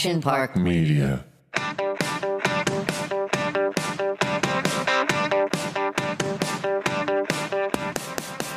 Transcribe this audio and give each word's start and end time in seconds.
Action 0.00 0.22
Park 0.22 0.56
Media. 0.56 1.22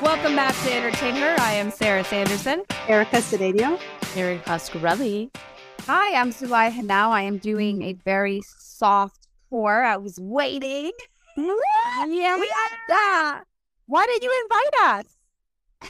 Welcome 0.01 0.37
back 0.37 0.55
to 0.63 0.73
Entertain 0.73 1.15
Her. 1.15 1.35
I 1.41 1.55
am 1.55 1.69
Sarah 1.69 2.05
Sanderson. 2.05 2.63
Erica 2.87 3.17
Cedeno. 3.17 3.77
Erin 4.15 4.39
Coscarelli. 4.39 5.35
Hi, 5.81 6.17
I'm 6.17 6.31
Zulay 6.31 6.71
Henao. 6.71 7.09
I 7.09 7.23
am 7.23 7.39
doing 7.39 7.81
a 7.81 7.91
very 7.91 8.41
soft 8.45 9.27
pour. 9.49 9.83
I 9.83 9.97
was 9.97 10.17
waiting. 10.17 10.93
Yeah, 11.35 12.05
we 12.05 12.47
got 12.47 12.71
that. 12.87 13.43
Why 13.87 14.05
did 14.05 14.23
you 14.23 14.31
invite 14.43 15.03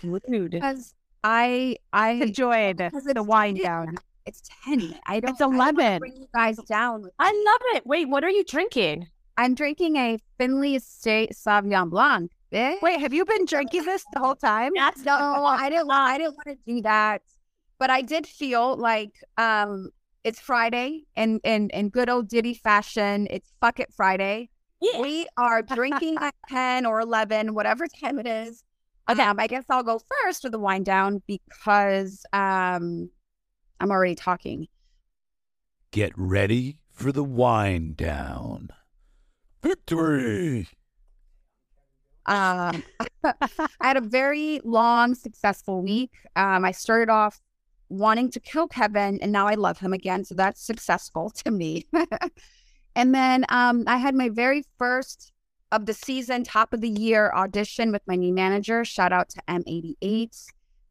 us? 0.01 0.21
Rude. 0.27 0.49
Because 0.49 0.95
I 1.23 1.77
I 1.93 2.13
Enjoyed 2.13 2.77
the 2.77 2.89
it's 2.91 3.27
wind 3.27 3.59
down. 3.61 3.99
It's 4.25 4.41
ten. 4.63 4.97
I 5.07 5.19
don't. 5.19 5.31
It's 5.31 5.41
I 5.41 5.45
don't 5.45 5.55
11. 5.55 5.99
Bring 5.99 6.15
you 6.15 6.27
guys 6.33 6.57
down. 6.67 7.05
I 7.19 7.31
love 7.31 7.75
it. 7.75 7.85
Wait, 7.85 8.07
what 8.09 8.23
are 8.23 8.29
you 8.29 8.43
drinking? 8.43 9.07
I'm 9.37 9.55
drinking 9.55 9.95
a 9.97 10.17
Finley 10.37 10.75
Estate 10.75 11.31
Sauvignon 11.33 11.89
Blanc. 11.89 12.31
bitch. 12.53 12.81
Wait, 12.81 12.99
have 12.99 13.13
you 13.13 13.25
been 13.25 13.45
drinking 13.45 13.83
this 13.85 14.05
the 14.13 14.19
whole 14.19 14.35
time? 14.35 14.71
no, 14.73 14.83
I 14.85 15.69
didn't. 15.69 15.87
want- 15.87 16.09
I 16.11 16.17
didn't 16.17 16.35
want 16.35 16.47
to 16.47 16.57
do 16.73 16.81
that, 16.83 17.21
but 17.79 17.89
I 17.89 18.01
did 18.01 18.25
feel 18.27 18.77
like 18.77 19.11
um 19.37 19.89
it's 20.23 20.39
Friday 20.39 21.03
and 21.17 21.41
in 21.43 21.69
in 21.71 21.89
good 21.89 22.09
old 22.09 22.29
Diddy 22.29 22.53
fashion. 22.53 23.27
It's 23.29 23.51
fuck 23.59 23.79
it 23.79 23.91
Friday. 23.93 24.49
Yeah. 24.81 25.01
We 25.01 25.27
are 25.37 25.61
drinking 25.61 26.17
at 26.19 26.35
10 26.49 26.85
or 26.85 26.99
11, 26.99 27.53
whatever 27.53 27.87
time 27.87 28.19
it 28.19 28.27
is. 28.27 28.63
Um, 29.07 29.39
I 29.39 29.47
guess 29.47 29.63
I'll 29.69 29.81
go 29.83 29.99
first 30.23 30.43
with 30.43 30.51
the 30.51 30.59
wind 30.59 30.85
down 30.85 31.21
because 31.25 32.25
um, 32.33 33.09
I'm 33.83 33.91
already 33.91 34.15
talking. 34.15 34.69
Get 35.91 36.13
ready 36.15 36.77
for 36.89 37.11
the 37.11 37.23
wind 37.23 37.97
down. 37.97 38.69
Victory! 39.61 40.69
Um, 42.25 42.81
I 43.25 43.67
had 43.81 43.97
a 43.97 44.01
very 44.01 44.61
long, 44.63 45.15
successful 45.15 45.81
week. 45.81 46.13
Um, 46.37 46.63
I 46.63 46.71
started 46.71 47.11
off 47.11 47.41
wanting 47.89 48.31
to 48.31 48.39
kill 48.39 48.69
Kevin, 48.69 49.19
and 49.21 49.33
now 49.33 49.47
I 49.47 49.55
love 49.55 49.79
him 49.79 49.91
again. 49.91 50.23
So 50.23 50.33
that's 50.33 50.65
successful 50.65 51.29
to 51.43 51.51
me. 51.51 51.85
and 52.95 53.13
then 53.13 53.45
um, 53.49 53.83
I 53.85 53.97
had 53.97 54.15
my 54.15 54.29
very 54.29 54.63
first 54.77 55.33
of 55.73 55.87
the 55.87 55.93
season, 55.93 56.45
top 56.45 56.71
of 56.71 56.79
the 56.79 56.87
year 56.89 57.33
audition 57.35 57.91
with 57.91 58.03
my 58.07 58.15
new 58.15 58.33
manager. 58.33 58.85
Shout 58.85 59.11
out 59.11 59.27
to 59.31 59.41
M88. 59.49 60.45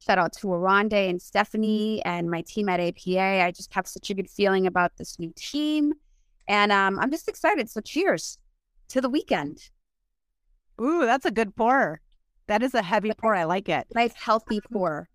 Shout 0.04 0.18
out 0.18 0.32
to 0.34 0.48
Arande 0.48 1.08
and 1.08 1.22
Stephanie 1.22 2.02
and 2.04 2.28
my 2.28 2.42
team 2.42 2.68
at 2.68 2.80
APA. 2.80 3.20
I 3.20 3.52
just 3.52 3.72
have 3.72 3.86
such 3.86 4.10
a 4.10 4.14
good 4.14 4.28
feeling 4.28 4.66
about 4.66 4.96
this 4.96 5.16
new 5.20 5.32
team. 5.36 5.92
And 6.48 6.72
um, 6.72 6.98
I'm 6.98 7.10
just 7.12 7.28
excited. 7.28 7.70
So 7.70 7.80
cheers 7.80 8.36
to 8.88 9.00
the 9.00 9.08
weekend. 9.08 9.70
Ooh, 10.80 11.06
that's 11.06 11.24
a 11.24 11.30
good 11.30 11.54
pour. 11.54 12.00
That 12.48 12.64
is 12.64 12.74
a 12.74 12.82
heavy 12.82 13.12
pour. 13.16 13.36
I 13.36 13.44
like 13.44 13.68
it. 13.68 13.86
Nice, 13.94 14.12
healthy 14.14 14.60
pour. 14.72 15.08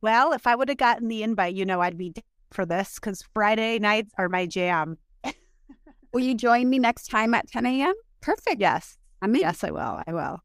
Well, 0.00 0.32
if 0.32 0.46
I 0.46 0.56
would 0.56 0.70
have 0.70 0.78
gotten 0.78 1.08
the 1.08 1.22
invite, 1.22 1.54
you 1.54 1.66
know, 1.66 1.82
I'd 1.82 1.98
be 1.98 2.14
for 2.50 2.64
this 2.64 2.94
because 2.94 3.22
Friday 3.34 3.78
nights 3.78 4.12
are 4.16 4.30
my 4.30 4.46
jam. 4.46 4.96
Will 6.14 6.22
you 6.22 6.34
join 6.34 6.70
me 6.70 6.78
next 6.78 7.08
time 7.08 7.34
at 7.34 7.46
10 7.48 7.66
a.m.? 7.66 7.94
Perfect. 8.22 8.58
Yes. 8.58 8.96
I'm 9.20 9.34
in. 9.34 9.42
Yes, 9.42 9.62
I 9.64 9.70
will. 9.70 10.00
I 10.06 10.12
will. 10.14 10.42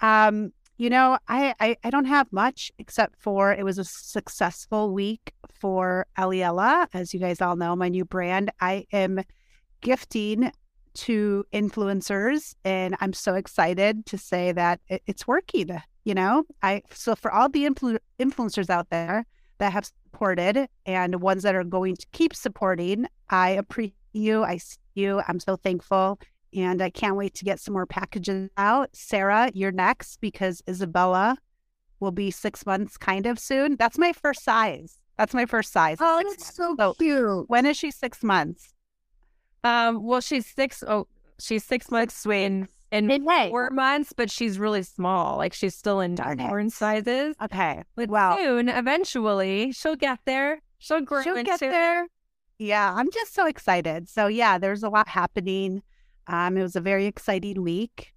Um, 0.00 0.52
you 0.78 0.88
know, 0.88 1.18
I, 1.26 1.54
I 1.60 1.76
I 1.82 1.90
don't 1.90 2.04
have 2.04 2.32
much 2.32 2.70
except 2.78 3.20
for 3.20 3.52
it 3.52 3.64
was 3.64 3.78
a 3.78 3.84
successful 3.84 4.94
week 4.94 5.32
for 5.60 6.06
Aliella, 6.16 6.86
As 6.94 7.12
you 7.12 7.18
guys 7.18 7.40
all 7.40 7.56
know, 7.56 7.74
my 7.74 7.88
new 7.88 8.04
brand. 8.04 8.50
I 8.60 8.86
am 8.92 9.20
gifting 9.80 10.52
to 10.94 11.44
influencers, 11.52 12.54
and 12.64 12.96
I'm 13.00 13.12
so 13.12 13.34
excited 13.34 14.06
to 14.06 14.18
say 14.18 14.52
that 14.52 14.80
it, 14.88 15.02
it's 15.06 15.26
working. 15.26 15.82
You 16.04 16.14
know, 16.14 16.44
I 16.62 16.82
so 16.92 17.16
for 17.16 17.32
all 17.32 17.48
the 17.48 17.64
influ- 17.64 17.98
influencers 18.20 18.70
out 18.70 18.88
there 18.90 19.26
that 19.58 19.72
have 19.72 19.84
supported 19.84 20.68
and 20.86 21.20
ones 21.20 21.42
that 21.42 21.56
are 21.56 21.64
going 21.64 21.96
to 21.96 22.06
keep 22.12 22.34
supporting, 22.34 23.06
I 23.28 23.50
appreciate 23.50 23.94
you. 24.12 24.44
I 24.44 24.58
see 24.58 24.78
you. 24.94 25.22
I'm 25.26 25.40
so 25.40 25.56
thankful 25.56 26.20
and 26.54 26.80
I 26.82 26.90
can't 26.90 27.16
wait 27.16 27.34
to 27.34 27.44
get 27.44 27.60
some 27.60 27.74
more 27.74 27.86
packages 27.86 28.50
out. 28.56 28.90
Sarah, 28.94 29.50
you're 29.54 29.72
next 29.72 30.20
because 30.20 30.62
Isabella 30.68 31.36
will 32.00 32.10
be 32.12 32.30
six 32.30 32.64
months 32.64 32.96
kind 32.96 33.26
of 33.26 33.38
soon. 33.38 33.76
That's 33.76 33.98
my 33.98 34.12
first 34.12 34.42
size. 34.44 34.98
That's 35.16 35.34
my 35.34 35.46
first 35.46 35.72
size. 35.72 35.98
Oh, 36.00 36.22
that's 36.24 36.54
so 36.54 36.74
months. 36.74 36.98
cute. 36.98 37.48
When 37.50 37.66
is 37.66 37.76
she 37.76 37.90
six 37.90 38.22
months? 38.22 38.72
Um, 39.64 40.02
well, 40.04 40.20
she's 40.20 40.46
six. 40.46 40.84
Oh, 40.86 41.06
she's 41.40 41.64
six 41.64 41.90
months 41.90 42.24
in 42.26 42.68
in 42.92 43.10
In 43.10 43.24
May. 43.24 43.50
four 43.50 43.70
months, 43.70 44.12
but 44.12 44.30
she's 44.30 44.58
really 44.58 44.82
small. 44.84 45.36
Like 45.36 45.52
she's 45.52 45.74
still 45.74 46.00
in 46.00 46.14
Darn 46.14 46.38
it. 46.38 46.44
newborn 46.44 46.70
sizes. 46.70 47.34
Okay. 47.42 47.82
But 47.96 48.08
Wow. 48.08 48.36
soon, 48.36 48.68
eventually, 48.68 49.72
she'll 49.72 49.96
get 49.96 50.20
there. 50.24 50.62
She'll 50.78 51.00
grow 51.00 51.22
She'll 51.22 51.36
into 51.36 51.50
get 51.50 51.60
there. 51.60 52.06
Yeah, 52.60 52.92
I'm 52.92 53.08
just 53.12 53.34
so 53.34 53.46
excited. 53.46 54.08
So 54.08 54.26
yeah, 54.26 54.58
there's 54.58 54.82
a 54.82 54.88
lot 54.88 55.06
happening. 55.06 55.80
Um, 56.28 56.56
it 56.56 56.62
was 56.62 56.76
a 56.76 56.80
very 56.80 57.06
exciting 57.06 57.62
week 57.62 58.12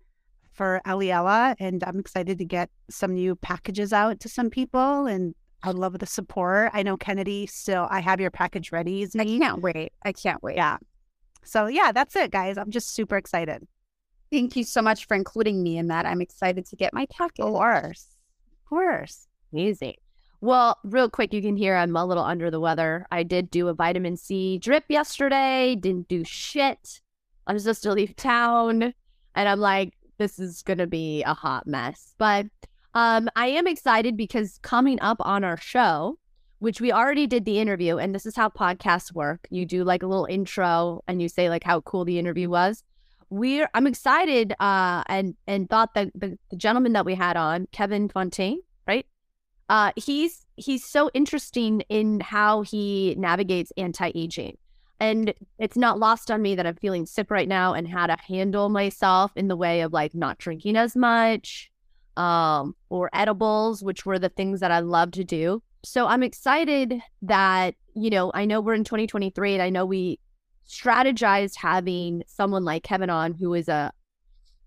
for 0.51 0.81
Aliella, 0.85 1.55
and 1.59 1.83
I'm 1.83 1.99
excited 1.99 2.37
to 2.37 2.45
get 2.45 2.69
some 2.89 3.13
new 3.13 3.35
packages 3.35 3.93
out 3.93 4.19
to 4.19 4.29
some 4.29 4.49
people. 4.49 5.05
And 5.05 5.33
I 5.63 5.71
love 5.71 5.97
the 5.97 6.05
support. 6.05 6.71
I 6.73 6.83
know 6.83 6.97
Kennedy 6.97 7.47
still. 7.47 7.87
I 7.89 8.01
have 8.01 8.19
your 8.19 8.31
package 8.31 8.71
ready. 8.71 9.03
I 9.03 9.05
Zee. 9.05 9.39
can't 9.39 9.61
wait. 9.61 9.93
I 10.03 10.11
can't 10.11 10.43
wait. 10.43 10.57
Yeah. 10.57 10.77
So 11.43 11.67
yeah, 11.67 11.91
that's 11.91 12.15
it, 12.15 12.31
guys. 12.31 12.57
I'm 12.57 12.69
just 12.69 12.93
super 12.93 13.17
excited. 13.17 13.67
Thank 14.31 14.55
you 14.55 14.63
so 14.63 14.81
much 14.81 15.07
for 15.07 15.15
including 15.15 15.63
me 15.63 15.77
in 15.77 15.87
that. 15.87 16.05
I'm 16.05 16.21
excited 16.21 16.65
to 16.67 16.75
get 16.75 16.93
my 16.93 17.05
package. 17.07 17.43
Of 17.43 17.53
course, 17.53 18.07
of 18.63 18.69
course. 18.69 19.27
Amazing. 19.51 19.95
Well, 20.39 20.77
real 20.83 21.09
quick, 21.09 21.33
you 21.33 21.41
can 21.41 21.55
hear 21.55 21.75
I'm 21.75 21.95
a 21.95 22.05
little 22.05 22.23
under 22.23 22.49
the 22.49 22.59
weather. 22.59 23.05
I 23.11 23.23
did 23.23 23.51
do 23.51 23.67
a 23.67 23.73
vitamin 23.73 24.17
C 24.17 24.57
drip 24.57 24.85
yesterday, 24.89 25.75
didn't 25.75 26.07
do 26.07 26.23
shit. 26.23 27.01
I 27.47 27.53
was 27.53 27.63
just 27.63 27.83
to 27.83 27.93
leave 27.93 28.15
town, 28.15 28.93
and 29.35 29.49
I'm 29.49 29.59
like, 29.59 29.93
this 30.17 30.39
is 30.39 30.61
gonna 30.61 30.87
be 30.87 31.23
a 31.23 31.33
hot 31.33 31.67
mess. 31.67 32.13
But 32.17 32.47
um, 32.93 33.29
I 33.35 33.47
am 33.47 33.67
excited 33.67 34.17
because 34.17 34.59
coming 34.61 34.99
up 35.01 35.17
on 35.21 35.43
our 35.43 35.57
show, 35.57 36.17
which 36.59 36.79
we 36.79 36.91
already 36.91 37.27
did 37.27 37.45
the 37.45 37.59
interview, 37.59 37.97
and 37.97 38.13
this 38.13 38.25
is 38.25 38.35
how 38.35 38.49
podcasts 38.49 39.13
work. 39.13 39.47
You 39.49 39.65
do 39.65 39.83
like 39.83 40.03
a 40.03 40.07
little 40.07 40.25
intro, 40.25 41.03
and 41.07 41.21
you 41.21 41.29
say 41.29 41.49
like 41.49 41.63
how 41.63 41.81
cool 41.81 42.05
the 42.05 42.19
interview 42.19 42.49
was. 42.49 42.83
We're 43.29 43.69
I'm 43.73 43.87
excited, 43.87 44.53
uh, 44.59 45.03
and 45.07 45.35
and 45.47 45.69
thought 45.69 45.93
that 45.95 46.11
the, 46.13 46.37
the 46.49 46.57
gentleman 46.57 46.93
that 46.93 47.05
we 47.05 47.15
had 47.15 47.37
on, 47.37 47.67
Kevin 47.71 48.09
Fonteyne, 48.09 48.57
right? 48.87 49.05
uh, 49.71 49.93
he's 49.95 50.45
he's 50.57 50.83
so 50.83 51.09
interesting 51.13 51.81
in 51.87 52.19
how 52.19 52.61
he 52.61 53.15
navigates 53.17 53.71
anti-aging 53.77 54.57
and 55.01 55.33
it's 55.57 55.75
not 55.75 55.99
lost 55.99 56.31
on 56.31 56.41
me 56.41 56.55
that 56.55 56.65
i'm 56.65 56.75
feeling 56.75 57.05
sick 57.05 57.29
right 57.29 57.49
now 57.49 57.73
and 57.73 57.87
how 57.87 58.07
to 58.07 58.15
handle 58.25 58.69
myself 58.69 59.31
in 59.35 59.49
the 59.49 59.57
way 59.57 59.81
of 59.81 59.91
like 59.91 60.15
not 60.15 60.37
drinking 60.37 60.77
as 60.77 60.95
much 60.95 61.69
um, 62.15 62.75
or 62.89 63.09
edibles 63.13 63.83
which 63.83 64.05
were 64.05 64.19
the 64.19 64.29
things 64.29 64.61
that 64.61 64.71
i 64.71 64.79
love 64.79 65.11
to 65.11 65.23
do. 65.23 65.61
So 65.83 66.07
i'm 66.07 66.23
excited 66.23 67.01
that 67.23 67.75
you 67.95 68.09
know 68.09 68.31
i 68.33 68.45
know 68.45 68.61
we're 68.61 68.75
in 68.75 68.83
2023 68.83 69.53
and 69.53 69.63
i 69.63 69.69
know 69.69 69.85
we 69.85 70.19
strategized 70.69 71.55
having 71.57 72.23
someone 72.27 72.63
like 72.63 72.83
kevin 72.83 73.09
on 73.09 73.33
who 73.33 73.53
is 73.53 73.67
a 73.67 73.91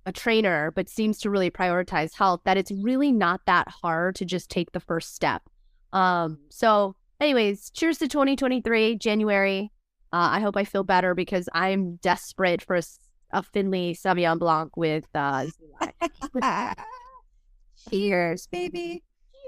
a 0.07 0.13
trainer 0.13 0.71
but 0.73 0.89
seems 0.89 1.19
to 1.21 1.31
really 1.31 1.51
prioritize 1.51 2.15
health 2.15 2.41
that 2.45 2.59
it's 2.59 2.73
really 2.73 3.13
not 3.13 3.41
that 3.47 3.69
hard 3.69 4.15
to 4.17 4.25
just 4.25 4.51
take 4.51 4.73
the 4.73 4.81
first 4.81 5.15
step. 5.15 5.43
Um 5.93 6.39
so 6.51 6.97
anyways 7.21 7.71
cheers 7.71 7.99
to 7.99 8.09
2023 8.09 8.97
january 8.99 9.71
uh, 10.15 10.29
i 10.37 10.41
hope 10.41 10.57
i 10.57 10.65
feel 10.65 10.85
better 10.85 11.15
because 11.15 11.49
i'm 11.53 11.97
desperate 11.97 12.63
for 12.63 12.81
a 13.33 13.43
finley 13.43 13.95
sauvignon 13.95 14.39
blanc 14.39 14.77
with 14.77 15.07
uh 15.15 15.45
Cheers, 17.91 18.47
baby. 18.47 19.03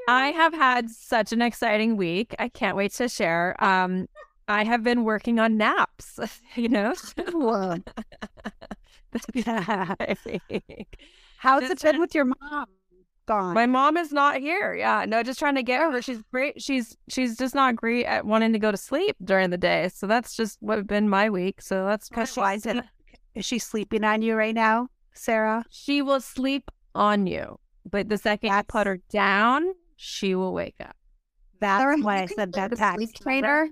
I 0.08 0.26
have 0.28 0.52
had 0.52 0.90
such 0.90 1.32
an 1.32 1.40
exciting 1.40 1.96
week. 1.96 2.34
I 2.38 2.48
can't 2.50 2.76
wait 2.76 2.92
to 2.94 3.08
share. 3.08 3.56
Um, 3.64 4.06
I 4.46 4.62
have 4.64 4.82
been 4.82 5.04
working 5.04 5.38
on 5.40 5.56
naps. 5.56 6.18
You 6.54 6.68
know, 6.68 6.94
Whoa. 7.32 7.76
How's 11.38 11.62
it 11.62 11.68
Just 11.68 11.82
been 11.82 11.92
trying- 11.92 12.00
with 12.00 12.14
your 12.14 12.26
mom? 12.26 12.66
Gone. 13.26 13.54
my 13.54 13.66
mom 13.66 13.96
is 13.96 14.12
not 14.12 14.38
here. 14.38 14.72
Yeah, 14.74 15.04
no, 15.06 15.22
just 15.24 15.40
trying 15.40 15.56
to 15.56 15.62
get 15.62 15.80
her. 15.80 16.00
She's 16.00 16.22
great. 16.30 16.62
She's 16.62 16.96
she's 17.08 17.36
just 17.36 17.56
not 17.56 17.74
great 17.74 18.06
at 18.06 18.24
wanting 18.24 18.52
to 18.52 18.58
go 18.60 18.70
to 18.70 18.76
sleep 18.76 19.16
during 19.24 19.50
the 19.50 19.58
day. 19.58 19.90
So 19.92 20.06
that's 20.06 20.36
just 20.36 20.58
what 20.60 20.86
been 20.86 21.08
my 21.08 21.28
week. 21.28 21.60
So 21.60 21.86
that's 21.86 22.08
kind 22.08 22.28
of 22.28 22.36
Why 22.36 22.54
is 22.54 22.66
it? 22.66 22.84
Is 23.34 23.44
she 23.44 23.58
sleeping 23.58 24.04
on 24.04 24.22
you 24.22 24.36
right 24.36 24.54
now, 24.54 24.88
Sarah? 25.12 25.64
She 25.70 26.02
will 26.02 26.20
sleep 26.20 26.70
on 26.94 27.26
you, 27.26 27.58
but 27.90 28.08
the 28.08 28.16
second 28.16 28.52
you 28.52 28.62
put 28.62 28.86
her 28.86 28.98
down, 29.10 29.72
she 29.96 30.34
will 30.34 30.54
wake 30.54 30.76
up. 30.80 30.96
That's 31.60 31.82
Sarah, 31.82 31.98
why 31.98 32.22
I 32.22 32.26
said 32.26 32.52
go 32.52 32.60
that 32.60 32.70
to 32.70 32.76
tax 32.76 32.96
sleep 32.96 33.14
trainer. 33.14 33.68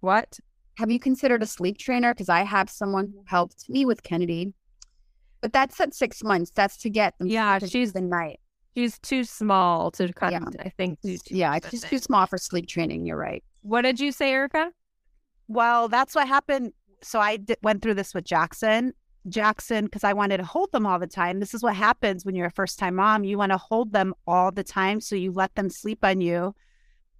What? 0.00 0.38
Have 0.78 0.90
you 0.90 1.00
considered 1.00 1.42
a 1.42 1.46
sleep 1.46 1.78
trainer? 1.78 2.12
Because 2.12 2.28
I 2.28 2.42
have 2.44 2.68
someone 2.68 3.06
who 3.06 3.24
helped 3.26 3.68
me 3.68 3.84
with 3.84 4.02
Kennedy, 4.02 4.52
but 5.42 5.52
that's 5.52 5.78
at 5.80 5.92
six 5.94 6.22
months. 6.24 6.50
That's 6.54 6.76
to 6.78 6.88
get 6.90 7.18
them. 7.18 7.28
Yeah, 7.28 7.58
sleep 7.58 7.70
she's- 7.70 7.92
the 7.92 8.00
night. 8.00 8.40
She's 8.74 8.98
too 9.00 9.24
small 9.24 9.90
to 9.92 10.10
kind 10.14 10.32
Yeah. 10.32 10.38
of, 10.48 10.54
I 10.58 10.70
think. 10.70 10.98
do 11.02 11.18
too 11.18 11.34
Yeah, 11.36 11.50
much 11.50 11.56
it's 11.58 11.66
of 11.66 11.70
just 11.72 11.84
it. 11.84 11.88
too 11.90 11.98
small 11.98 12.24
for 12.26 12.38
sleep 12.38 12.66
training. 12.66 13.04
You're 13.04 13.18
right. 13.18 13.44
What 13.60 13.82
did 13.82 14.00
you 14.00 14.12
say, 14.12 14.30
Erica? 14.32 14.70
Well, 15.48 15.88
that's 15.88 16.14
what 16.14 16.26
happened. 16.26 16.72
So 17.02 17.20
I 17.20 17.36
d- 17.36 17.56
went 17.62 17.82
through 17.82 17.94
this 17.94 18.14
with 18.14 18.24
Jackson. 18.24 18.94
Jackson, 19.28 19.84
because 19.84 20.04
I 20.04 20.14
wanted 20.14 20.38
to 20.38 20.44
hold 20.44 20.72
them 20.72 20.86
all 20.86 20.98
the 20.98 21.06
time. 21.06 21.38
This 21.38 21.52
is 21.54 21.62
what 21.62 21.76
happens 21.76 22.24
when 22.24 22.34
you're 22.34 22.46
a 22.46 22.50
first 22.50 22.78
time 22.78 22.94
mom. 22.96 23.24
You 23.24 23.36
want 23.38 23.52
to 23.52 23.58
hold 23.58 23.92
them 23.92 24.14
all 24.26 24.50
the 24.50 24.64
time. 24.64 25.00
So 25.00 25.16
you 25.16 25.32
let 25.32 25.54
them 25.54 25.68
sleep 25.68 25.98
on 26.02 26.20
you. 26.22 26.54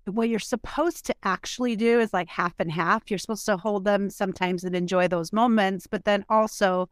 What 0.06 0.28
you're 0.28 0.38
supposed 0.40 1.04
to 1.06 1.14
actually 1.22 1.76
do 1.76 2.00
is 2.00 2.12
like 2.14 2.28
half 2.28 2.54
and 2.58 2.72
half. 2.72 3.08
You're 3.10 3.18
supposed 3.18 3.46
to 3.46 3.56
hold 3.56 3.84
them 3.84 4.08
sometimes 4.10 4.64
and 4.64 4.74
enjoy 4.74 5.06
those 5.06 5.32
moments, 5.32 5.86
but 5.86 6.04
then 6.04 6.24
also 6.28 6.88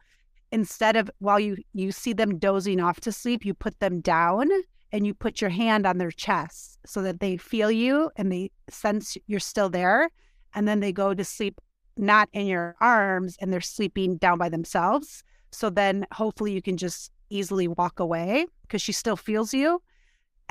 instead 0.51 0.95
of 0.95 1.09
while 1.19 1.39
you 1.39 1.57
you 1.73 1.91
see 1.91 2.13
them 2.13 2.37
dozing 2.37 2.79
off 2.79 2.99
to 3.01 3.11
sleep, 3.11 3.45
you 3.45 3.53
put 3.53 3.79
them 3.79 4.01
down 4.01 4.49
and 4.91 5.07
you 5.07 5.13
put 5.13 5.41
your 5.41 5.49
hand 5.49 5.85
on 5.85 5.97
their 5.97 6.11
chest 6.11 6.79
so 6.85 7.01
that 7.01 7.19
they 7.19 7.37
feel 7.37 7.71
you 7.71 8.11
and 8.17 8.31
they 8.31 8.51
sense 8.69 9.17
you're 9.27 9.39
still 9.39 9.69
there 9.69 10.09
and 10.53 10.67
then 10.67 10.79
they 10.81 10.91
go 10.91 11.13
to 11.13 11.23
sleep 11.23 11.61
not 11.97 12.29
in 12.33 12.47
your 12.47 12.75
arms 12.81 13.37
and 13.39 13.51
they're 13.51 13.61
sleeping 13.61 14.17
down 14.17 14.37
by 14.37 14.49
themselves. 14.49 15.23
So 15.51 15.69
then 15.69 16.05
hopefully 16.13 16.53
you 16.53 16.61
can 16.61 16.77
just 16.77 17.11
easily 17.29 17.67
walk 17.67 17.99
away 17.99 18.45
because 18.63 18.81
she 18.81 18.91
still 18.91 19.15
feels 19.17 19.53
you. 19.53 19.81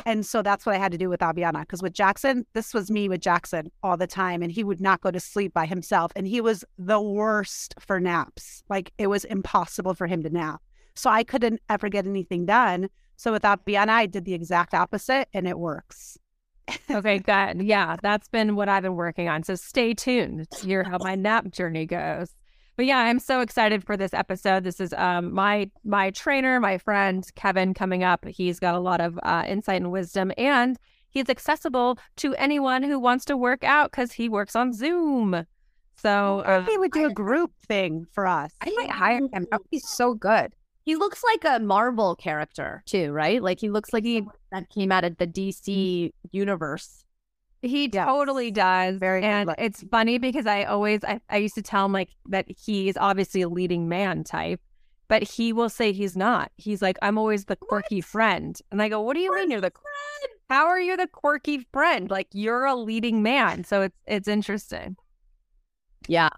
And 0.06 0.25
so 0.25 0.43
that's 0.43 0.67
what 0.67 0.75
I 0.75 0.79
had 0.79 0.93
to 0.93 0.99
do 0.99 1.08
with 1.08 1.20
Aviana 1.20 1.61
because 1.61 1.82
with 1.82 1.93
Jackson, 1.93 2.47
this 2.52 2.75
was 2.75 2.91
me 2.91 3.08
with 3.08 3.20
Jackson 3.20 3.70
all 3.82 3.97
the 3.97 4.06
time 4.06 4.43
and 4.43 4.52
he 4.52 4.64
would 4.64 4.81
not 4.81 5.00
go 5.00 5.11
to 5.11 5.20
sleep 5.20 5.52
by 5.52 5.67
himself 5.67 6.12
and 6.17 6.26
he 6.26 6.41
was 6.41 6.64
the 6.79 7.00
worst 7.00 7.75
for 7.79 8.00
naps. 8.00 8.62
Like 8.69 8.93
it 8.99 9.08
was 9.08 9.25
impossible 9.25 9.94
for 9.94 10.06
him 10.06 10.23
to 10.23 10.31
nap. 10.31 10.61
So 10.94 11.11
I 11.11 11.25
couldn't 11.25 11.61
ever 11.69 11.88
get 11.88 12.06
anything 12.06 12.47
done. 12.47 12.88
So 13.17 13.32
with 13.32 13.43
Aviana, 13.43 13.91
I 13.91 14.06
did 14.06 14.25
the 14.25 14.35
exact 14.35 14.75
opposite 14.75 15.29
and 15.32 15.47
it 15.47 15.58
works. 15.58 16.19
Okay, 16.91 17.19
good. 17.20 17.62
Yeah, 17.62 17.96
that's 18.03 18.29
been 18.29 18.56
what 18.56 18.69
I've 18.69 18.82
been 18.82 18.96
working 18.96 19.29
on. 19.29 19.43
So 19.43 19.55
stay 19.55 19.94
tuned 19.94 20.50
to 20.50 20.67
hear 20.67 20.85
how 20.85 20.99
my 20.99 21.14
nap 21.14 21.50
journey 21.50 21.87
goes. 21.87 22.35
But 22.76 22.87
yeah, 22.87 22.99
I'm 22.99 23.19
so 23.19 23.40
excited 23.40 23.84
for 23.84 23.96
this 23.96 24.14
episode. 24.14 24.64
This 24.64 24.81
is 24.81 24.93
um 24.94 25.34
my 25.34 25.70
my 25.84 26.11
trainer, 26.11 26.61
my 26.61 26.78
friend 26.78 27.26
Kevin 27.34 27.75
coming 27.75 28.05
up. 28.05 28.25
He's 28.26 28.58
got 28.58 28.75
a 28.75 28.81
lot 28.81 29.00
of 29.00 29.19
uh, 29.22 29.44
insight 29.46 29.82
and 29.82 29.93
wisdom, 29.93 30.32
and 30.38 30.78
he's 31.11 31.28
accessible 31.28 31.99
to 32.17 32.34
anyone 32.37 32.82
who 32.82 32.99
wants 32.99 33.25
to 33.26 33.37
work 33.37 33.64
out 33.64 33.90
because 33.90 34.12
he 34.12 34.28
works 34.28 34.56
on 34.56 34.72
Zoom. 34.72 35.44
So 35.96 36.40
uh, 36.40 36.64
he 36.64 36.78
would 36.78 36.93
do 36.93 37.06
a 37.06 37.12
group 37.12 37.52
thing 37.69 38.06
for 38.12 38.26
us. 38.26 38.52
I 38.62 38.70
might 38.70 38.90
hire 38.90 39.19
him. 39.19 39.46
That 39.50 39.61
would 39.61 39.70
be 39.70 39.81
so 39.81 40.14
good. 40.14 40.55
He 40.84 40.96
looks 40.96 41.22
like 41.22 41.44
a 41.44 41.62
Marvel 41.62 42.17
character 42.17 42.82
too, 42.87 43.12
right? 43.12 43.43
Like 43.43 43.61
he 43.61 43.69
looks 43.69 43.93
like 43.93 44.05
he 44.05 44.25
that 44.50 44.70
came 44.70 44.90
out 44.90 45.05
of 45.05 45.19
the 45.19 45.26
DC 45.26 46.11
universe. 46.32 47.05
He 47.62 47.91
Yes. 47.93 48.07
totally 48.07 48.51
does. 48.51 48.97
Very 48.97 49.23
and 49.23 49.49
look. 49.49 49.57
it's 49.59 49.83
funny 49.91 50.19
because 50.19 50.47
I 50.47 50.65
always 50.65 51.05
I, 51.05 51.21
I 51.29 51.37
used 51.39 51.55
to 51.57 51.62
tell 51.62 51.85
him 51.87 51.93
like 51.93 52.09
that 52.29 52.47
he's 52.51 52.97
obviously 52.97 53.43
a 53.43 53.49
leading 53.49 53.89
man 53.89 54.25
type, 54.25 54.61
but 55.09 55.23
he 55.23 55.53
will 55.53 55.69
say 55.69 55.93
he's 55.93 56.17
not. 56.17 56.53
He's 56.57 56.81
like, 56.81 56.97
I'm 57.03 57.19
always 57.19 57.45
the 57.45 57.57
quirky 57.57 58.01
friend. 58.01 58.59
And 58.71 58.81
I 58.81 58.89
go, 58.89 59.01
What 59.03 59.15
do 59.15 59.21
you 59.21 59.35
mean 59.35 59.51
you're 59.51 59.61
the 59.61 59.71
friend? 59.73 59.87
how 60.49 60.67
are 60.67 60.81
you 60.81 60.97
the 60.97 61.07
quirky 61.07 61.67
friend? 61.73 62.11
Like 62.11 62.29
you're 62.33 62.65
a 62.65 62.75
leading 62.75 63.23
man. 63.23 63.65
So 63.65 63.83
it's 63.83 63.97
it's 64.06 64.29
interesting. 64.29 64.97
Yeah. 66.09 66.31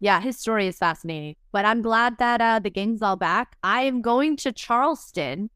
Yeah, 0.00 0.20
his 0.20 0.36
story 0.38 0.66
is 0.66 0.78
fascinating. 0.78 1.36
But 1.52 1.64
I'm 1.64 1.82
glad 1.82 2.18
that 2.18 2.40
uh 2.40 2.58
the 2.60 2.70
gang's 2.70 3.02
all 3.02 3.16
back. 3.16 3.56
I 3.62 3.82
am 3.82 4.00
going 4.02 4.36
to 4.38 4.52
Charleston. 4.52 5.50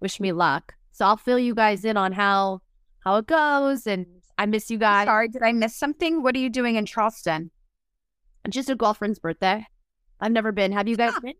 Wish 0.00 0.20
me 0.20 0.32
luck. 0.32 0.74
So 0.92 1.04
I'll 1.04 1.16
fill 1.16 1.38
you 1.38 1.54
guys 1.54 1.84
in 1.84 1.96
on 1.96 2.12
how 2.12 2.60
how 3.00 3.16
it 3.16 3.26
goes 3.26 3.86
and 3.86 4.06
I 4.38 4.46
miss 4.46 4.70
you 4.70 4.78
guys. 4.78 5.06
Sorry, 5.06 5.28
did 5.28 5.42
I 5.42 5.52
miss 5.52 5.76
something? 5.76 6.22
What 6.22 6.34
are 6.34 6.38
you 6.40 6.50
doing 6.50 6.76
in 6.76 6.86
Charleston? 6.86 7.50
Just 8.48 8.68
a 8.70 8.74
girlfriend's 8.74 9.18
birthday. 9.18 9.66
I've 10.20 10.32
never 10.32 10.52
been. 10.52 10.72
Have 10.72 10.88
you 10.88 10.96
guys 10.96 11.12
Ah. 11.16 11.20
been? 11.20 11.34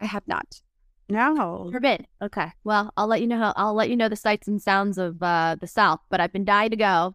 I 0.00 0.06
have 0.06 0.26
not. 0.26 0.60
No. 1.08 1.64
Never 1.64 1.80
been. 1.80 2.06
Okay. 2.20 2.52
Well, 2.64 2.92
I'll 2.96 3.06
let 3.06 3.20
you 3.20 3.26
know 3.26 3.38
how 3.38 3.52
I'll 3.56 3.74
let 3.74 3.88
you 3.90 3.96
know 3.96 4.08
the 4.08 4.16
sights 4.16 4.48
and 4.48 4.60
sounds 4.60 4.98
of 4.98 5.22
uh 5.22 5.56
the 5.60 5.66
South, 5.66 6.00
but 6.10 6.20
I've 6.20 6.32
been 6.32 6.44
dying 6.44 6.70
to 6.70 6.76
go. 6.76 7.14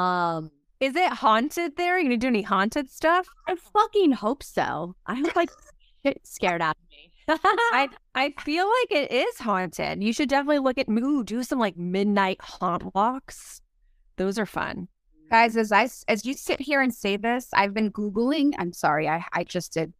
Um 0.00 0.50
Is 0.80 0.96
it 0.96 1.12
haunted 1.12 1.76
there? 1.76 1.96
Are 1.96 1.98
you 1.98 2.04
gonna 2.04 2.16
do 2.16 2.28
any 2.28 2.42
haunted 2.42 2.90
stuff? 2.90 3.26
I 3.46 3.54
fucking 3.56 4.12
hope 4.12 4.42
so. 4.42 4.94
I 5.06 5.16
hope 5.16 5.36
like 5.36 5.50
shit 6.04 6.20
scared 6.26 6.62
out 6.62 6.76
of 6.76 6.90
me. 6.90 7.12
I 7.28 7.88
I 8.14 8.34
feel 8.40 8.66
like 8.66 8.90
it 9.02 9.12
is 9.12 9.38
haunted. 9.38 10.02
You 10.02 10.12
should 10.14 10.30
definitely 10.30 10.60
look 10.60 10.78
at 10.78 10.88
ooh, 10.88 11.22
do 11.22 11.42
some 11.42 11.58
like 11.58 11.76
midnight 11.76 12.38
haunt 12.40 12.94
walks. 12.94 13.60
Those 14.18 14.38
are 14.38 14.46
fun. 14.46 14.88
Guys, 15.30 15.56
as 15.56 15.72
I 15.72 15.88
as 16.08 16.24
you 16.24 16.34
sit 16.34 16.60
here 16.60 16.80
and 16.80 16.92
say 16.92 17.16
this, 17.16 17.48
I've 17.54 17.72
been 17.72 17.92
googling. 17.92 18.52
I'm 18.58 18.72
sorry, 18.72 19.08
I 19.08 19.24
I 19.32 19.44
just 19.44 19.72
did 19.72 19.92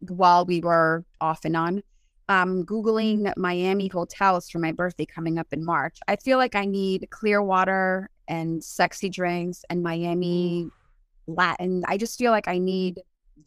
while 0.00 0.46
we 0.46 0.60
were 0.60 1.04
off 1.20 1.44
and 1.44 1.56
on. 1.56 1.82
Um, 2.30 2.64
googling 2.64 3.32
Miami 3.36 3.88
hotels 3.88 4.50
for 4.50 4.58
my 4.58 4.70
birthday 4.70 5.06
coming 5.06 5.38
up 5.38 5.48
in 5.50 5.64
March. 5.64 5.98
I 6.06 6.16
feel 6.16 6.36
like 6.36 6.54
I 6.54 6.66
need 6.66 7.08
clear 7.10 7.42
water 7.42 8.10
and 8.28 8.62
sexy 8.62 9.08
drinks 9.08 9.64
and 9.70 9.82
Miami 9.82 10.68
Latin. 11.26 11.84
I 11.88 11.96
just 11.96 12.18
feel 12.18 12.30
like 12.30 12.46
I 12.46 12.58
need 12.58 13.00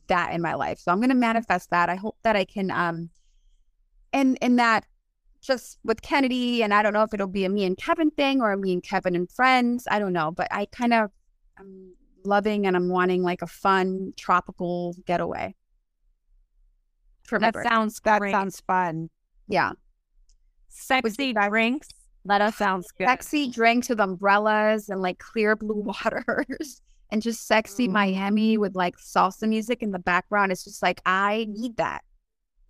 that 0.07 0.33
in 0.33 0.41
my 0.41 0.55
life. 0.55 0.79
So 0.79 0.91
I'm 0.91 0.99
gonna 0.99 1.15
manifest 1.15 1.69
that. 1.69 1.89
I 1.89 1.95
hope 1.95 2.17
that 2.23 2.35
I 2.35 2.43
can 2.43 2.71
um 2.71 3.09
and 4.11 4.37
and 4.41 4.59
that 4.59 4.85
just 5.41 5.79
with 5.83 6.01
Kennedy, 6.01 6.63
and 6.63 6.73
I 6.73 6.81
don't 6.83 6.93
know 6.93 7.03
if 7.03 7.13
it'll 7.13 7.27
be 7.27 7.45
a 7.45 7.49
me 7.49 7.65
and 7.65 7.75
Kevin 7.77 8.11
thing 8.11 8.41
or 8.41 8.51
a 8.51 8.57
me 8.57 8.73
and 8.73 8.83
Kevin 8.83 9.15
and 9.15 9.29
friends. 9.31 9.87
I 9.89 9.99
don't 9.99 10.13
know, 10.13 10.31
but 10.31 10.47
I 10.51 10.65
kind 10.65 10.93
of 10.93 11.09
I'm 11.57 11.93
loving 12.23 12.67
and 12.67 12.75
I'm 12.75 12.89
wanting 12.89 13.23
like 13.23 13.41
a 13.41 13.47
fun 13.47 14.13
tropical 14.17 14.95
getaway. 15.05 15.55
That 17.31 17.53
birthday. 17.53 17.69
sounds 17.69 17.99
That 18.03 18.19
great. 18.19 18.31
sounds 18.31 18.61
fun. 18.67 19.09
yeah, 19.47 19.71
Sexy 20.67 21.33
drinks. 21.33 21.87
Let 22.23 22.41
us 22.41 22.55
Sounds 22.57 22.91
good. 22.91 23.07
sexy 23.07 23.49
drinks 23.49 23.89
with 23.89 23.99
umbrellas 23.99 24.89
and 24.89 25.01
like 25.01 25.17
clear 25.17 25.55
blue 25.55 25.81
waters. 26.05 26.81
And 27.09 27.21
just 27.21 27.47
sexy 27.47 27.87
Mm. 27.87 27.91
Miami 27.93 28.57
with 28.57 28.75
like 28.75 28.95
salsa 28.97 29.47
music 29.49 29.81
in 29.81 29.91
the 29.91 29.99
background. 29.99 30.51
It's 30.51 30.63
just 30.63 30.81
like 30.83 31.01
I 31.05 31.47
need 31.49 31.77
that 31.77 32.03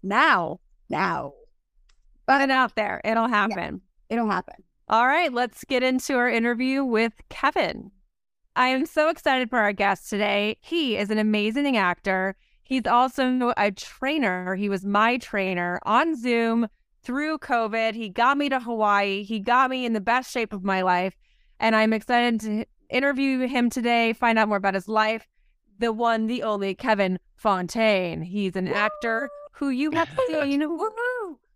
now. 0.02 0.60
Now 0.90 1.34
Put 2.32 2.42
it 2.42 2.52
out 2.52 2.76
there. 2.76 3.02
It'll 3.04 3.28
happen. 3.28 3.82
it'll 4.10 4.30
happen. 4.30 4.56
All 4.88 5.06
right, 5.06 5.34
let's 5.34 5.66
get 5.66 5.84
into 5.84 6.16
our 6.16 6.30
interview 6.30 6.84
with 6.84 7.14
Kevin. 7.30 7.92
I 8.56 8.68
am 8.68 8.86
so 8.86 9.10
excited 9.10 9.50
for 9.50 9.60
our 9.60 9.74
guest 9.74 10.10
today. 10.10 10.58
He 10.62 10.98
is 10.98 11.10
an 11.10 11.18
amazing 11.18 11.76
actor. 11.76 12.36
He's 12.64 12.88
also 12.88 13.54
a 13.58 13.72
trainer. 13.72 14.56
He 14.56 14.70
was 14.70 14.86
my 14.86 15.18
trainer 15.18 15.80
on 15.84 16.16
Zoom 16.16 16.68
through 17.04 17.40
COVID. 17.40 17.96
He 17.96 18.08
got 18.08 18.38
me 18.38 18.48
to 18.48 18.60
Hawaii. 18.62 19.24
He 19.24 19.40
got 19.40 19.70
me 19.70 19.86
in 19.86 19.92
the 19.92 20.00
best 20.00 20.32
shape 20.32 20.54
of 20.54 20.64
my 20.64 20.82
life. 20.82 21.16
And 21.60 21.76
I'm 21.76 21.92
excited 21.92 22.40
to 22.42 22.66
interview 22.90 23.48
him 23.48 23.70
today, 23.70 24.14
find 24.14 24.40
out 24.40 24.48
more 24.48 24.58
about 24.58 24.74
his 24.74 24.88
life. 24.88 25.28
The 25.80 25.92
one, 25.92 26.28
the 26.28 26.44
only 26.44 26.76
Kevin 26.76 27.20
Fonteyne. 27.42 28.24
He's 28.24 28.56
an 28.56 28.70
actor 28.70 29.30
who 29.54 29.70
you 29.70 29.92
have 29.92 30.10
seen. 30.28 30.62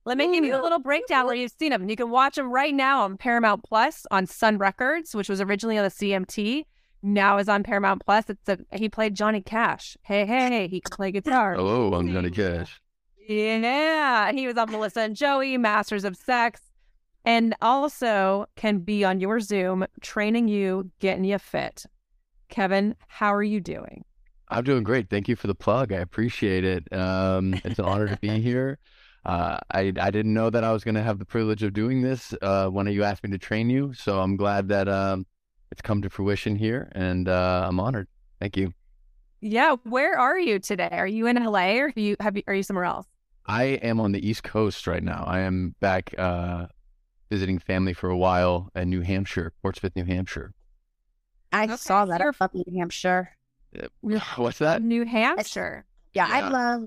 Let 0.07 0.19
me 0.19 0.31
give 0.31 0.45
you 0.45 0.55
a 0.55 0.61
little 0.61 0.77
breakdown 0.77 1.25
where 1.25 1.33
you've 1.33 1.53
seen 1.57 1.71
him. 1.71 1.89
You 1.89 1.95
can 1.95 2.11
watch 2.11 2.37
him 2.37 2.51
right 2.51 2.73
now 2.73 3.01
on 3.01 3.17
Paramount 3.17 3.63
Plus 3.63 4.05
on 4.11 4.27
Sun 4.27 4.59
Records, 4.59 5.15
which 5.15 5.27
was 5.27 5.41
originally 5.41 5.79
on 5.79 5.83
the 5.83 5.89
CMT. 5.89 6.65
Now 7.01 7.39
is 7.39 7.49
on 7.49 7.63
Paramount 7.63 8.05
Plus. 8.05 8.29
It's 8.29 8.47
a 8.47 8.59
he 8.77 8.87
played 8.87 9.15
Johnny 9.15 9.41
Cash. 9.41 9.97
Hey, 10.03 10.27
hey, 10.27 10.67
he 10.67 10.79
can 10.79 10.95
play 10.95 11.11
guitar. 11.11 11.55
Hello, 11.55 11.91
I'm 11.95 12.11
Johnny 12.11 12.29
Cash. 12.29 12.79
Yeah, 13.27 14.31
he 14.31 14.45
was 14.45 14.57
on 14.57 14.71
Melissa 14.71 15.01
and 15.01 15.15
Joey, 15.15 15.57
Masters 15.57 16.03
of 16.03 16.15
Sex, 16.15 16.61
and 17.23 17.55
also 17.59 18.45
can 18.55 18.79
be 18.79 19.03
on 19.03 19.19
your 19.19 19.39
Zoom 19.39 19.87
training 20.01 20.47
you, 20.47 20.91
getting 20.99 21.23
you 21.23 21.39
fit. 21.39 21.87
Kevin, 22.49 22.95
how 23.07 23.33
are 23.33 23.43
you 23.43 23.59
doing? 23.59 24.05
I'm 24.49 24.63
doing 24.63 24.83
great. 24.83 25.09
Thank 25.09 25.27
you 25.27 25.35
for 25.35 25.47
the 25.47 25.55
plug. 25.55 25.91
I 25.91 25.97
appreciate 25.97 26.63
it. 26.63 26.93
Um, 26.93 27.55
it's 27.65 27.79
an 27.79 27.85
honor 27.85 28.07
to 28.07 28.17
be 28.17 28.39
here. 28.41 28.77
Uh, 29.25 29.57
I 29.71 29.91
I 29.99 30.11
didn't 30.11 30.33
know 30.33 30.49
that 30.49 30.63
I 30.63 30.71
was 30.71 30.83
going 30.83 30.95
to 30.95 31.03
have 31.03 31.19
the 31.19 31.25
privilege 31.25 31.63
of 31.63 31.73
doing 31.73 32.01
this 32.01 32.33
uh, 32.41 32.67
when 32.69 32.87
you 32.87 33.03
asked 33.03 33.23
me 33.23 33.31
to 33.31 33.37
train 33.37 33.69
you. 33.69 33.93
So 33.93 34.19
I'm 34.19 34.37
glad 34.37 34.67
that 34.69 34.87
um, 34.87 35.25
it's 35.71 35.81
come 35.81 36.01
to 36.03 36.09
fruition 36.09 36.55
here, 36.55 36.91
and 36.93 37.27
uh, 37.27 37.65
I'm 37.67 37.79
honored. 37.79 38.07
Thank 38.39 38.57
you. 38.57 38.73
Yeah, 39.41 39.75
where 39.83 40.17
are 40.17 40.39
you 40.39 40.59
today? 40.59 40.89
Are 40.91 41.07
you 41.07 41.27
in 41.27 41.35
LA 41.43 41.75
or 41.77 41.87
have 41.89 41.97
you 41.97 42.15
have 42.19 42.35
you, 42.37 42.43
are 42.47 42.53
you 42.53 42.63
somewhere 42.63 42.85
else? 42.85 43.07
I 43.47 43.63
am 43.63 43.99
on 43.99 44.11
the 44.11 44.27
East 44.27 44.43
Coast 44.43 44.85
right 44.87 45.03
now. 45.03 45.23
I 45.25 45.39
am 45.39 45.75
back 45.79 46.13
uh, 46.17 46.67
visiting 47.31 47.59
family 47.59 47.93
for 47.93 48.09
a 48.09 48.17
while 48.17 48.69
in 48.75 48.89
New 48.89 49.01
Hampshire, 49.01 49.53
Portsmouth, 49.61 49.95
New 49.95 50.05
Hampshire. 50.05 50.53
I 51.51 51.65
Okay, 51.65 51.75
saw 51.75 52.05
that 52.05 52.21
up 52.21 52.53
in 52.53 52.63
New 52.67 52.79
Hampshire. 52.79 53.35
What's 54.35 54.59
that? 54.59 54.81
New 54.81 55.05
Hampshire. 55.05 55.85
Yeah, 56.13 56.27
I 56.29 56.41
love 56.41 56.85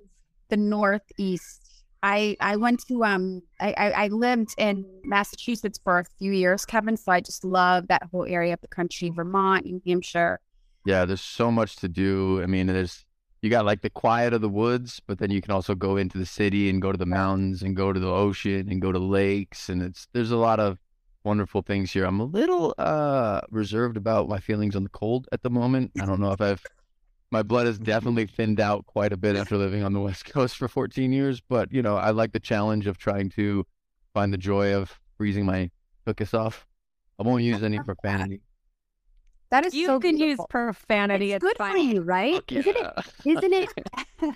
the 0.48 0.56
Northeast. 0.56 1.67
I 2.02 2.36
I 2.40 2.56
went 2.56 2.84
to 2.88 3.04
um 3.04 3.42
I, 3.60 3.74
I 3.76 3.90
I 4.04 4.08
lived 4.08 4.54
in 4.58 4.84
Massachusetts 5.04 5.80
for 5.82 5.98
a 5.98 6.04
few 6.18 6.32
years, 6.32 6.64
Kevin. 6.64 6.96
So 6.96 7.12
I 7.12 7.20
just 7.20 7.44
love 7.44 7.88
that 7.88 8.04
whole 8.10 8.24
area 8.24 8.54
of 8.54 8.60
the 8.60 8.68
country, 8.68 9.10
Vermont, 9.10 9.64
New 9.64 9.80
Hampshire. 9.86 10.40
Yeah, 10.84 11.04
there's 11.04 11.20
so 11.20 11.50
much 11.50 11.76
to 11.76 11.88
do. 11.88 12.42
I 12.42 12.46
mean, 12.46 12.68
there's 12.68 13.04
you 13.42 13.50
got 13.50 13.64
like 13.64 13.82
the 13.82 13.90
quiet 13.90 14.32
of 14.32 14.40
the 14.40 14.48
woods, 14.48 15.00
but 15.06 15.18
then 15.18 15.30
you 15.30 15.40
can 15.40 15.52
also 15.52 15.74
go 15.74 15.96
into 15.96 16.18
the 16.18 16.26
city 16.26 16.68
and 16.68 16.82
go 16.82 16.92
to 16.92 16.98
the 16.98 17.06
mountains 17.06 17.62
and 17.62 17.76
go 17.76 17.92
to 17.92 18.00
the 18.00 18.08
ocean 18.10 18.68
and 18.70 18.80
go 18.80 18.92
to 18.92 18.98
lakes 18.98 19.68
and 19.68 19.82
it's 19.82 20.08
there's 20.12 20.30
a 20.30 20.36
lot 20.36 20.60
of 20.60 20.78
wonderful 21.24 21.62
things 21.62 21.92
here. 21.92 22.04
I'm 22.04 22.20
a 22.20 22.24
little 22.24 22.74
uh 22.78 23.40
reserved 23.50 23.96
about 23.96 24.28
my 24.28 24.38
feelings 24.38 24.76
on 24.76 24.84
the 24.84 24.88
cold 24.90 25.28
at 25.32 25.42
the 25.42 25.50
moment. 25.50 25.92
I 26.00 26.06
don't 26.06 26.20
know 26.20 26.32
if 26.32 26.40
I've 26.40 26.64
my 27.30 27.42
blood 27.42 27.66
has 27.66 27.76
mm-hmm. 27.76 27.84
definitely 27.84 28.26
thinned 28.26 28.60
out 28.60 28.86
quite 28.86 29.12
a 29.12 29.16
bit 29.16 29.36
after 29.36 29.56
living 29.56 29.82
on 29.82 29.92
the 29.92 30.00
West 30.08 30.24
Coast 30.26 30.56
for 30.56 30.68
14 30.68 31.12
years, 31.12 31.40
but 31.40 31.72
you 31.72 31.82
know, 31.82 31.96
I 31.96 32.10
like 32.10 32.32
the 32.32 32.40
challenge 32.40 32.86
of 32.86 32.98
trying 32.98 33.30
to 33.30 33.64
find 34.14 34.32
the 34.32 34.38
joy 34.38 34.74
of 34.74 34.98
freezing 35.16 35.46
my 35.46 35.70
cookies 36.06 36.34
off. 36.34 36.66
I 37.18 37.24
won't 37.24 37.42
use 37.42 37.62
any 37.62 37.78
profanity. 37.80 38.40
That 39.50 39.64
is 39.64 39.74
You 39.74 39.86
so 39.86 39.98
can 39.98 40.18
use 40.18 40.38
profanity. 40.50 41.32
It's 41.32 41.42
It's, 41.42 41.58
good 41.58 41.66
for 41.70 41.76
you, 41.76 42.02
right? 42.02 42.34
Fuck 42.34 42.52
Isn't 42.52 42.76
it? 42.76 42.82
yeah. 43.24 43.32
Isn't 43.32 43.52
it? 43.52 43.68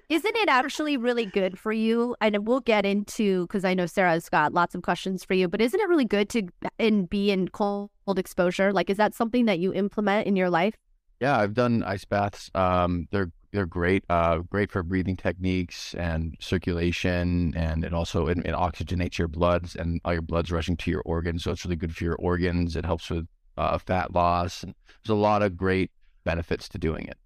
Isn't 0.09 0.37
it 0.37 0.49
actually 0.49 0.97
really 0.97 1.27
good 1.27 1.59
for 1.59 1.71
you? 1.71 2.17
And 2.21 2.47
we'll 2.47 2.61
get 2.61 2.87
into 2.87 3.47
because 3.47 3.65
I 3.65 3.75
know 3.75 3.85
Sarah's 3.85 4.29
got 4.31 4.55
lots 4.55 4.75
of 4.75 4.83
questions 4.83 5.23
for 5.23 5.35
you. 5.35 5.49
But 5.49 5.61
isn't 5.61 5.79
it 5.79 5.89
really 5.89 6.07
good 6.07 6.31
to 6.31 6.49
and 6.79 7.11
be 7.11 7.31
in 7.31 7.49
cold 7.49 7.91
exposure? 8.17 8.73
Like, 8.73 8.89
is 8.89 8.97
that 8.97 9.15
something 9.15 9.45
that 9.45 9.59
you 9.59 9.75
implement 9.75 10.27
in 10.27 10.35
your 10.35 10.49
life? 10.49 10.77
Yeah, 11.23 11.39
I've 11.39 11.55
done 11.55 11.85
ice 11.85 12.05
baths. 12.05 12.51
Um, 12.53 13.07
they're 13.13 13.31
they're 13.53 13.65
great. 13.65 14.03
Uh, 14.11 14.39
great 14.39 14.73
for 14.73 14.83
breathing 14.83 15.17
techniques 15.17 15.95
and 15.95 16.37
circulation, 16.41 17.55
and 17.55 17.85
it 17.85 17.95
also 17.95 18.27
it, 18.27 18.39
it 18.39 18.57
oxygenates 18.57 19.19
your 19.19 19.29
bloods 19.29 19.77
and 19.77 20.01
all 20.05 20.15
your 20.15 20.23
blood's 20.23 20.51
rushing 20.51 20.77
to 20.79 20.91
your 20.91 21.03
organs, 21.03 21.45
so 21.45 21.53
it's 21.53 21.65
really 21.65 21.77
good 21.77 21.95
for 21.95 22.03
your 22.03 22.17
organs. 22.17 22.75
It 22.75 22.85
helps 22.85 23.09
with 23.09 23.29
uh, 23.57 23.79
fat 23.79 24.13
loss, 24.13 24.65
and 24.65 24.75
there's 25.05 25.17
a 25.17 25.21
lot 25.21 25.43
of 25.43 25.57
great 25.57 25.93
benefits 26.25 26.69
to 26.71 26.79
doing 26.79 27.07
it. 27.07 27.17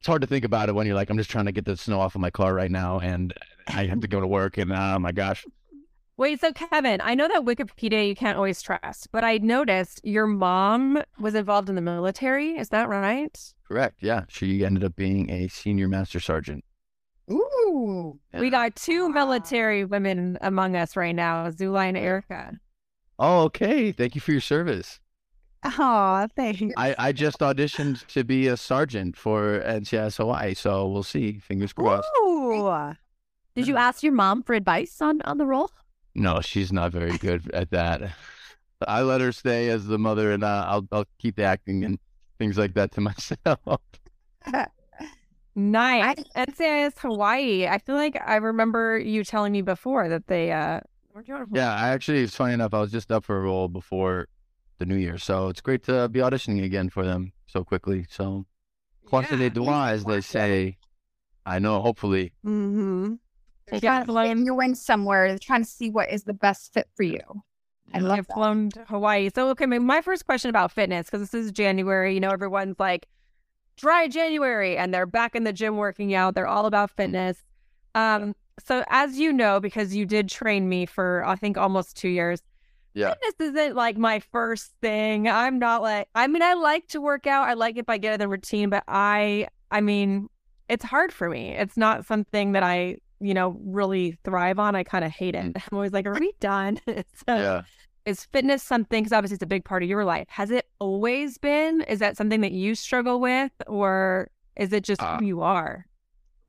It's 0.00 0.06
hard 0.06 0.20
to 0.20 0.28
think 0.28 0.44
about 0.44 0.68
it 0.68 0.74
when 0.74 0.86
you're 0.86 0.94
like, 0.94 1.08
I'm 1.08 1.16
just 1.16 1.30
trying 1.30 1.46
to 1.46 1.52
get 1.52 1.64
the 1.64 1.78
snow 1.78 1.98
off 1.98 2.14
of 2.14 2.20
my 2.20 2.30
car 2.30 2.52
right 2.52 2.70
now, 2.70 2.98
and 2.98 3.32
I 3.68 3.86
have 3.86 4.00
to 4.00 4.08
go 4.08 4.20
to 4.20 4.26
work, 4.26 4.58
and 4.58 4.70
oh 4.70 4.98
my 4.98 5.12
gosh, 5.12 5.46
Wait, 6.20 6.38
so 6.38 6.52
Kevin, 6.52 7.00
I 7.02 7.14
know 7.14 7.28
that 7.28 7.46
Wikipedia 7.46 8.06
you 8.06 8.14
can't 8.14 8.36
always 8.36 8.60
trust, 8.60 9.10
but 9.10 9.24
I 9.24 9.38
noticed 9.38 10.02
your 10.04 10.26
mom 10.26 11.02
was 11.18 11.34
involved 11.34 11.70
in 11.70 11.76
the 11.76 11.80
military. 11.80 12.58
Is 12.58 12.68
that 12.68 12.90
right? 12.90 13.54
correct? 13.66 14.02
Yeah, 14.02 14.24
she 14.28 14.62
ended 14.62 14.84
up 14.84 14.94
being 14.96 15.30
a 15.30 15.48
senior 15.48 15.88
master 15.88 16.20
sergeant. 16.20 16.62
Ooh. 17.32 18.20
We 18.34 18.50
got 18.50 18.76
two 18.76 19.08
military 19.08 19.86
women 19.86 20.36
among 20.42 20.76
us 20.76 20.94
right 20.94 21.14
now, 21.14 21.48
Zulay 21.48 21.88
and 21.88 21.96
Erica. 21.96 22.52
Oh, 23.18 23.44
okay. 23.44 23.90
Thank 23.90 24.14
you 24.14 24.20
for 24.20 24.32
your 24.32 24.42
service. 24.42 25.00
Oh, 25.64 26.28
thanks. 26.36 26.74
I, 26.76 26.94
I 26.98 27.12
just 27.12 27.38
auditioned 27.38 28.06
to 28.08 28.24
be 28.24 28.46
a 28.46 28.58
sergeant 28.58 29.16
for 29.16 29.62
NCIS 29.66 30.18
Hawaii, 30.18 30.52
so 30.52 30.86
we'll 30.86 31.02
see. 31.02 31.38
Fingers 31.38 31.72
crossed. 31.72 32.06
Ooh. 32.18 32.94
Did 33.54 33.66
you 33.66 33.78
ask 33.78 34.02
your 34.02 34.12
mom 34.12 34.42
for 34.42 34.52
advice 34.52 35.00
on 35.00 35.22
on 35.22 35.38
the 35.38 35.46
role? 35.46 35.70
No, 36.14 36.40
she's 36.40 36.72
not 36.72 36.92
very 36.92 37.16
good 37.18 37.50
at 37.52 37.70
that. 37.70 38.12
I 38.86 39.02
let 39.02 39.20
her 39.20 39.32
stay 39.32 39.68
as 39.68 39.86
the 39.86 39.98
mother, 39.98 40.32
and 40.32 40.42
uh, 40.42 40.64
I'll 40.66 40.88
I'll 40.90 41.06
keep 41.18 41.36
the 41.36 41.44
acting 41.44 41.84
and 41.84 41.98
things 42.38 42.56
like 42.58 42.74
that 42.74 42.92
to 42.92 43.00
myself. 43.00 43.80
Nice. 45.56 46.22
NCIS 46.36 46.98
Hawaii. 47.00 47.66
I 47.66 47.78
feel 47.78 47.96
like 47.96 48.16
I 48.24 48.36
remember 48.36 48.98
you 48.98 49.24
telling 49.24 49.52
me 49.52 49.62
before 49.62 50.08
that 50.08 50.26
they 50.28 50.52
uh 50.52 50.80
were 51.12 51.22
doing 51.22 51.46
yeah, 51.52 51.74
I 51.74 51.88
actually, 51.88 52.20
it's 52.22 52.36
funny 52.36 52.54
enough. 52.54 52.72
I 52.72 52.80
was 52.80 52.92
just 52.92 53.10
up 53.10 53.24
for 53.24 53.36
a 53.36 53.40
role 53.40 53.68
before 53.68 54.28
the 54.78 54.86
new 54.86 54.96
year, 54.96 55.18
so 55.18 55.48
it's 55.48 55.60
great 55.60 55.82
to 55.84 56.08
be 56.08 56.20
auditioning 56.20 56.64
again 56.64 56.88
for 56.88 57.04
them 57.04 57.32
so 57.46 57.64
quickly. 57.64 58.06
So, 58.08 58.46
croisez 59.06 59.38
les 59.38 59.50
doigts, 59.50 59.92
as 59.92 60.04
they 60.04 60.20
say. 60.20 60.78
I 61.44 61.58
know. 61.58 61.80
Hopefully, 61.80 62.32
Mm-hmm. 62.46 63.14
They're 63.70 63.80
Yeah, 63.82 64.04
trying 64.04 64.36
to 64.36 64.44
you 64.44 64.60
in 64.60 64.74
somewhere. 64.74 65.28
They're 65.28 65.38
trying 65.38 65.62
to 65.62 65.70
see 65.70 65.90
what 65.90 66.10
is 66.10 66.24
the 66.24 66.34
best 66.34 66.72
fit 66.72 66.88
for 66.96 67.02
you. 67.02 67.20
I 67.92 67.98
I 67.98 68.00
love 68.00 68.16
have 68.16 68.26
that. 68.28 68.34
flown 68.34 68.70
to 68.70 68.84
Hawaii. 68.84 69.30
So, 69.34 69.48
okay, 69.50 69.66
my, 69.66 69.78
my 69.78 70.00
first 70.00 70.24
question 70.26 70.48
about 70.48 70.70
fitness, 70.72 71.06
because 71.06 71.20
this 71.28 71.34
is 71.34 71.50
January, 71.52 72.14
you 72.14 72.20
know, 72.20 72.30
everyone's 72.30 72.78
like, 72.78 73.06
dry 73.76 74.08
January, 74.08 74.76
and 74.76 74.92
they're 74.94 75.06
back 75.06 75.34
in 75.34 75.44
the 75.44 75.52
gym 75.52 75.76
working 75.76 76.14
out. 76.14 76.34
They're 76.34 76.46
all 76.46 76.66
about 76.66 76.90
fitness. 76.90 77.42
Um, 77.94 78.34
so, 78.64 78.84
as 78.88 79.18
you 79.18 79.32
know, 79.32 79.58
because 79.58 79.94
you 79.96 80.06
did 80.06 80.28
train 80.28 80.68
me 80.68 80.86
for, 80.86 81.24
I 81.24 81.34
think, 81.34 81.56
almost 81.56 81.96
two 81.96 82.08
years, 82.10 82.42
Yeah. 82.94 83.14
fitness 83.14 83.34
isn't 83.40 83.74
like 83.74 83.96
my 83.96 84.20
first 84.20 84.72
thing. 84.80 85.28
I'm 85.28 85.58
not 85.58 85.82
like, 85.82 86.08
I 86.14 86.26
mean, 86.26 86.42
I 86.42 86.54
like 86.54 86.86
to 86.88 87.00
work 87.00 87.26
out. 87.26 87.48
I 87.48 87.54
like 87.54 87.76
if 87.76 87.88
I 87.88 87.98
get 87.98 88.14
in 88.14 88.20
the 88.20 88.28
routine, 88.28 88.68
but 88.70 88.84
I, 88.86 89.48
I 89.70 89.80
mean, 89.80 90.28
it's 90.68 90.84
hard 90.84 91.12
for 91.12 91.28
me. 91.28 91.56
It's 91.56 91.76
not 91.76 92.06
something 92.06 92.52
that 92.52 92.62
I, 92.62 92.98
you 93.20 93.34
know, 93.34 93.56
really 93.62 94.18
thrive 94.24 94.58
on. 94.58 94.74
I 94.74 94.82
kind 94.82 95.04
of 95.04 95.10
hate 95.12 95.34
it. 95.34 95.44
I'm 95.54 95.62
always 95.72 95.92
like, 95.92 96.06
are 96.06 96.18
we 96.18 96.32
done? 96.40 96.80
so, 96.86 97.04
yeah. 97.28 97.62
is 98.06 98.24
fitness 98.26 98.62
something 98.62 99.02
because 99.02 99.12
obviously 99.12 99.34
it's 99.34 99.42
a 99.42 99.46
big 99.46 99.64
part 99.64 99.82
of 99.82 99.88
your 99.88 100.04
life 100.04 100.26
has 100.30 100.50
it 100.50 100.66
always 100.78 101.36
been 101.36 101.82
is 101.82 101.98
that 101.98 102.16
something 102.16 102.40
that 102.40 102.50
you 102.52 102.74
struggle 102.74 103.20
with 103.20 103.52
or 103.66 104.28
is 104.56 104.72
it 104.72 104.82
just 104.82 105.02
Uh, 105.02 105.18
who 105.18 105.26
you 105.26 105.42
are 105.42 105.84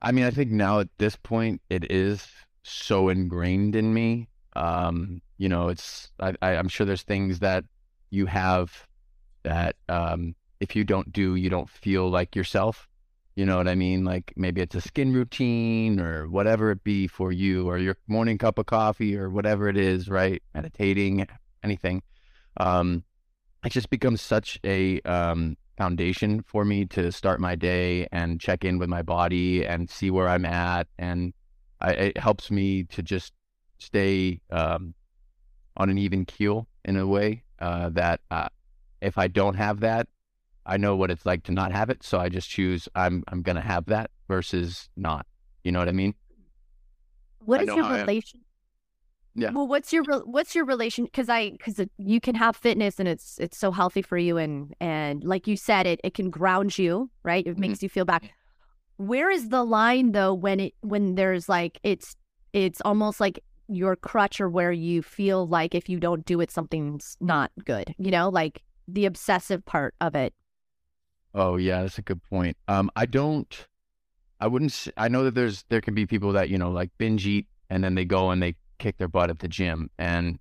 I 0.02 0.10
mean, 0.10 0.24
I 0.24 0.30
think 0.30 0.50
now 0.50 0.80
at 0.80 0.88
this 0.98 1.16
point, 1.16 1.62
it 1.70 1.90
is 1.90 2.26
so 2.64 3.08
ingrained 3.08 3.76
in 3.76 3.94
me. 3.94 4.28
Um, 4.56 5.22
you 5.38 5.48
know, 5.48 5.68
it's 5.68 6.10
I, 6.20 6.34
I, 6.42 6.56
I'm 6.56 6.68
sure 6.68 6.84
there's 6.84 7.02
things 7.02 7.38
that 7.38 7.64
you 8.10 8.26
have 8.26 8.86
that 9.44 9.76
um, 9.88 10.34
if 10.60 10.74
you 10.76 10.84
don't 10.84 11.12
do, 11.12 11.36
you 11.36 11.48
don't 11.48 11.70
feel 11.70 12.10
like 12.10 12.34
yourself. 12.34 12.88
You 13.34 13.46
know 13.46 13.56
what 13.56 13.68
I 13.68 13.74
mean? 13.74 14.04
Like 14.04 14.32
maybe 14.36 14.60
it's 14.60 14.74
a 14.74 14.80
skin 14.80 15.12
routine 15.12 16.00
or 16.00 16.28
whatever 16.28 16.70
it 16.70 16.84
be 16.84 17.06
for 17.06 17.32
you, 17.32 17.68
or 17.68 17.78
your 17.78 17.96
morning 18.06 18.36
cup 18.36 18.58
of 18.58 18.66
coffee 18.66 19.16
or 19.16 19.30
whatever 19.30 19.68
it 19.68 19.78
is, 19.78 20.08
right? 20.08 20.42
Meditating, 20.54 21.26
anything. 21.62 22.02
Um, 22.58 23.04
it 23.64 23.70
just 23.70 23.88
becomes 23.88 24.20
such 24.20 24.58
a 24.64 25.00
um, 25.02 25.56
foundation 25.78 26.42
for 26.42 26.64
me 26.64 26.84
to 26.86 27.10
start 27.10 27.40
my 27.40 27.54
day 27.54 28.06
and 28.12 28.40
check 28.40 28.64
in 28.64 28.78
with 28.78 28.88
my 28.88 29.02
body 29.02 29.64
and 29.64 29.88
see 29.88 30.10
where 30.10 30.28
I'm 30.28 30.44
at. 30.44 30.88
And 30.98 31.32
I, 31.80 31.92
it 31.92 32.18
helps 32.18 32.50
me 32.50 32.84
to 32.84 33.02
just 33.02 33.32
stay 33.78 34.40
um, 34.50 34.94
on 35.76 35.88
an 35.88 35.98
even 35.98 36.24
keel 36.24 36.68
in 36.84 36.96
a 36.96 37.06
way 37.06 37.44
uh, 37.60 37.88
that 37.90 38.20
uh, 38.30 38.48
if 39.00 39.16
I 39.16 39.28
don't 39.28 39.54
have 39.54 39.80
that, 39.80 40.08
I 40.66 40.76
know 40.76 40.94
what 40.96 41.10
it's 41.10 41.26
like 41.26 41.42
to 41.44 41.52
not 41.52 41.72
have 41.72 41.90
it. 41.90 42.02
So 42.02 42.18
I 42.18 42.28
just 42.28 42.48
choose 42.48 42.88
I'm 42.94 43.24
I'm 43.28 43.42
gonna 43.42 43.60
have 43.60 43.86
that 43.86 44.10
versus 44.28 44.88
not. 44.96 45.26
You 45.64 45.72
know 45.72 45.78
what 45.78 45.88
I 45.88 45.92
mean? 45.92 46.14
What 47.40 47.60
I 47.60 47.62
is 47.64 47.68
your 47.68 47.82
how 47.84 47.90
I 47.90 47.98
am. 47.98 48.06
relation? 48.06 48.40
Yeah. 49.34 49.50
Well, 49.52 49.66
what's 49.66 49.92
your 49.92 50.04
what's 50.24 50.54
your 50.54 50.64
relation? 50.64 51.04
Because 51.04 51.28
I 51.28 51.50
because 51.50 51.80
you 51.96 52.20
can 52.20 52.34
have 52.34 52.54
fitness 52.54 52.98
and 53.00 53.08
it's 53.08 53.38
it's 53.38 53.56
so 53.58 53.72
healthy 53.72 54.02
for 54.02 54.18
you 54.18 54.36
and 54.36 54.74
and 54.80 55.24
like 55.24 55.46
you 55.46 55.56
said, 55.56 55.86
it 55.86 56.00
it 56.04 56.14
can 56.14 56.30
ground 56.30 56.78
you, 56.78 57.10
right? 57.22 57.46
It 57.46 57.56
Mhm. 57.56 57.60
makes 57.60 57.82
you 57.82 57.88
feel 57.88 58.04
back. 58.04 58.30
Where 58.96 59.30
is 59.30 59.48
the 59.48 59.64
line 59.64 60.12
though 60.12 60.34
when 60.34 60.60
it 60.60 60.74
when 60.82 61.14
there's 61.14 61.48
like 61.48 61.80
it's 61.82 62.14
it's 62.52 62.80
almost 62.82 63.20
like 63.20 63.42
your 63.68 63.96
crutch 63.96 64.40
or 64.40 64.50
where 64.50 64.72
you 64.72 65.02
feel 65.02 65.46
like 65.46 65.74
if 65.74 65.88
you 65.88 65.98
don't 65.98 66.26
do 66.26 66.40
it 66.40 66.50
something's 66.50 67.16
not 67.20 67.50
good 67.64 67.94
you 67.96 68.10
know 68.10 68.28
like 68.28 68.60
the 68.86 69.06
obsessive 69.06 69.64
part 69.64 69.94
of 70.00 70.14
it 70.14 70.34
Oh 71.34 71.56
yeah, 71.56 71.82
that's 71.82 71.98
a 71.98 72.02
good 72.02 72.22
point. 72.22 72.56
Um, 72.68 72.90
I 72.94 73.06
don't, 73.06 73.66
I 74.40 74.46
wouldn't. 74.46 74.88
I 74.96 75.08
know 75.08 75.24
that 75.24 75.34
there's 75.34 75.64
there 75.68 75.80
can 75.80 75.94
be 75.94 76.06
people 76.06 76.32
that 76.32 76.48
you 76.50 76.58
know 76.58 76.70
like 76.70 76.90
binge 76.98 77.26
eat 77.26 77.46
and 77.70 77.82
then 77.82 77.94
they 77.94 78.04
go 78.04 78.30
and 78.30 78.42
they 78.42 78.54
kick 78.78 78.98
their 78.98 79.08
butt 79.08 79.30
at 79.30 79.38
the 79.38 79.48
gym, 79.48 79.90
and 79.98 80.38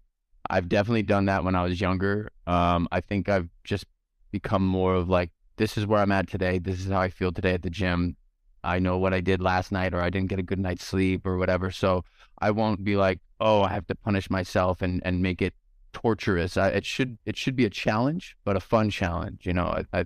I've 0.49 0.67
definitely 0.67 1.03
done 1.03 1.25
that 1.25 1.43
when 1.43 1.55
I 1.55 1.63
was 1.63 1.79
younger. 1.79 2.29
Um, 2.45 2.87
I 2.91 2.99
think 2.99 3.29
I've 3.29 3.49
just 3.63 3.85
become 4.31 4.65
more 4.65 4.95
of 4.95 5.07
like 5.07 5.31
this 5.57 5.77
is 5.77 5.85
where 5.85 6.01
I'm 6.01 6.11
at 6.11 6.27
today. 6.27 6.59
This 6.59 6.79
is 6.79 6.91
how 6.91 6.99
I 6.99 7.09
feel 7.09 7.31
today 7.31 7.53
at 7.53 7.61
the 7.61 7.69
gym. 7.69 8.17
I 8.63 8.79
know 8.79 8.97
what 8.97 9.13
I 9.13 9.21
did 9.21 9.41
last 9.41 9.71
night, 9.71 9.93
or 9.93 10.01
I 10.01 10.09
didn't 10.09 10.29
get 10.29 10.39
a 10.39 10.43
good 10.43 10.59
night's 10.59 10.85
sleep, 10.85 11.25
or 11.25 11.37
whatever. 11.37 11.71
So 11.71 12.03
I 12.39 12.51
won't 12.51 12.83
be 12.83 12.95
like, 12.95 13.19
oh, 13.39 13.61
I 13.61 13.69
have 13.69 13.87
to 13.87 13.95
punish 13.95 14.29
myself 14.29 14.81
and 14.81 15.01
and 15.05 15.21
make 15.21 15.41
it 15.41 15.53
torturous. 15.93 16.57
I, 16.57 16.69
it 16.69 16.85
should 16.85 17.17
it 17.25 17.37
should 17.37 17.55
be 17.55 17.65
a 17.65 17.69
challenge, 17.69 18.35
but 18.43 18.57
a 18.57 18.59
fun 18.59 18.89
challenge. 18.89 19.45
You 19.45 19.53
know, 19.53 19.67
I, 19.67 19.99
I 19.99 20.05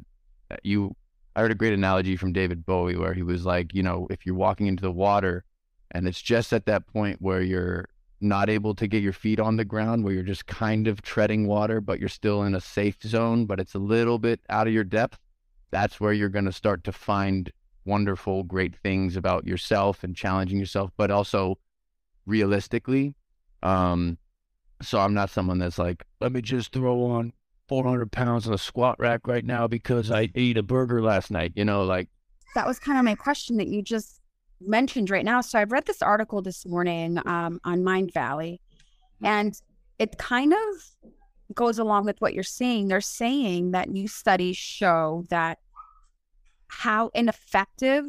you 0.63 0.95
I 1.35 1.41
heard 1.41 1.51
a 1.51 1.55
great 1.55 1.73
analogy 1.73 2.15
from 2.15 2.31
David 2.31 2.65
Bowie 2.65 2.95
where 2.95 3.13
he 3.13 3.23
was 3.23 3.45
like, 3.45 3.73
you 3.73 3.83
know, 3.83 4.07
if 4.09 4.25
you're 4.25 4.35
walking 4.35 4.67
into 4.67 4.83
the 4.83 4.91
water 4.91 5.43
and 5.91 6.07
it's 6.07 6.21
just 6.21 6.53
at 6.53 6.65
that 6.65 6.87
point 6.87 7.21
where 7.21 7.41
you're 7.41 7.89
not 8.21 8.49
able 8.49 8.73
to 8.75 8.87
get 8.87 9.03
your 9.03 9.13
feet 9.13 9.39
on 9.39 9.57
the 9.57 9.65
ground, 9.65 10.03
where 10.03 10.13
you're 10.13 10.23
just 10.23 10.45
kind 10.45 10.87
of 10.87 11.01
treading 11.01 11.45
water, 11.45 11.81
but 11.81 11.99
you're 11.99 12.07
still 12.07 12.43
in 12.43 12.55
a 12.55 12.61
safe 12.61 12.97
zone, 13.03 13.45
but 13.45 13.59
it's 13.59 13.75
a 13.75 13.79
little 13.79 14.17
bit 14.17 14.39
out 14.49 14.65
of 14.65 14.73
your 14.73 14.85
depth, 14.85 15.19
that's 15.71 15.99
where 15.99 16.13
you're 16.13 16.29
going 16.29 16.45
to 16.45 16.53
start 16.53 16.85
to 16.85 16.93
find 16.93 17.51
wonderful, 17.83 18.43
great 18.43 18.75
things 18.77 19.17
about 19.17 19.45
yourself 19.45 20.05
and 20.05 20.15
challenging 20.15 20.57
yourself, 20.57 20.89
but 20.95 21.11
also 21.11 21.57
realistically. 22.25 23.13
Um, 23.61 24.17
so 24.81 24.99
I'm 24.99 25.13
not 25.13 25.29
someone 25.29 25.59
that's 25.59 25.77
like, 25.77 26.05
Let 26.21 26.31
me 26.31 26.41
just 26.41 26.71
throw 26.71 27.03
on 27.03 27.33
400 27.67 28.12
pounds 28.12 28.48
on 28.48 28.53
a 28.53 28.57
squat 28.57 28.95
rack 29.00 29.27
right 29.27 29.45
now 29.45 29.67
because 29.67 30.12
I 30.12 30.29
ate 30.36 30.57
a 30.57 30.63
burger 30.63 31.01
last 31.01 31.31
night. 31.31 31.53
you 31.55 31.65
know, 31.65 31.84
like 31.84 32.10
that 32.53 32.67
was 32.67 32.79
kind 32.79 32.98
of 32.98 33.05
my 33.05 33.15
question 33.15 33.57
that 33.57 33.67
you 33.67 33.81
just 33.81 34.22
mentioned 34.62 35.10
right 35.10 35.25
now. 35.25 35.41
So 35.41 35.60
I've 35.60 35.72
read 35.72 35.86
this 35.86 36.01
article 36.01 36.41
this 36.41 36.65
morning 36.65 37.19
um, 37.25 37.60
on 37.63 37.84
Mind 37.84 38.13
Valley, 38.13 38.62
and 39.24 39.60
it 40.00 40.17
kind 40.17 40.53
of 40.53 41.13
goes 41.53 41.79
along 41.79 42.05
with 42.05 42.19
what 42.19 42.34
you're 42.34 42.43
saying. 42.43 42.88
They're 42.88 43.01
saying 43.01 43.72
that 43.72 43.89
new 43.89 44.07
studies 44.07 44.57
show 44.57 45.25
that 45.29 45.60
how 46.67 47.12
ineffective 47.13 48.05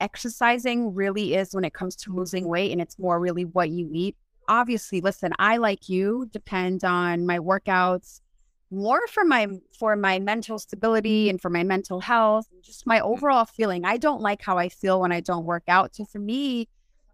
exercising 0.00 0.94
really 0.94 1.34
is 1.34 1.54
when 1.54 1.64
it 1.64 1.74
comes 1.74 1.96
to 1.96 2.14
losing 2.14 2.46
weight, 2.46 2.72
and 2.72 2.80
it's 2.80 2.98
more 2.98 3.18
really 3.18 3.44
what 3.44 3.70
you 3.70 3.90
eat. 3.92 4.16
Obviously, 4.48 5.00
listen, 5.00 5.32
I 5.38 5.58
like 5.58 5.88
you 5.88 6.28
depend 6.32 6.84
on 6.84 7.26
my 7.26 7.38
workouts 7.38 8.20
more 8.70 9.06
for 9.08 9.24
my 9.24 9.48
for 9.78 9.96
my 9.96 10.18
mental 10.18 10.58
stability 10.58 11.30
and 11.30 11.40
for 11.40 11.48
my 11.50 11.62
mental 11.62 12.00
health 12.00 12.46
and 12.52 12.62
just 12.62 12.86
my 12.86 13.00
mm. 13.00 13.04
overall 13.04 13.44
feeling. 13.44 13.84
I 13.84 13.96
don't 13.96 14.20
like 14.20 14.42
how 14.42 14.58
i 14.58 14.68
feel 14.68 15.00
when 15.00 15.12
i 15.12 15.20
don't 15.20 15.44
work 15.44 15.64
out. 15.68 15.94
So 15.94 16.04
for 16.04 16.18
me 16.18 16.68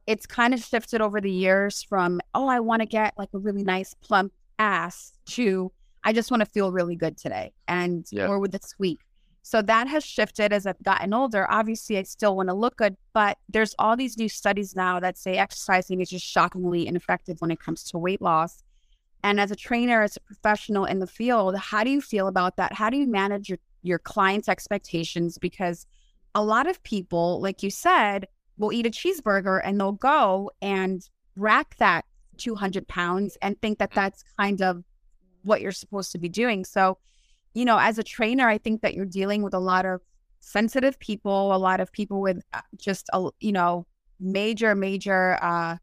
it's 0.06 0.26
kind 0.26 0.52
of 0.52 0.60
shifted 0.60 1.00
over 1.00 1.20
the 1.20 1.30
years 1.30 1.82
from 1.82 2.20
oh 2.34 2.46
i 2.46 2.60
want 2.60 2.80
to 2.80 2.86
get 2.86 3.14
like 3.16 3.30
a 3.34 3.38
really 3.38 3.64
nice 3.64 3.94
plump 3.94 4.32
ass 4.58 5.12
to 5.24 5.72
i 6.04 6.12
just 6.12 6.30
want 6.30 6.40
to 6.40 6.46
feel 6.46 6.70
really 6.70 6.94
good 6.94 7.16
today 7.16 7.52
and 7.68 8.06
Yeah. 8.10 8.26
or 8.26 8.38
with 8.38 8.52
this 8.52 8.74
week. 8.78 9.00
So 9.46 9.60
that 9.62 9.88
has 9.88 10.04
shifted 10.04 10.52
as 10.52 10.66
i've 10.66 10.82
gotten 10.82 11.14
older. 11.14 11.50
Obviously 11.50 11.98
i 11.98 12.02
still 12.02 12.36
want 12.36 12.48
to 12.48 12.54
look 12.54 12.76
good 12.76 12.96
but 13.12 13.38
there's 13.48 13.74
all 13.78 13.96
these 13.96 14.18
new 14.18 14.28
studies 14.28 14.74
now 14.74 15.00
that 15.00 15.16
say 15.16 15.36
exercising 15.36 16.00
is 16.00 16.10
just 16.10 16.26
shockingly 16.26 16.86
ineffective 16.86 17.40
when 17.40 17.50
it 17.50 17.60
comes 17.60 17.84
to 17.84 17.98
weight 17.98 18.20
loss 18.20 18.62
and 19.24 19.40
as 19.40 19.50
a 19.50 19.56
trainer, 19.56 20.02
as 20.02 20.18
a 20.18 20.20
professional 20.20 20.84
in 20.84 20.98
the 20.98 21.06
field, 21.06 21.56
how 21.56 21.82
do 21.82 21.88
you 21.88 22.02
feel 22.02 22.28
about 22.28 22.58
that? 22.58 22.74
How 22.74 22.90
do 22.90 22.98
you 22.98 23.06
manage 23.06 23.48
your, 23.48 23.58
your 23.82 23.98
clients' 23.98 24.50
expectations? 24.50 25.38
Because 25.38 25.86
a 26.34 26.44
lot 26.44 26.68
of 26.68 26.82
people, 26.82 27.40
like 27.40 27.62
you 27.62 27.70
said, 27.70 28.28
will 28.58 28.70
eat 28.70 28.84
a 28.84 28.90
cheeseburger 28.90 29.62
and 29.64 29.80
they'll 29.80 29.92
go 29.92 30.50
and 30.60 31.08
rack 31.36 31.74
that 31.78 32.04
200 32.36 32.86
pounds 32.86 33.38
and 33.40 33.58
think 33.62 33.78
that 33.78 33.92
that's 33.92 34.22
kind 34.38 34.60
of 34.60 34.84
what 35.42 35.62
you're 35.62 35.72
supposed 35.72 36.12
to 36.12 36.18
be 36.18 36.28
doing. 36.28 36.62
So, 36.62 36.98
you 37.54 37.64
know, 37.64 37.78
as 37.78 37.98
a 37.98 38.02
trainer, 38.02 38.46
I 38.46 38.58
think 38.58 38.82
that 38.82 38.92
you're 38.92 39.06
dealing 39.06 39.42
with 39.42 39.54
a 39.54 39.58
lot 39.58 39.86
of 39.86 40.02
sensitive 40.40 40.98
people, 40.98 41.54
a 41.54 41.56
lot 41.56 41.80
of 41.80 41.90
people 41.92 42.20
with 42.20 42.42
uh, 42.52 42.60
just, 42.76 43.08
a, 43.14 43.30
you 43.40 43.52
know, 43.52 43.86
major, 44.20 44.74
major, 44.74 45.38
uh, 45.40 45.78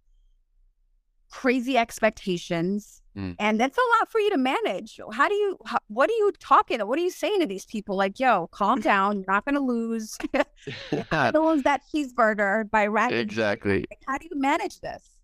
crazy 1.31 1.75
expectations 1.75 3.00
Mm. 3.15 3.35
and 3.39 3.59
that's 3.59 3.77
a 3.77 3.99
lot 3.99 4.09
for 4.09 4.21
you 4.21 4.29
to 4.29 4.37
manage 4.37 4.97
how 5.11 5.27
do 5.27 5.35
you 5.35 5.57
how, 5.65 5.79
what 5.87 6.09
are 6.09 6.13
you 6.13 6.31
talking 6.39 6.79
what 6.79 6.97
are 6.97 7.01
you 7.01 7.09
saying 7.09 7.41
to 7.41 7.45
these 7.45 7.65
people 7.65 7.97
like 7.97 8.21
yo 8.21 8.47
calm 8.51 8.79
down 8.91 9.17
you're 9.17 9.25
not 9.27 9.43
going 9.43 9.55
to 9.55 9.61
lose 9.61 10.17
lose 11.33 11.63
that 11.63 11.81
cheeseburger 11.93 12.71
by 12.71 12.87
racking 12.87 13.17
exactly. 13.17 13.79
Like, 13.89 13.99
how 14.07 14.17
do 14.17 14.29
you 14.31 14.39
manage 14.39 14.79
this 14.79 15.17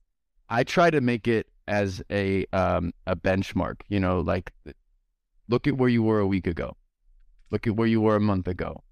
I 0.49 0.63
try 0.63 0.89
to 0.89 1.01
make 1.01 1.27
it 1.27 1.47
as 1.67 2.01
a 2.11 2.45
um 2.53 2.93
a 3.05 3.15
benchmark, 3.15 3.81
you 3.89 3.99
know, 3.99 4.21
like 4.21 4.51
look 5.49 5.67
at 5.67 5.77
where 5.77 5.89
you 5.89 6.03
were 6.03 6.19
a 6.19 6.27
week 6.27 6.47
ago. 6.47 6.75
Look 7.51 7.67
at 7.67 7.75
where 7.75 7.87
you 7.87 8.01
were 8.01 8.15
a 8.15 8.21
month 8.21 8.47
ago. 8.47 8.83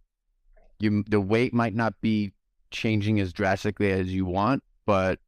You 0.80 1.04
the 1.08 1.22
weight 1.22 1.54
might 1.54 1.74
not 1.74 1.94
be 2.02 2.34
changing 2.72 3.20
as 3.20 3.32
drastically 3.32 3.92
as 3.92 4.14
you 4.14 4.26
want, 4.26 4.64
but 4.86 5.20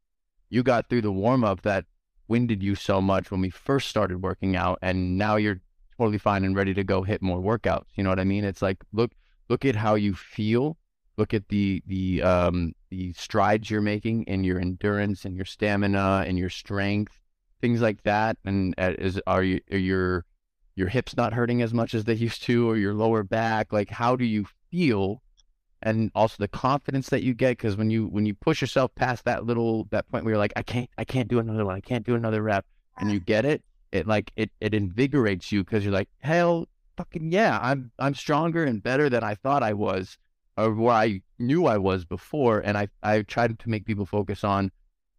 you 0.50 0.64
got 0.64 0.90
through 0.90 1.02
the 1.02 1.12
warm 1.12 1.44
up 1.44 1.62
that 1.62 1.86
winded 2.28 2.62
you 2.62 2.76
so 2.76 3.02
much 3.02 3.32
when 3.32 3.42
we 3.42 3.50
first 3.50 3.90
started 3.90 4.22
working 4.22 4.56
out 4.56 4.80
and 4.82 5.18
now 5.18 5.36
you're 5.36 5.62
totally 5.98 6.18
fine 6.18 6.44
and 6.44 6.56
ready 6.56 6.74
to 6.74 6.84
go 6.84 7.04
hit 7.04 7.22
more 7.22 7.40
workouts. 7.40 7.86
You 7.96 8.04
know 8.04 8.10
what 8.10 8.20
I 8.20 8.24
mean? 8.24 8.44
It's 8.44 8.62
like 8.62 8.84
look 8.94 9.12
look 9.50 9.66
at 9.66 9.76
how 9.76 9.96
you 9.96 10.14
feel 10.14 10.78
look 11.18 11.34
at 11.34 11.48
the 11.50 11.82
the 11.88 12.22
um 12.22 12.74
the 12.90 13.14
strides 13.14 13.70
you're 13.70 13.82
making 13.82 14.24
in 14.24 14.44
your 14.44 14.60
endurance 14.60 15.26
and 15.26 15.36
your 15.36 15.46
stamina 15.46 16.24
and 16.28 16.38
your 16.38 16.50
strength 16.50 17.20
things 17.60 17.82
like 17.82 18.04
that 18.04 18.38
and 18.46 18.76
uh, 18.78 18.94
is 19.00 19.20
are 19.28 19.44
you 19.44 19.60
are 19.72 19.78
your 19.78 20.26
your 20.76 20.88
hips 20.88 21.18
not 21.18 21.34
hurting 21.34 21.62
as 21.62 21.74
much 21.74 21.94
as 21.94 22.04
they 22.04 22.14
used 22.14 22.44
to 22.44 22.70
or 22.70 22.78
your 22.78 22.94
lower 22.94 23.24
back 23.24 23.74
like 23.74 23.90
how 23.90 24.16
do 24.16 24.26
you 24.26 24.46
feel 24.70 25.22
and 25.88 26.12
also 26.14 26.36
the 26.40 26.48
confidence 26.48 27.10
that 27.10 27.24
you 27.24 27.34
get 27.34 27.52
because 27.52 27.76
when 27.78 27.90
you 27.90 28.08
when 28.08 28.26
you 28.26 28.34
push 28.34 28.62
yourself 28.62 28.94
past 28.96 29.26
that 29.26 29.46
little 29.46 29.86
that 29.92 30.08
point 30.10 30.24
where 30.24 30.34
you're 30.34 30.40
like 30.40 30.54
i 30.56 30.64
can't 30.64 30.90
i 30.98 31.04
can't 31.04 31.28
do 31.28 31.40
another 31.40 31.66
one 31.66 31.76
i 31.76 31.80
can't 31.80 32.06
do 32.06 32.16
another 32.16 32.42
rep 32.42 32.66
and 32.98 33.12
you 33.12 33.20
get 33.20 33.46
it 33.46 33.64
it 33.92 34.08
like 34.08 34.32
it 34.36 34.52
it 34.60 34.74
invigorates 34.74 35.52
you 35.52 35.64
because 35.64 35.84
you're 35.84 35.94
like 35.94 36.10
hell 36.20 36.68
fucking 36.98 37.32
yeah 37.32 37.60
i'm 37.62 37.92
i'm 38.00 38.14
stronger 38.14 38.64
and 38.64 38.84
better 38.84 39.10
than 39.10 39.24
i 39.24 39.34
thought 39.34 39.64
i 39.64 39.74
was 39.74 40.18
or 40.58 40.74
where 40.74 40.96
I 40.96 41.22
knew 41.38 41.68
I 41.68 41.78
was 41.78 42.04
before. 42.04 42.60
And 42.60 42.78
I, 42.78 42.88
I 43.04 43.22
tried 43.22 43.58
to 43.58 43.70
make 43.70 43.86
people 43.86 44.06
focus 44.06 44.44
on 44.44 44.72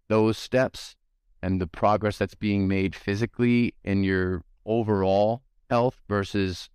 those 0.09 0.37
steps 0.37 0.97
and 1.43 1.61
the 1.61 1.67
progress 1.67 2.19
that's 2.19 2.35
being 2.35 2.67
made 2.67 2.97
physically 2.97 3.75
in 3.85 4.03
your 4.03 4.43
overall 4.67 5.43
health 5.71 6.01
versus, 6.09 6.69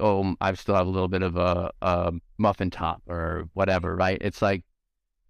oh, 0.00 0.34
I 0.40 0.52
still 0.54 0.74
have 0.74 0.86
a 0.86 0.90
little 0.90 1.08
bit 1.08 1.22
of 1.22 1.36
a, 1.36 1.70
a 1.82 2.12
muffin 2.38 2.70
top 2.70 3.02
or 3.08 3.48
whatever, 3.54 3.96
right? 3.96 4.18
It's 4.20 4.42
like 4.42 4.64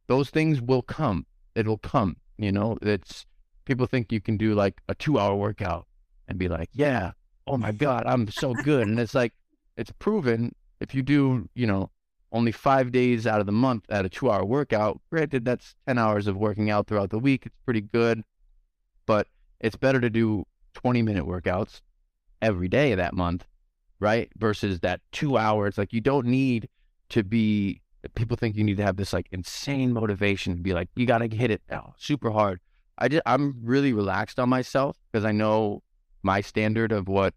those 0.06 0.30
things 0.30 0.60
will 0.60 0.82
come. 0.82 1.26
It'll 1.54 1.78
come, 1.78 2.16
you 2.38 2.52
know, 2.52 2.76
it's 2.82 3.26
people 3.64 3.86
think 3.86 4.12
you 4.12 4.20
can 4.20 4.36
do 4.36 4.54
like 4.54 4.80
a 4.88 4.94
two 4.94 5.18
hour 5.18 5.34
workout 5.34 5.86
and 6.28 6.38
be 6.38 6.48
like, 6.48 6.68
yeah, 6.72 7.12
oh 7.46 7.56
my 7.56 7.72
God, 7.72 8.04
I'm 8.06 8.28
so 8.28 8.52
good. 8.54 8.86
And 8.86 8.98
it's 8.98 9.14
like, 9.14 9.32
it's 9.76 9.92
proven 9.98 10.54
if 10.80 10.94
you 10.94 11.02
do, 11.02 11.48
you 11.54 11.66
know, 11.66 11.90
only 12.32 12.52
five 12.52 12.92
days 12.92 13.26
out 13.26 13.40
of 13.40 13.46
the 13.46 13.52
month 13.52 13.84
at 13.88 14.04
a 14.04 14.08
two 14.08 14.30
hour 14.30 14.44
workout, 14.44 15.00
granted, 15.10 15.44
that's 15.44 15.74
10 15.86 15.98
hours 15.98 16.26
of 16.26 16.36
working 16.36 16.70
out 16.70 16.86
throughout 16.86 17.10
the 17.10 17.18
week. 17.18 17.46
It's 17.46 17.56
pretty 17.64 17.80
good, 17.80 18.22
but 19.06 19.28
it's 19.60 19.76
better 19.76 20.00
to 20.00 20.10
do 20.10 20.44
20 20.74 21.02
minute 21.02 21.24
workouts 21.24 21.80
every 22.42 22.68
day 22.68 22.92
of 22.92 22.98
that 22.98 23.14
month, 23.14 23.46
right? 24.00 24.30
Versus 24.36 24.80
that 24.80 25.00
two 25.12 25.36
hours. 25.36 25.78
Like, 25.78 25.92
you 25.92 26.00
don't 26.00 26.26
need 26.26 26.68
to 27.10 27.22
be, 27.22 27.80
people 28.14 28.36
think 28.36 28.56
you 28.56 28.64
need 28.64 28.76
to 28.76 28.82
have 28.82 28.96
this 28.96 29.12
like 29.12 29.28
insane 29.32 29.92
motivation 29.92 30.56
to 30.56 30.62
be 30.62 30.72
like, 30.72 30.88
you 30.96 31.06
got 31.06 31.18
to 31.18 31.28
hit 31.34 31.50
it 31.50 31.62
super 31.96 32.30
hard. 32.30 32.60
I 32.98 33.08
just, 33.08 33.22
I'm 33.26 33.54
really 33.62 33.92
relaxed 33.92 34.38
on 34.38 34.48
myself 34.48 34.96
because 35.10 35.24
I 35.24 35.32
know 35.32 35.82
my 36.22 36.40
standard 36.40 36.92
of 36.92 37.08
what 37.08 37.34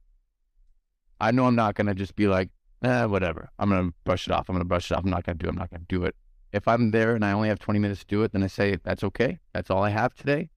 I 1.21 1.31
know 1.31 1.45
I'm 1.45 1.55
not 1.55 1.75
to 1.87 1.93
just 1.93 2.15
be 2.15 2.27
like, 2.27 2.49
eh, 2.83 3.05
whatever. 3.05 3.49
I'm 3.59 3.69
to 3.69 3.93
brush 4.05 4.27
it 4.27 4.31
off. 4.31 4.49
I'm 4.49 4.57
to 4.57 4.63
brush 4.63 4.91
it 4.91 4.95
off. 4.95 5.03
I'm 5.03 5.09
not 5.09 5.25
to 5.25 5.33
do 5.33 5.47
it. 5.47 5.49
I'm 5.49 5.55
not 5.55 5.71
to 5.71 5.79
do 5.87 6.05
it. 6.05 6.15
If 6.53 6.67
I'm 6.67 6.91
there 6.91 7.13
and 7.15 7.25
I 7.25 7.33
only 7.33 7.49
have 7.49 7.59
20 7.59 7.79
minutes 7.79 8.01
to 8.01 8.07
do 8.07 8.23
it, 8.23 8.31
then 8.31 8.43
I 8.43 8.47
say, 8.47 8.77
that's 8.83 9.03
okay. 9.03 9.37
That's 9.53 9.69
all 9.69 9.83
I 9.83 9.89
have 9.89 10.15
today. 10.15 10.49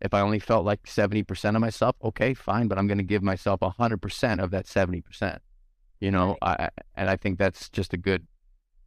If 0.00 0.12
I 0.14 0.20
only 0.20 0.38
felt 0.38 0.64
like 0.64 0.84
70% 0.84 1.54
of 1.54 1.60
myself, 1.60 1.96
okay, 2.02 2.34
fine, 2.34 2.68
but 2.68 2.78
I'm 2.78 2.86
to 2.98 3.04
give 3.04 3.22
myself 3.22 3.60
100% 3.60 4.42
of 4.42 4.50
that 4.50 4.66
70%. 4.66 5.38
You 6.00 6.10
know, 6.10 6.36
I, 6.42 6.70
and 6.94 7.10
I 7.10 7.16
think 7.16 7.38
that's 7.38 7.68
just 7.70 7.92
a 7.92 7.96
good 7.96 8.26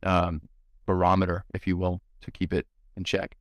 um, 0.03 0.41
barometer, 0.85 1.43
if 1.53 1.67
you 1.67 1.77
will, 1.77 2.01
to 2.21 2.31
keep 2.31 2.53
it 2.53 2.65
in 2.95 3.03
check. 3.03 3.35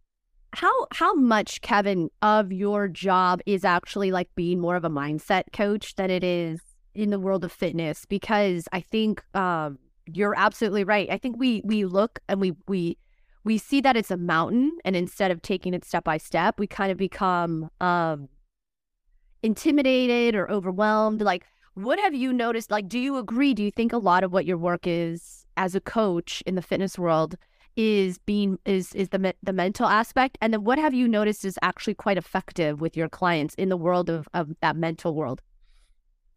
how 0.53 0.87
how 0.93 1.15
much 1.15 1.61
kevin 1.61 2.11
of 2.23 2.51
your 2.53 2.89
job 2.89 3.41
is 3.47 3.65
actually 3.65 4.11
like 4.11 4.29
being 4.35 4.59
more 4.61 4.75
of 4.77 4.85
a 4.85 4.91
mindset 4.91 5.45
coach 5.53 5.95
than 5.95 6.11
it 6.11 6.25
is 6.25 6.61
in 6.95 7.11
the 7.11 7.21
world 7.21 7.45
of 7.45 7.53
fitness? 7.53 8.05
Because 8.07 8.67
i 8.73 8.81
think 8.81 9.23
um 9.35 9.79
you're 10.13 10.35
absolutely 10.37 10.83
right. 10.83 11.09
I 11.09 11.19
think 11.19 11.37
we 11.39 11.63
we 11.65 11.85
look 11.85 12.19
and 12.29 12.41
we 12.41 12.53
we 12.67 12.97
we 13.45 13.59
see 13.59 13.81
that 13.81 13.97
it's 13.97 14.11
a 14.11 14.17
mountain 14.17 14.73
and 14.85 14.97
instead 14.97 15.31
of 15.31 15.41
taking 15.41 15.73
it 15.73 15.85
step 15.85 16.03
by 16.03 16.17
step 16.19 16.59
we 16.59 16.67
kind 16.67 16.91
of 16.91 16.99
become 16.99 17.71
um 17.81 18.29
intimidated 19.43 20.35
or 20.35 20.51
overwhelmed. 20.51 21.21
Like 21.23 21.45
what 21.75 21.99
have 22.01 22.15
you 22.15 22.33
noticed 22.33 22.71
like 22.71 22.89
do 22.89 22.99
you 22.99 23.17
agree 23.17 23.55
do 23.55 23.63
you 23.63 23.71
think 23.71 23.93
a 23.93 23.99
lot 23.99 24.25
of 24.25 24.33
what 24.33 24.45
your 24.45 24.59
work 24.59 24.87
is 24.87 25.47
as 25.57 25.75
a 25.75 25.81
coach 25.81 26.43
in 26.47 26.55
the 26.55 26.63
fitness 26.63 26.99
world 26.99 27.37
is 27.77 28.19
being 28.19 28.59
is 28.65 28.93
is 28.95 29.11
the 29.11 29.35
the 29.43 29.53
mental 29.53 29.87
aspect 29.87 30.37
and 30.41 30.53
then 30.53 30.65
what 30.65 30.79
have 30.79 30.93
you 30.93 31.07
noticed 31.07 31.45
is 31.45 31.59
actually 31.63 31.95
quite 31.95 32.19
effective 32.19 32.81
with 32.81 32.97
your 32.97 33.09
clients 33.09 33.55
in 33.55 33.69
the 33.69 33.77
world 33.77 34.11
of 34.11 34.29
of 34.35 34.51
that 34.61 34.77
mental 34.77 35.15
world 35.15 35.41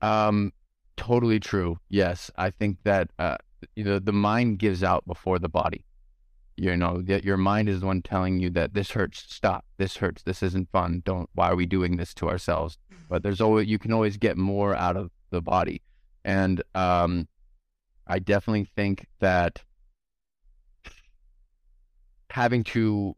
Um, 0.01 0.51
totally 0.97 1.39
true. 1.39 1.77
Yes, 1.89 2.29
I 2.35 2.49
think 2.51 2.77
that 2.83 3.09
uh, 3.17 3.37
you 3.75 3.83
know, 3.85 3.99
the 3.99 4.11
mind 4.11 4.59
gives 4.59 4.83
out 4.83 5.05
before 5.07 5.39
the 5.39 5.49
body. 5.49 5.85
You 6.57 6.75
know 6.77 7.01
that 7.01 7.23
your 7.23 7.37
mind 7.37 7.67
is 7.69 7.79
the 7.79 7.87
one 7.87 8.01
telling 8.01 8.37
you 8.39 8.49
that 8.51 8.73
this 8.73 8.91
hurts. 8.91 9.25
Stop. 9.27 9.63
This 9.77 9.97
hurts. 9.97 10.21
This 10.23 10.43
isn't 10.43 10.69
fun. 10.71 11.01
Don't. 11.05 11.29
Why 11.33 11.49
are 11.49 11.55
we 11.55 11.65
doing 11.65 11.97
this 11.97 12.13
to 12.15 12.27
ourselves? 12.29 12.77
But 13.09 13.23
there's 13.23 13.41
always 13.41 13.67
you 13.67 13.79
can 13.79 13.93
always 13.93 14.17
get 14.17 14.37
more 14.37 14.75
out 14.75 14.97
of 14.97 15.09
the 15.33 15.41
body, 15.41 15.81
and 16.23 16.63
um, 16.75 17.27
I 18.07 18.19
definitely 18.19 18.65
think 18.75 19.07
that 19.19 19.61
having 22.29 22.63
to 22.63 23.15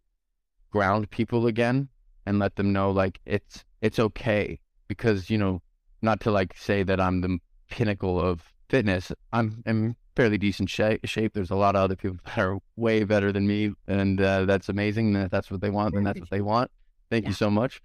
ground 0.71 1.10
people 1.10 1.47
again 1.47 1.88
and 2.25 2.39
let 2.39 2.56
them 2.56 2.73
know 2.73 2.91
like 2.91 3.19
it's 3.25 3.63
it's 3.82 3.97
okay 3.97 4.60
because 4.88 5.30
you 5.30 5.38
know 5.38 5.62
not 6.01 6.19
to 6.21 6.32
like 6.32 6.56
say 6.58 6.84
that 6.84 6.99
I'm 6.99 7.21
the 7.21 7.39
pinnacle 7.69 8.19
of 8.19 8.54
fitness. 8.69 9.12
I'm 9.32 9.63
in 9.65 9.95
fairly 10.15 10.38
decent 10.38 10.69
shape. 10.69 11.06
shape. 11.06 11.34
There's 11.34 11.51
a 11.51 11.56
lot 11.56 11.75
of 11.75 11.82
other 11.82 11.95
people 11.95 12.17
that 12.25 12.38
are 12.38 12.58
way 12.75 13.04
better 13.04 13.32
than 13.32 13.47
me, 13.47 13.73
and 13.88 14.19
uh, 14.21 14.45
that's 14.45 14.69
amazing. 14.69 15.15
And 15.15 15.25
if 15.25 15.32
that's 15.32 15.51
what 15.51 15.62
they 15.62 15.69
want, 15.69 15.93
then 15.93 16.04
that's 16.04 16.19
what 16.19 16.30
they 16.30 16.41
want. 16.41 16.71
Thank 17.10 17.28
you 17.28 17.34
so 17.34 17.49
much. 17.49 17.82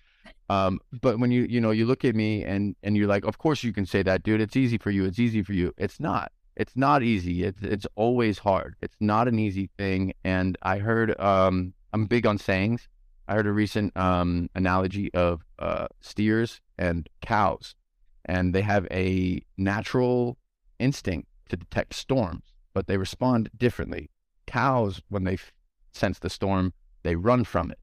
Um, 0.49 0.81
but 1.01 1.19
when 1.19 1.31
you 1.31 1.43
you 1.49 1.61
know 1.61 1.71
you 1.71 1.87
look 1.87 2.05
at 2.05 2.15
me 2.15 2.45
and 2.45 2.75
and 2.83 2.97
you're 2.97 3.07
like, 3.07 3.25
of 3.25 3.39
course 3.39 3.63
you 3.63 3.73
can 3.73 3.87
say 3.87 4.03
that, 4.03 4.23
dude. 4.23 4.41
It's 4.41 4.57
easy 4.57 4.79
for 4.79 4.91
you. 4.91 5.05
It's 5.05 5.19
easy 5.19 5.43
for 5.43 5.53
you. 5.53 5.73
It's 5.79 6.01
not. 6.01 6.33
It's 6.57 6.77
not 6.77 7.03
easy. 7.03 7.45
It's 7.45 7.63
it's 7.63 7.87
always 7.95 8.39
hard. 8.39 8.75
It's 8.83 8.97
not 9.01 9.29
an 9.29 9.39
easy 9.39 9.71
thing. 9.79 10.13
And 10.25 10.59
I 10.63 10.79
heard 10.79 11.19
um, 11.21 11.73
I'm 11.93 12.07
big 12.07 12.27
on 12.27 12.39
sayings. 12.39 12.89
I 13.29 13.35
heard 13.35 13.47
a 13.47 13.53
recent 13.53 13.97
um, 13.97 14.51
analogy 14.57 15.13
of 15.15 15.43
uh, 15.61 15.87
steers 16.01 16.61
and 16.79 17.09
cows, 17.23 17.77
and 18.25 18.53
they 18.53 18.63
have 18.63 18.89
a 18.91 19.41
natural 19.57 20.37
instinct 20.81 21.29
to 21.49 21.57
detect 21.57 21.95
storms, 21.95 22.43
but 22.75 22.89
they 22.89 22.97
respond 22.97 23.51
differently. 23.57 24.11
Cows, 24.47 25.01
when 25.11 25.23
they 25.23 25.35
f- 25.35 25.53
sense 25.93 26.19
the 26.19 26.29
storm, 26.31 26.73
they 27.05 27.15
run 27.15 27.45
from 27.45 27.71
it. 27.71 27.79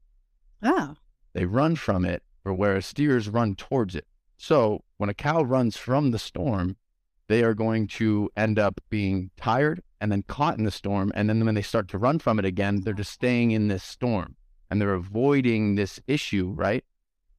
Oh, 0.62 0.96
They 1.32 1.46
run 1.46 1.76
from 1.76 2.04
it, 2.04 2.22
or 2.48 2.54
whereas 2.54 2.86
steers 2.86 3.28
run 3.28 3.54
towards 3.54 3.94
it. 3.94 4.06
So 4.36 4.82
when 4.96 5.10
a 5.10 5.14
cow 5.14 5.42
runs 5.42 5.76
from 5.76 6.10
the 6.10 6.18
storm, 6.18 6.76
they 7.28 7.42
are 7.42 7.54
going 7.54 7.86
to 7.88 8.30
end 8.36 8.58
up 8.58 8.80
being 8.88 9.30
tired 9.36 9.82
and 10.00 10.10
then 10.10 10.22
caught 10.22 10.58
in 10.58 10.64
the 10.64 10.70
storm. 10.70 11.12
And 11.14 11.28
then 11.28 11.44
when 11.44 11.54
they 11.54 11.62
start 11.62 11.88
to 11.88 11.98
run 11.98 12.18
from 12.18 12.38
it 12.38 12.44
again, 12.44 12.80
they're 12.80 12.94
just 12.94 13.12
staying 13.12 13.50
in 13.50 13.68
this 13.68 13.84
storm 13.84 14.36
and 14.70 14.80
they're 14.80 14.94
avoiding 14.94 15.74
this 15.74 16.00
issue, 16.06 16.52
right? 16.56 16.84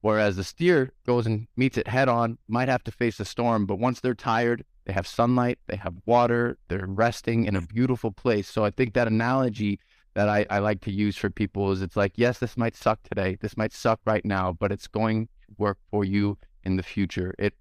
Whereas 0.02 0.36
the 0.36 0.44
steer 0.44 0.92
goes 1.06 1.26
and 1.26 1.46
meets 1.56 1.76
it 1.76 1.88
head 1.88 2.08
on, 2.08 2.38
might 2.48 2.68
have 2.68 2.84
to 2.84 2.92
face 2.92 3.18
the 3.18 3.24
storm, 3.24 3.66
but 3.66 3.78
once 3.78 4.00
they're 4.00 4.14
tired, 4.14 4.64
they 4.86 4.92
have 4.92 5.06
sunlight, 5.06 5.58
they 5.66 5.76
have 5.76 5.94
water, 6.06 6.56
they're 6.68 6.86
resting 6.86 7.44
in 7.44 7.54
a 7.54 7.60
beautiful 7.60 8.10
place. 8.10 8.48
So 8.48 8.64
I 8.64 8.70
think 8.70 8.94
that 8.94 9.08
analogy 9.08 9.78
that 10.14 10.28
I, 10.28 10.44
I 10.50 10.58
like 10.58 10.80
to 10.82 10.90
use 10.92 11.16
for 11.16 11.30
people 11.30 11.70
is 11.72 11.82
it's 11.82 11.96
like, 11.96 12.12
yes, 12.16 12.38
this 12.38 12.56
might 12.56 12.76
suck 12.76 13.02
today, 13.04 13.36
this 13.40 13.56
might 13.56 13.72
suck 13.72 14.00
right 14.04 14.24
now, 14.24 14.52
but 14.58 14.72
it's 14.72 14.86
going 14.86 15.26
to 15.26 15.54
work 15.58 15.78
for 15.90 16.04
you 16.04 16.36
in 16.64 16.76
the 16.76 16.82
future. 16.82 17.34
It 17.38 17.54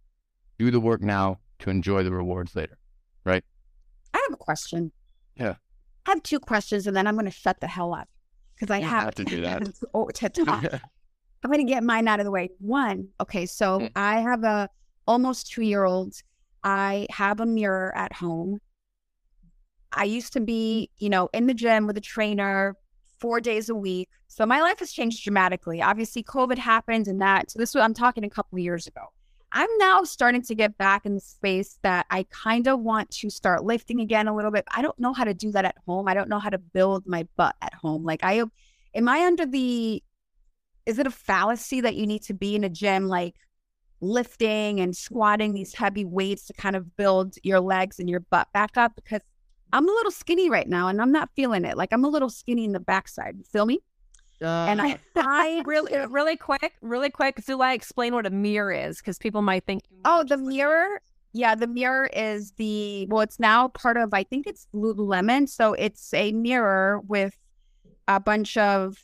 do 0.58 0.72
the 0.72 0.80
work 0.80 1.02
now 1.02 1.40
to 1.60 1.70
enjoy 1.70 2.04
the 2.04 2.12
rewards 2.12 2.56
later. 2.56 2.78
Right. 3.24 3.44
I 4.14 4.18
have 4.28 4.34
a 4.34 4.38
question. 4.38 4.92
Yeah. 5.36 5.56
I 6.06 6.12
have 6.12 6.24
two 6.24 6.40
questions, 6.40 6.88
and 6.88 6.96
then 6.98 7.06
I'm 7.06 7.16
going 7.16 7.26
to 7.26 7.32
shut 7.32 7.60
the 7.62 7.68
hell 7.68 7.94
up 7.94 8.10
because 8.56 8.72
I 8.72 8.80
have, 8.80 9.04
have 9.04 9.16
to 9.16 9.24
do 9.26 9.42
that. 9.42 9.64
to 9.64 10.46
talk. 10.46 10.64
I'm 11.44 11.52
going 11.52 11.66
to 11.66 11.72
get 11.72 11.84
mine 11.84 12.08
out 12.08 12.20
of 12.20 12.26
the 12.26 12.32
way. 12.32 12.50
One, 12.60 13.08
okay, 13.22 13.46
so 13.46 13.80
Mm. 13.80 13.92
I 13.96 14.20
have 14.20 14.44
a 14.44 14.70
almost 15.08 15.52
two 15.52 15.62
year 15.62 15.86
old. 15.86 16.14
I 16.64 17.08
have 17.12 17.40
a 17.40 17.46
mirror 17.46 17.96
at 17.96 18.12
home. 18.14 18.60
I 19.92 20.04
used 20.04 20.34
to 20.34 20.40
mm. 20.40 20.46
be, 20.46 20.90
you 20.98 21.10
know, 21.10 21.30
in 21.34 21.48
the 21.48 21.54
gym 21.54 21.88
with 21.88 21.98
a 21.98 22.02
trainer 22.02 22.76
four 23.20 23.42
days 23.42 23.70
a 23.70 23.76
week. 23.76 24.10
So 24.28 24.46
my 24.46 24.62
life 24.62 24.80
has 24.80 24.92
changed 24.92 25.24
dramatically. 25.24 25.82
Obviously, 25.82 26.24
COVID 26.24 26.58
happened 26.58 27.08
and 27.08 27.22
that. 27.22 27.52
So 27.52 27.60
this 27.60 27.74
was, 27.74 27.84
I'm 27.84 27.94
talking 27.94 28.24
a 28.24 28.30
couple 28.30 28.58
of 28.58 28.64
years 28.64 28.88
ago. 28.88 29.02
I'm 29.52 29.70
now 29.80 30.04
starting 30.04 30.44
to 30.44 30.56
get 30.56 30.78
back 30.78 31.06
in 31.06 31.16
the 31.16 31.22
space 31.22 31.80
that 31.82 32.06
I 32.12 32.24
kind 32.30 32.68
of 32.68 32.80
want 32.82 33.10
to 33.12 33.30
start 33.32 33.64
lifting 33.64 34.00
again 34.00 34.28
a 34.28 34.36
little 34.36 34.52
bit. 34.52 34.66
I 34.70 34.84
don't 34.84 34.98
know 35.00 35.12
how 35.12 35.24
to 35.24 35.34
do 35.34 35.52
that 35.54 35.66
at 35.66 35.76
home. 35.88 36.08
I 36.08 36.14
don't 36.14 36.30
know 36.30 36.38
how 36.38 36.52
to 36.52 36.60
build 36.60 37.08
my 37.08 37.28
butt 37.36 37.56
at 37.62 37.74
home. 37.74 38.04
Like 38.04 38.24
I 38.24 38.44
am 38.94 39.10
I 39.10 39.26
under 39.26 39.48
the 39.48 40.04
is 40.86 41.00
it 41.00 41.08
a 41.08 41.12
fallacy 41.12 41.82
that 41.82 41.96
you 41.96 42.06
need 42.06 42.24
to 42.24 42.34
be 42.34 42.56
in 42.56 42.64
a 42.64 42.70
gym 42.70 43.08
like 43.08 43.36
lifting 44.02 44.80
and 44.80 44.96
squatting 44.96 45.54
these 45.54 45.74
heavy 45.74 46.06
weights 46.06 46.46
to 46.46 46.54
kind 46.54 46.76
of 46.76 46.96
build 46.96 47.36
your 47.44 47.60
legs 47.60 48.00
and 48.00 48.10
your 48.10 48.22
butt 48.22 48.48
back 48.54 48.78
up 48.78 48.94
because 48.96 49.22
I'm 49.72 49.88
a 49.88 49.92
little 49.92 50.12
skinny 50.12 50.50
right 50.50 50.68
now 50.68 50.88
and 50.88 51.02
I'm 51.02 51.12
not 51.12 51.30
feeling 51.36 51.66
it. 51.66 51.78
Like 51.78 51.90
I'm 51.92 52.04
a 52.04 52.10
little 52.10 52.30
skinny 52.30 52.66
in 52.66 52.72
the 52.72 52.80
backside. 52.80 53.36
You 53.38 53.44
feel 53.44 53.66
me? 53.66 53.80
Uh, 54.42 54.66
and 54.66 54.82
I, 54.82 54.98
I 55.16 55.64
Really, 55.66 55.96
really 56.08 56.38
quick, 56.38 56.74
really 56.82 57.10
quick. 57.10 57.38
Zulay, 57.42 57.76
explain 57.76 58.14
what 58.14 58.26
a 58.26 58.30
mirror 58.30 58.72
is 58.72 59.00
because 59.00 59.18
people 59.18 59.42
might 59.42 59.66
think. 59.66 59.84
Oh, 60.06 60.24
the 60.24 60.38
mirror. 60.38 61.02
Yeah, 61.34 61.54
the 61.56 61.68
mirror 61.68 62.10
is 62.14 62.54
the 62.54 63.06
well, 63.10 63.22
it's 63.22 63.40
now 63.40 63.68
part 63.70 63.98
of 63.98 64.14
I 64.14 64.24
think 64.24 64.48
it's 64.48 64.68
Lululemon. 64.74 65.48
So 65.48 65.74
it's 65.74 66.14
a 66.14 66.32
mirror 66.32 67.02
with 67.08 67.36
a 68.08 68.20
bunch 68.20 68.58
of 68.58 68.98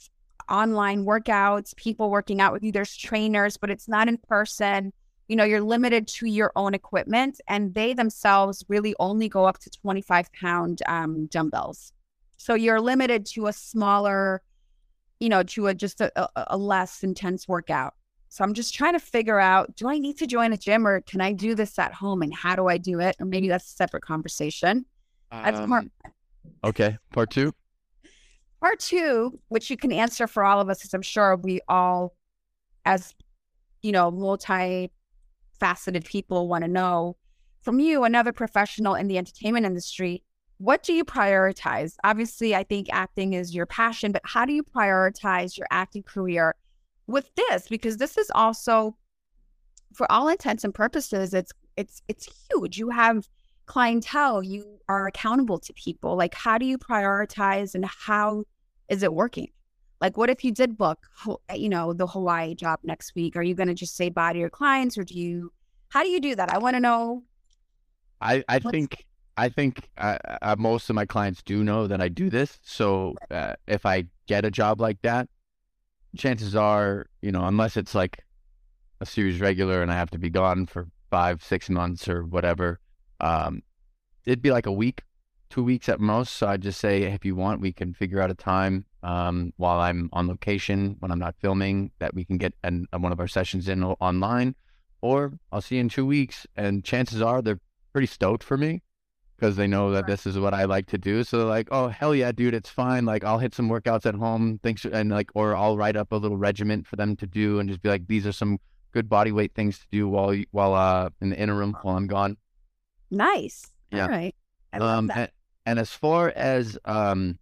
online 0.50 1.06
workouts, 1.06 1.76
people 1.76 2.10
working 2.10 2.42
out 2.42 2.54
with 2.54 2.64
you. 2.64 2.72
There's 2.72 2.96
trainers, 2.96 3.58
but 3.58 3.70
it's 3.70 3.88
not 3.88 4.08
in 4.08 4.18
person. 4.18 4.92
You 5.28 5.36
know, 5.36 5.44
you're 5.44 5.62
limited 5.62 6.08
to 6.10 6.28
your 6.28 6.52
own 6.56 6.74
equipment, 6.74 7.42
and 7.48 7.74
they 7.74 7.94
themselves 7.94 8.64
really 8.68 8.96
only 9.00 9.28
go 9.28 9.46
up 9.46 9.58
to 9.60 9.70
25 9.70 10.32
pound 10.34 10.82
um, 10.88 11.28
dumbbells. 11.28 11.94
So 12.38 12.54
you're 12.54 12.82
limited 12.82 13.26
to 13.28 13.48
a 13.48 13.54
smaller, 13.54 14.42
you 15.20 15.30
know, 15.30 15.42
to 15.44 15.68
a 15.68 15.74
just 15.74 16.02
a, 16.02 16.30
a, 16.36 16.58
less 16.58 17.02
intense 17.02 17.48
workout. 17.48 17.94
So 18.30 18.44
I'm 18.44 18.54
just 18.54 18.74
trying 18.76 18.94
to 18.94 19.00
figure 19.00 19.40
out 19.40 19.76
do 19.76 19.88
I 19.88 19.98
need 19.98 20.18
to 20.18 20.28
join 20.28 20.52
a 20.54 20.58
gym 20.58 20.86
or 20.86 21.02
can 21.02 21.22
I 21.22 21.32
do 21.32 21.56
this 21.56 21.80
at 21.80 21.94
home 21.94 22.22
and 22.22 22.34
how 22.34 22.56
do 22.56 22.68
I 22.68 22.78
do 22.78 23.00
it? 23.00 23.16
Or 23.20 23.26
maybe 23.26 23.48
that's 23.48 23.66
a 23.66 23.76
separate 23.76 24.04
conversation. 24.04 24.86
That's 25.32 25.58
part, 25.60 25.72
Um, 25.72 25.92
okay, 26.64 26.98
part 27.12 27.32
two. 27.32 27.54
part 28.60 28.80
two, 28.80 29.40
which 29.48 29.70
you 29.70 29.78
can 29.78 29.92
answer 29.92 30.28
for 30.28 30.44
all 30.44 30.60
of 30.60 30.70
us, 30.70 30.80
because 30.80 30.94
I'm 30.94 31.02
sure 31.02 31.36
we 31.38 31.62
all, 31.68 32.16
as 32.86 33.16
you 33.82 33.92
know, 33.92 34.12
multi 34.12 34.92
faceted 35.60 36.06
people 36.06 36.48
want 36.48 36.64
to 36.64 36.70
know 36.70 37.18
from 37.66 37.80
you, 37.80 38.04
another 38.04 38.32
professional 38.32 38.94
in 38.94 39.08
the 39.08 39.18
entertainment 39.18 39.66
industry, 39.66 40.22
what 40.60 40.84
do 40.84 40.94
you 40.94 41.04
prioritize? 41.04 41.96
Obviously, 42.04 42.56
I 42.56 42.64
think 42.64 42.88
acting 42.92 43.34
is 43.34 43.56
your 43.56 43.66
passion, 43.66 44.12
but 44.12 44.22
how 44.24 44.46
do 44.46 44.54
you 44.54 44.64
prioritize 44.64 45.58
your 45.58 45.66
acting 45.72 46.04
career 46.04 46.56
with 47.08 47.30
this? 47.36 47.68
Because 47.68 47.98
this 47.98 48.20
is 48.20 48.32
also, 48.36 48.96
for 49.96 50.10
all 50.12 50.28
intents 50.28 50.64
and 50.64 50.76
purposes, 50.76 51.34
it's 51.34 51.52
it's 51.76 52.04
it's 52.08 52.30
huge. 52.50 52.78
You 52.78 52.92
have 52.92 53.28
clientele, 53.66 54.44
you 54.44 54.80
are 54.88 55.08
accountable 55.08 55.58
to 55.60 55.74
people. 55.74 56.16
Like, 56.16 56.36
how 56.36 56.60
do 56.60 56.66
you 56.66 56.78
prioritize 56.78 57.74
and 57.74 57.84
how 57.84 58.44
is 58.90 59.02
it 59.02 59.12
working? 59.12 59.50
Like, 60.06 60.18
what 60.18 60.30
if 60.30 60.44
you 60.44 60.52
did 60.52 60.78
book, 60.78 61.00
you 61.56 61.68
know, 61.68 61.92
the 61.92 62.06
Hawaii 62.06 62.54
job 62.54 62.78
next 62.84 63.16
week? 63.16 63.36
Are 63.36 63.42
you 63.42 63.56
going 63.56 63.70
to 63.70 63.74
just 63.74 63.96
say 63.96 64.10
bye 64.10 64.34
to 64.34 64.38
your 64.38 64.52
clients, 64.52 65.00
or 65.00 65.04
do 65.04 65.18
you? 65.18 65.52
How 65.90 66.04
do 66.04 66.10
you 66.10 66.22
do 66.22 66.36
that? 66.36 66.54
I 66.54 66.60
want 66.60 66.76
to 66.76 66.80
know. 66.80 67.24
I, 68.22 68.44
I 68.48 68.60
think 68.60 69.04
I 69.36 69.50
think 69.50 69.90
uh, 69.98 70.20
uh, 70.44 70.56
most 70.60 70.92
of 70.92 70.96
my 70.96 71.08
clients 71.08 71.42
do 71.42 71.64
know 71.64 71.88
that 71.88 72.02
I 72.02 72.10
do 72.10 72.30
this. 72.30 72.60
So 72.62 73.16
uh, 73.32 73.56
if 73.68 73.84
I 73.88 74.04
get 74.28 74.46
a 74.46 74.52
job 74.52 74.80
like 74.80 75.02
that, 75.02 75.28
chances 76.16 76.56
are, 76.56 77.08
you 77.24 77.32
know, 77.32 77.46
unless 77.46 77.76
it's 77.76 77.96
like 77.96 78.24
a 79.02 79.08
series 79.08 79.42
regular 79.42 79.82
and 79.82 79.92
I 79.92 79.96
have 79.96 80.12
to 80.12 80.20
be 80.20 80.30
gone 80.30 80.68
for 80.68 80.88
five, 81.10 81.44
six 81.44 81.68
months 81.68 82.08
or 82.08 82.26
whatever, 82.26 82.80
um, 83.22 83.64
it'd 84.28 84.44
be 84.44 84.52
like 84.52 84.68
a 84.68 84.72
week, 84.72 85.02
two 85.56 85.64
weeks 85.64 85.88
at 85.88 86.00
most. 86.02 86.34
So 86.36 86.48
I 86.48 86.58
just 86.58 86.80
say, 86.82 87.04
if 87.04 87.24
you 87.24 87.34
want, 87.36 87.62
we 87.62 87.72
can 87.72 87.94
figure 87.94 88.22
out 88.22 88.30
a 88.30 88.36
time 88.36 88.86
um, 89.04 89.54
while 89.56 89.80
I'm 89.80 90.10
on 90.12 90.28
location 90.28 90.98
when 91.00 91.12
I'm 91.12 91.20
not 91.20 91.36
filming 91.40 91.92
that 92.00 92.14
we 92.14 92.26
can 92.26 92.38
get 92.38 92.54
an, 92.64 92.86
one 92.92 93.14
of 93.14 93.20
our 93.22 93.28
sessions 93.28 93.70
in 93.70 93.82
online, 93.84 94.56
or 95.02 95.34
I'll 95.54 95.62
see 95.62 95.76
you 95.76 95.82
in 95.82 95.90
two 95.90 96.06
weeks. 96.06 96.46
And 96.58 96.84
chances 96.84 97.22
are 97.22 97.42
they're 97.42 97.62
pretty 97.94 98.08
stoked 98.08 98.44
for 98.44 98.58
me 98.58 98.82
because 99.38 99.56
they 99.56 99.68
know 99.68 99.92
that 99.92 100.08
this 100.08 100.26
is 100.26 100.38
what 100.38 100.54
I 100.54 100.66
like 100.66 100.88
to 100.88 100.98
do. 100.98 101.24
So 101.24 101.38
they're 101.38 101.48
like, 101.48 101.70
"Oh 101.72 101.88
hell 101.88 102.14
yeah, 102.14 102.32
dude, 102.34 102.54
it's 102.54 102.70
fine. 102.70 103.06
Like 103.06 103.24
I'll 103.24 103.40
hit 103.40 103.54
some 103.56 103.70
workouts 103.70 104.06
at 104.06 104.16
home, 104.16 104.60
thanks." 104.62 104.84
And 104.86 105.10
like, 105.10 105.30
or 105.36 105.56
I'll 105.56 105.78
write 105.78 105.96
up 105.96 106.12
a 106.12 106.18
little 106.18 106.38
regiment 106.38 106.86
for 106.86 106.98
them 106.98 107.16
to 107.18 107.28
do, 107.28 107.60
and 107.60 107.70
just 107.70 107.82
be 107.82 107.90
like, 107.90 108.08
"These 108.08 108.28
are 108.28 108.34
some 108.34 108.60
good 108.92 109.08
body 109.08 109.32
weight 109.32 109.54
things 109.56 109.80
to 109.80 109.86
do 109.92 110.08
while 110.10 110.34
you- 110.34 110.48
while 110.52 110.74
uh 110.74 111.10
in 111.22 111.30
the 111.30 111.38
interim 111.38 111.76
while 111.82 111.96
I'm 111.96 112.08
gone." 112.08 112.36
Nice. 113.10 113.72
Yeah. 113.92 114.04
All 114.04 114.10
right. 114.10 114.36
I 114.74 114.78
love 114.80 114.98
Um, 114.98 115.08
that. 115.08 115.32
And, 115.66 115.80
as 115.80 115.92
far 115.92 116.30
as 116.36 116.78
um, 116.86 117.40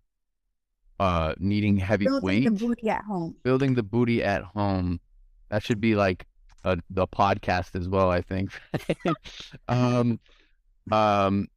uh, 1.00 1.34
needing 1.40 1.78
heavy 1.78 2.06
Building 2.06 2.26
weight, 2.26 2.44
building 2.44 2.54
the 2.60 2.68
booty 2.68 2.90
at 2.90 3.04
home. 3.04 3.36
building 3.44 3.74
the 3.76 3.84
booty 3.84 4.24
at 4.24 4.44
home, 4.44 5.00
that 5.50 5.64
should 5.64 5.82
be 5.82 5.96
like 5.96 6.26
a 6.64 6.78
the 6.90 7.08
podcast 7.08 7.76
as 7.80 7.90
well. 7.90 8.10
I 8.10 8.22
think. 8.22 8.52
um, 9.68 10.20
um, 10.92 11.48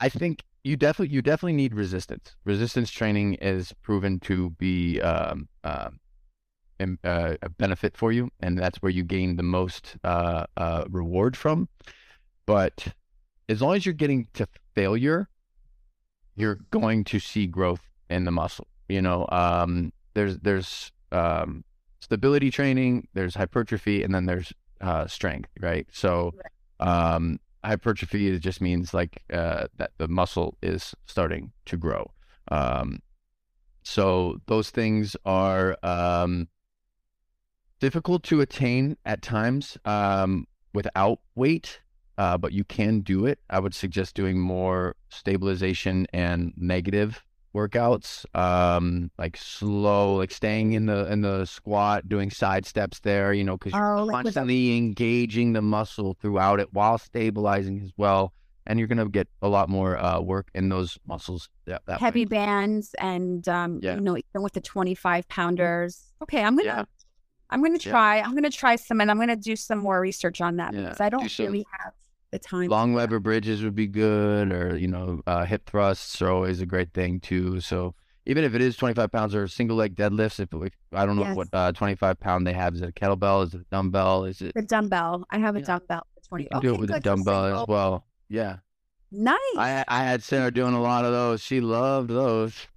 I 0.00 0.08
think 0.08 0.44
you 0.64 0.76
definitely 0.76 1.14
you 1.14 1.22
definitely 1.22 1.54
need 1.54 1.74
resistance. 1.74 2.36
Resistance 2.44 2.90
training 2.90 3.34
is 3.34 3.72
proven 3.82 4.20
to 4.20 4.50
be 4.50 5.00
um, 5.00 5.48
um, 5.64 6.00
im- 6.78 6.98
uh, 7.04 7.36
a 7.42 7.48
benefit 7.48 7.96
for 7.96 8.12
you, 8.12 8.30
and 8.40 8.58
that's 8.58 8.78
where 8.78 8.90
you 8.90 9.04
gain 9.04 9.36
the 9.36 9.42
most 9.42 9.96
uh, 10.04 10.46
uh, 10.56 10.84
reward 10.90 11.36
from. 11.36 11.68
But 12.46 12.88
as 13.48 13.62
long 13.62 13.74
as 13.76 13.86
you're 13.86 13.94
getting 13.94 14.28
to 14.34 14.46
failure, 14.74 15.28
you're 16.36 16.60
going 16.70 17.04
to 17.04 17.18
see 17.18 17.46
growth 17.46 17.82
in 18.08 18.24
the 18.24 18.30
muscle. 18.30 18.68
You 18.88 19.02
know, 19.02 19.26
um, 19.30 19.92
there's 20.14 20.38
there's 20.38 20.92
um, 21.12 21.64
stability 22.00 22.50
training, 22.50 23.08
there's 23.14 23.34
hypertrophy, 23.34 24.02
and 24.02 24.14
then 24.14 24.26
there's 24.26 24.52
uh, 24.80 25.06
strength, 25.06 25.50
right? 25.60 25.86
So, 25.90 26.34
um, 26.78 27.40
hypertrophy 27.64 28.28
it 28.28 28.38
just 28.38 28.60
means 28.60 28.94
like 28.94 29.22
uh, 29.32 29.66
that 29.76 29.90
the 29.98 30.08
muscle 30.08 30.56
is 30.62 30.94
starting 31.06 31.52
to 31.66 31.76
grow. 31.76 32.10
Um, 32.48 33.00
so 33.82 34.40
those 34.46 34.70
things 34.70 35.16
are 35.24 35.76
um, 35.82 36.48
difficult 37.80 38.22
to 38.24 38.40
attain 38.40 38.96
at 39.04 39.22
times 39.22 39.78
um, 39.84 40.46
without 40.74 41.20
weight, 41.34 41.80
uh, 42.18 42.36
but 42.38 42.52
you 42.52 42.64
can 42.64 43.00
do 43.00 43.26
it. 43.26 43.38
I 43.50 43.58
would 43.60 43.74
suggest 43.74 44.14
doing 44.14 44.38
more 44.38 44.94
stabilization 45.10 46.06
and 46.12 46.52
negative 46.56 47.22
workouts, 47.54 48.24
um, 48.36 49.10
like 49.18 49.36
slow, 49.36 50.16
like 50.16 50.30
staying 50.30 50.72
in 50.72 50.86
the 50.86 51.10
in 51.10 51.22
the 51.22 51.44
squat, 51.46 52.08
doing 52.08 52.30
side 52.30 52.66
steps 52.66 53.00
there, 53.00 53.32
you 53.32 53.44
know, 53.44 53.56
because 53.56 53.72
you're 53.72 53.98
Oh, 53.98 54.04
like 54.04 54.24
constantly 54.24 54.76
engaging 54.76 55.52
the 55.54 55.62
muscle 55.62 56.16
throughout 56.20 56.60
it 56.60 56.72
while 56.72 56.98
stabilizing 56.98 57.80
as 57.82 57.92
well, 57.96 58.32
and 58.66 58.78
you're 58.78 58.88
gonna 58.88 59.08
get 59.08 59.26
a 59.42 59.48
lot 59.48 59.68
more 59.68 59.96
uh, 59.96 60.20
work 60.20 60.48
in 60.54 60.68
those 60.68 60.98
muscles. 61.06 61.48
That, 61.66 61.82
that 61.86 62.00
way. 62.00 62.04
heavy 62.04 62.24
bands 62.26 62.94
and 62.98 63.46
um 63.48 63.80
Yeah. 63.82 63.94
you 63.96 64.00
know 64.00 64.16
even 64.16 64.42
with 64.42 64.52
the 64.52 64.60
25 64.60 65.26
pounders 65.28 66.12
okay 66.22 66.44
i'm 66.44 66.54
gonna 66.56 66.64
Yeah. 66.68 66.84
i'm 67.50 67.60
gonna 67.60 67.78
Yeah. 67.82 67.90
try 67.90 68.20
i'm 68.20 68.34
gonna 68.36 68.50
try 68.50 68.76
some 68.76 69.00
and 69.00 69.10
i'm 69.10 69.18
gonna 69.18 69.34
do 69.34 69.56
some 69.56 69.80
more 69.80 70.00
research 70.00 70.40
on 70.40 70.56
that 70.58 70.72
Yeah. 70.74 70.82
because 70.82 71.00
i 71.00 71.08
Do 71.08 71.16
don't 71.18 71.28
some 71.28 71.46
really 71.46 71.66
have 71.72 71.92
the 72.42 72.48
time 72.48 72.68
long 72.68 72.94
lever 72.94 73.20
bridges 73.20 73.62
would 73.62 73.74
be 73.74 73.86
good 73.86 74.52
or 74.52 74.76
you 74.76 74.88
know 74.88 75.20
uh, 75.26 75.44
hip 75.44 75.64
thrusts 75.66 76.20
are 76.22 76.30
always 76.30 76.60
a 76.60 76.66
great 76.66 76.92
thing 76.92 77.20
too 77.20 77.60
so 77.60 77.94
even 78.28 78.42
if 78.44 78.54
it 78.54 78.60
is 78.60 78.76
25 78.76 79.12
pounds 79.12 79.34
or 79.34 79.46
single 79.46 79.76
leg 79.76 79.94
deadlifts 79.94 80.40
if 80.40 80.52
it, 80.52 80.72
i 80.92 81.06
don't 81.06 81.16
know 81.16 81.22
Yes. 81.22 81.36
what 81.36 81.48
uh, 81.52 81.72
25 81.72 82.18
pound 82.20 82.46
they 82.46 82.52
have 82.52 82.74
is 82.74 82.80
it 82.82 82.88
a 82.88 82.92
kettlebell 82.92 83.46
is 83.46 83.54
it 83.54 83.60
a 83.60 83.64
dumbbell 83.70 84.24
is 84.24 84.40
it 84.42 84.52
the 84.54 84.62
dumbbell 84.62 85.24
i 85.30 85.38
have 85.38 85.56
a 85.56 85.60
Yeah. 85.60 85.64
dumbbell 85.66 86.06
20 86.28 86.44
you 86.44 86.50
can 86.50 86.60
do 86.60 86.74
it 86.74 86.80
with 86.80 86.90
a 86.90 87.00
dumbbell 87.00 87.44
as 87.62 87.66
well 87.68 88.04
yeah. 88.28 88.56
Nice. 89.12 89.38
I 89.56 89.84
i 89.86 90.02
had 90.02 90.22
sarah 90.22 90.50
doing 90.50 90.74
a 90.74 90.82
lot 90.82 91.04
of 91.04 91.12
those 91.12 91.40
she 91.40 91.60
loved 91.60 92.10
those. 92.10 92.66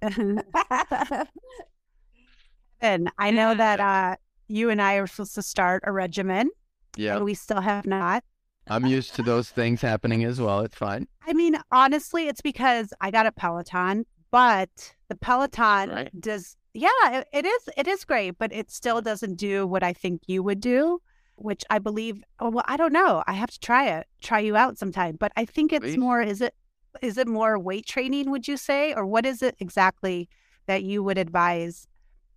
And 2.80 3.10
I 3.18 3.30
know 3.30 3.54
that 3.54 3.78
uh, 3.80 4.16
you 4.48 4.70
and 4.70 4.80
I 4.80 4.94
are 4.94 5.06
supposed 5.06 5.34
to 5.34 5.42
start 5.42 5.82
a 5.86 5.92
regimen, 5.92 6.48
yeah 6.96 7.16
and 7.16 7.24
we 7.24 7.34
still 7.34 7.60
have 7.60 7.86
not. 7.86 8.24
I'm 8.70 8.86
used 8.86 9.14
to 9.14 9.22
those 9.22 9.50
things 9.50 9.80
happening 9.80 10.24
as 10.24 10.40
well 10.40 10.60
it's 10.60 10.76
fine 10.76 11.06
I 11.26 11.32
mean, 11.32 11.56
honestly, 11.70 12.26
it's 12.26 12.40
because 12.40 12.92
I 13.00 13.12
got 13.12 13.26
a 13.26 13.30
Peloton, 13.30 14.04
but 14.32 14.94
the 15.08 15.14
Peloton 15.14 15.90
Right. 15.90 16.20
does, 16.20 16.56
yeah, 16.74 16.88
it, 17.12 17.28
it 17.32 17.46
is, 17.46 17.68
it 17.76 17.86
is 17.86 18.04
great, 18.04 18.36
but 18.38 18.52
it 18.52 18.70
still 18.70 19.00
doesn't 19.00 19.36
do 19.36 19.64
what 19.66 19.84
I 19.84 19.92
think 19.92 20.22
you 20.26 20.42
would 20.42 20.60
do, 20.60 21.00
which 21.36 21.62
I 21.70 21.78
believe. 21.78 22.24
Oh, 22.40 22.50
well, 22.50 22.64
I 22.66 22.76
don't 22.76 22.92
know. 22.92 23.22
I 23.28 23.34
have 23.34 23.50
to 23.50 23.60
try 23.60 23.88
it, 23.90 24.06
try 24.22 24.40
you 24.40 24.56
out 24.56 24.76
sometime. 24.78 25.16
But 25.20 25.30
I 25.36 25.44
think 25.44 25.72
it's 25.72 25.96
more. 25.96 26.20
Is 26.20 26.40
it, 26.40 26.54
is 27.00 27.16
it 27.16 27.28
more 27.28 27.58
weight 27.58 27.86
training? 27.86 28.30
Would 28.30 28.48
you 28.48 28.56
say, 28.56 28.92
or 28.94 29.06
what 29.06 29.24
is 29.24 29.40
it 29.40 29.54
exactly 29.60 30.28
that 30.66 30.82
you 30.82 31.04
would 31.04 31.18
advise? 31.18 31.86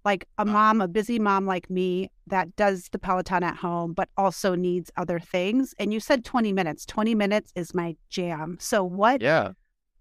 Like 0.05 0.27
a 0.37 0.45
mom, 0.45 0.81
a 0.81 0.87
busy 0.87 1.17
mom 1.17 1.45
like 1.45 1.69
me 1.69 2.09
that 2.27 2.55
does 2.55 2.89
the 2.91 2.99
Peloton 2.99 3.43
at 3.43 3.55
home, 3.55 3.93
but 3.93 4.09
also 4.17 4.53
needs 4.53 4.91
other 4.97 5.19
things. 5.19 5.73
And 5.79 5.93
you 5.93 5.99
said 5.99 6.25
20 6.25 6.51
minutes. 6.51 6.85
20 6.85 7.15
minutes 7.15 7.53
is 7.55 7.73
my 7.73 7.95
jam. 8.09 8.57
So, 8.59 8.83
what 8.83 9.21
yeah 9.21 9.53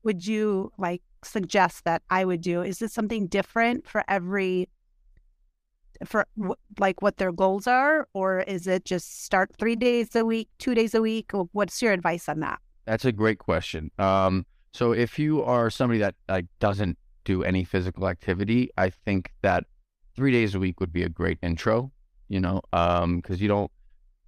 would 0.02 0.26
you 0.26 0.72
like 0.78 1.02
suggest 1.24 1.84
that 1.84 2.02
I 2.10 2.24
would 2.24 2.40
do? 2.40 2.62
Is 2.62 2.78
this 2.78 2.92
something 2.92 3.26
different 3.26 3.86
for 3.86 4.04
every, 4.08 4.68
for 6.04 6.26
like 6.78 7.02
what 7.02 7.16
their 7.16 7.32
goals 7.32 7.66
are? 7.66 8.08
Or 8.12 8.40
is 8.40 8.66
it 8.66 8.84
just 8.84 9.24
start 9.24 9.52
three 9.58 9.76
days 9.76 10.14
a 10.14 10.24
week, 10.24 10.48
two 10.58 10.74
days 10.74 10.94
a 10.94 11.02
week? 11.02 11.30
What's 11.52 11.80
your 11.80 11.92
advice 11.92 12.28
on 12.28 12.40
that? 12.40 12.58
That's 12.84 13.04
a 13.04 13.12
great 13.12 13.38
question. 13.38 13.90
Um, 13.98 14.44
so 14.72 14.92
if 14.92 15.18
you 15.18 15.42
are 15.44 15.70
somebody 15.70 16.00
that 16.00 16.14
like 16.28 16.46
doesn't 16.58 16.98
do 17.24 17.44
any 17.44 17.62
physical 17.62 18.08
activity, 18.08 18.70
I 18.76 18.90
think 18.90 19.30
that 19.42 19.64
three 20.14 20.32
days 20.32 20.54
a 20.54 20.58
week 20.58 20.80
would 20.80 20.92
be 20.92 21.02
a 21.02 21.08
great 21.08 21.38
intro. 21.42 21.92
You 22.28 22.40
know, 22.40 22.62
um, 22.72 23.16
because 23.16 23.40
you 23.40 23.48
don't. 23.48 23.70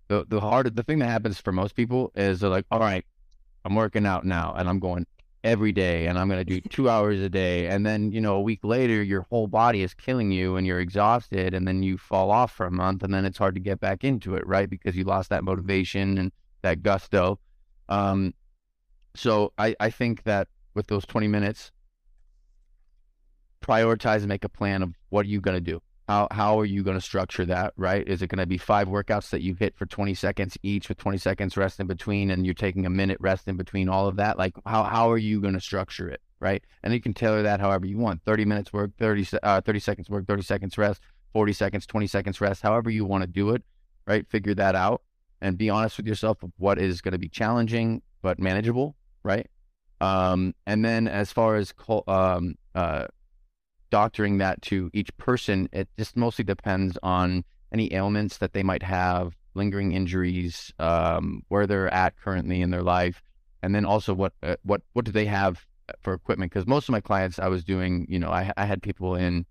The 0.09 0.27
the 0.29 0.41
hard 0.41 0.75
the 0.77 0.83
thing 0.83 0.99
that 0.99 1.09
happens 1.09 1.41
for 1.41 1.53
most 1.53 1.75
people 1.75 2.13
is 2.15 2.41
they're 2.41 2.51
like, 2.51 2.67
all 2.71 2.81
right, 2.81 3.05
I'm 3.65 3.75
working 3.75 4.07
out 4.07 4.25
now, 4.25 4.55
and 4.57 4.69
I'm 4.69 4.79
going 4.79 5.07
every 5.43 5.73
day, 5.73 6.07
and 6.07 6.19
I'm 6.19 6.29
gonna 6.29 6.45
do 6.45 6.61
two 6.71 6.91
hours 6.91 7.21
a 7.21 7.29
day, 7.29 7.69
and 7.69 7.87
then 7.87 8.13
you 8.13 8.21
know 8.21 8.37
a 8.37 8.41
week 8.41 8.61
later, 8.63 9.03
your 9.03 9.23
whole 9.31 9.47
body 9.47 9.83
is 9.83 9.95
killing 9.95 10.31
you, 10.31 10.57
and 10.57 10.67
you're 10.67 10.81
exhausted, 10.81 11.55
and 11.55 11.67
then 11.67 11.83
you 11.83 11.97
fall 11.97 12.31
off 12.31 12.53
for 12.53 12.67
a 12.67 12.71
month, 12.71 13.03
and 13.03 13.15
then 13.15 13.25
it's 13.25 13.39
hard 13.39 13.55
to 13.55 13.61
get 13.61 13.81
back 13.81 14.05
into 14.05 14.35
it, 14.35 14.47
right? 14.47 14.69
Because 14.69 14.97
you 14.97 15.05
lost 15.05 15.31
that 15.31 15.45
motivation 15.45 16.19
and 16.19 16.33
that 16.63 16.83
gusto. 16.83 17.39
Um, 17.89 18.35
so 19.15 19.53
I, 19.59 19.75
I 19.79 19.91
think 19.91 20.25
that 20.25 20.49
with 20.75 20.89
those 20.89 21.07
20 21.07 21.29
minutes, 21.29 21.71
prioritize 23.65 24.19
and 24.19 24.29
make 24.29 24.45
a 24.45 24.49
plan 24.49 24.83
of 24.83 24.95
what 25.09 25.25
are 25.27 25.29
you 25.29 25.41
going 25.41 25.57
to 25.57 25.61
do? 25.61 25.81
How, 26.09 26.29
how 26.31 26.61
are 26.61 26.67
you 26.67 26.83
going 26.83 26.99
to 26.99 27.01
structure 27.01 27.47
that, 27.47 27.73
right? 27.79 28.07
Is 28.07 28.21
it 28.21 28.27
going 28.27 28.39
to 28.39 28.47
be 28.47 28.59
five 28.59 28.89
workouts 28.89 29.31
that 29.31 29.41
you 29.41 29.55
hit 29.55 29.75
for 29.75 29.87
20 29.87 30.13
seconds 30.13 30.59
each 30.63 30.91
with 30.91 30.99
20 30.99 31.17
seconds 31.17 31.57
rest 31.57 31.81
in 31.81 31.87
between 31.87 32.31
and 32.31 32.45
you're 32.45 32.55
taking 32.55 32.85
a 32.85 32.91
minute 32.91 33.17
rest 33.21 33.49
in 33.49 33.57
between 33.57 33.89
all 33.89 34.07
of 34.07 34.17
that? 34.17 34.37
Like 34.37 34.55
how, 34.67 34.83
how 34.83 35.11
are 35.11 35.19
you 35.19 35.41
going 35.41 35.55
to 35.55 35.61
structure 35.61 36.09
it, 36.09 36.21
right? 36.41 36.63
And 36.83 36.93
you 36.93 37.01
can 37.01 37.15
tailor 37.15 37.43
that 37.43 37.61
however 37.61 37.87
you 37.87 37.97
want. 37.97 38.23
30 38.27 38.45
minutes 38.45 38.71
work, 38.71 38.91
30, 38.99 39.25
se- 39.25 39.39
uh, 39.43 39.63
30 39.63 39.79
seconds 39.79 40.11
work, 40.11 40.27
30 40.27 40.43
seconds 40.43 40.77
rest, 40.77 41.01
40 41.33 41.55
seconds, 41.55 41.87
20 41.87 42.07
seconds 42.07 42.41
rest, 42.41 42.61
however 42.61 42.91
you 42.91 43.07
want 43.07 43.23
to 43.23 43.27
do 43.27 43.51
it, 43.51 43.63
right? 44.07 44.29
Figure 44.29 44.55
that 44.55 44.75
out 44.75 45.01
and 45.41 45.57
be 45.57 45.71
honest 45.71 45.97
with 45.97 46.07
yourself 46.07 46.43
of 46.43 46.53
what 46.59 46.79
is 46.79 47.01
going 47.01 47.13
to 47.13 47.19
be 47.19 47.29
challenging 47.29 48.03
but 48.21 48.39
manageable, 48.39 48.95
right? 49.23 49.47
Um, 50.03 50.55
and 50.67 50.85
then 50.85 51.09
as 51.09 51.33
far 51.33 51.57
as 51.57 51.73
um, 52.07 52.57
uh, 52.75 53.07
doctoring 53.95 54.39
that 54.39 54.61
to 54.61 54.91
each 54.93 55.17
person, 55.19 55.69
it 55.73 55.89
just 55.97 56.17
mostly 56.17 56.45
depends 56.45 56.99
on 57.05 57.45
any 57.73 57.95
ailments 57.95 58.39
that 58.39 58.53
they 58.53 58.65
might 58.65 58.83
have, 58.83 59.37
lingering 59.55 59.93
injuries, 59.93 60.73
um, 60.81 61.45
where 61.47 61.65
they're 61.65 61.95
at 61.95 62.17
currently 62.17 62.61
in 62.61 62.71
their 62.71 62.83
life, 62.83 63.23
and 63.63 63.73
then 63.73 63.85
also 63.85 64.13
what 64.13 64.33
uh, 64.43 64.57
what 64.65 64.83
what 64.95 65.05
do 65.05 65.13
they 65.13 65.27
have 65.27 65.65
for 66.01 66.13
equipment? 66.13 66.51
Because 66.51 66.67
most 66.67 66.89
of 66.89 66.93
my 66.93 67.01
clients, 67.01 67.39
I 67.39 67.47
was 67.47 67.63
doing, 67.63 68.05
you 68.09 68.19
know, 68.19 68.31
I 68.31 68.53
I 68.57 68.65
had 68.65 68.83
people 68.83 69.15
in 69.15 69.47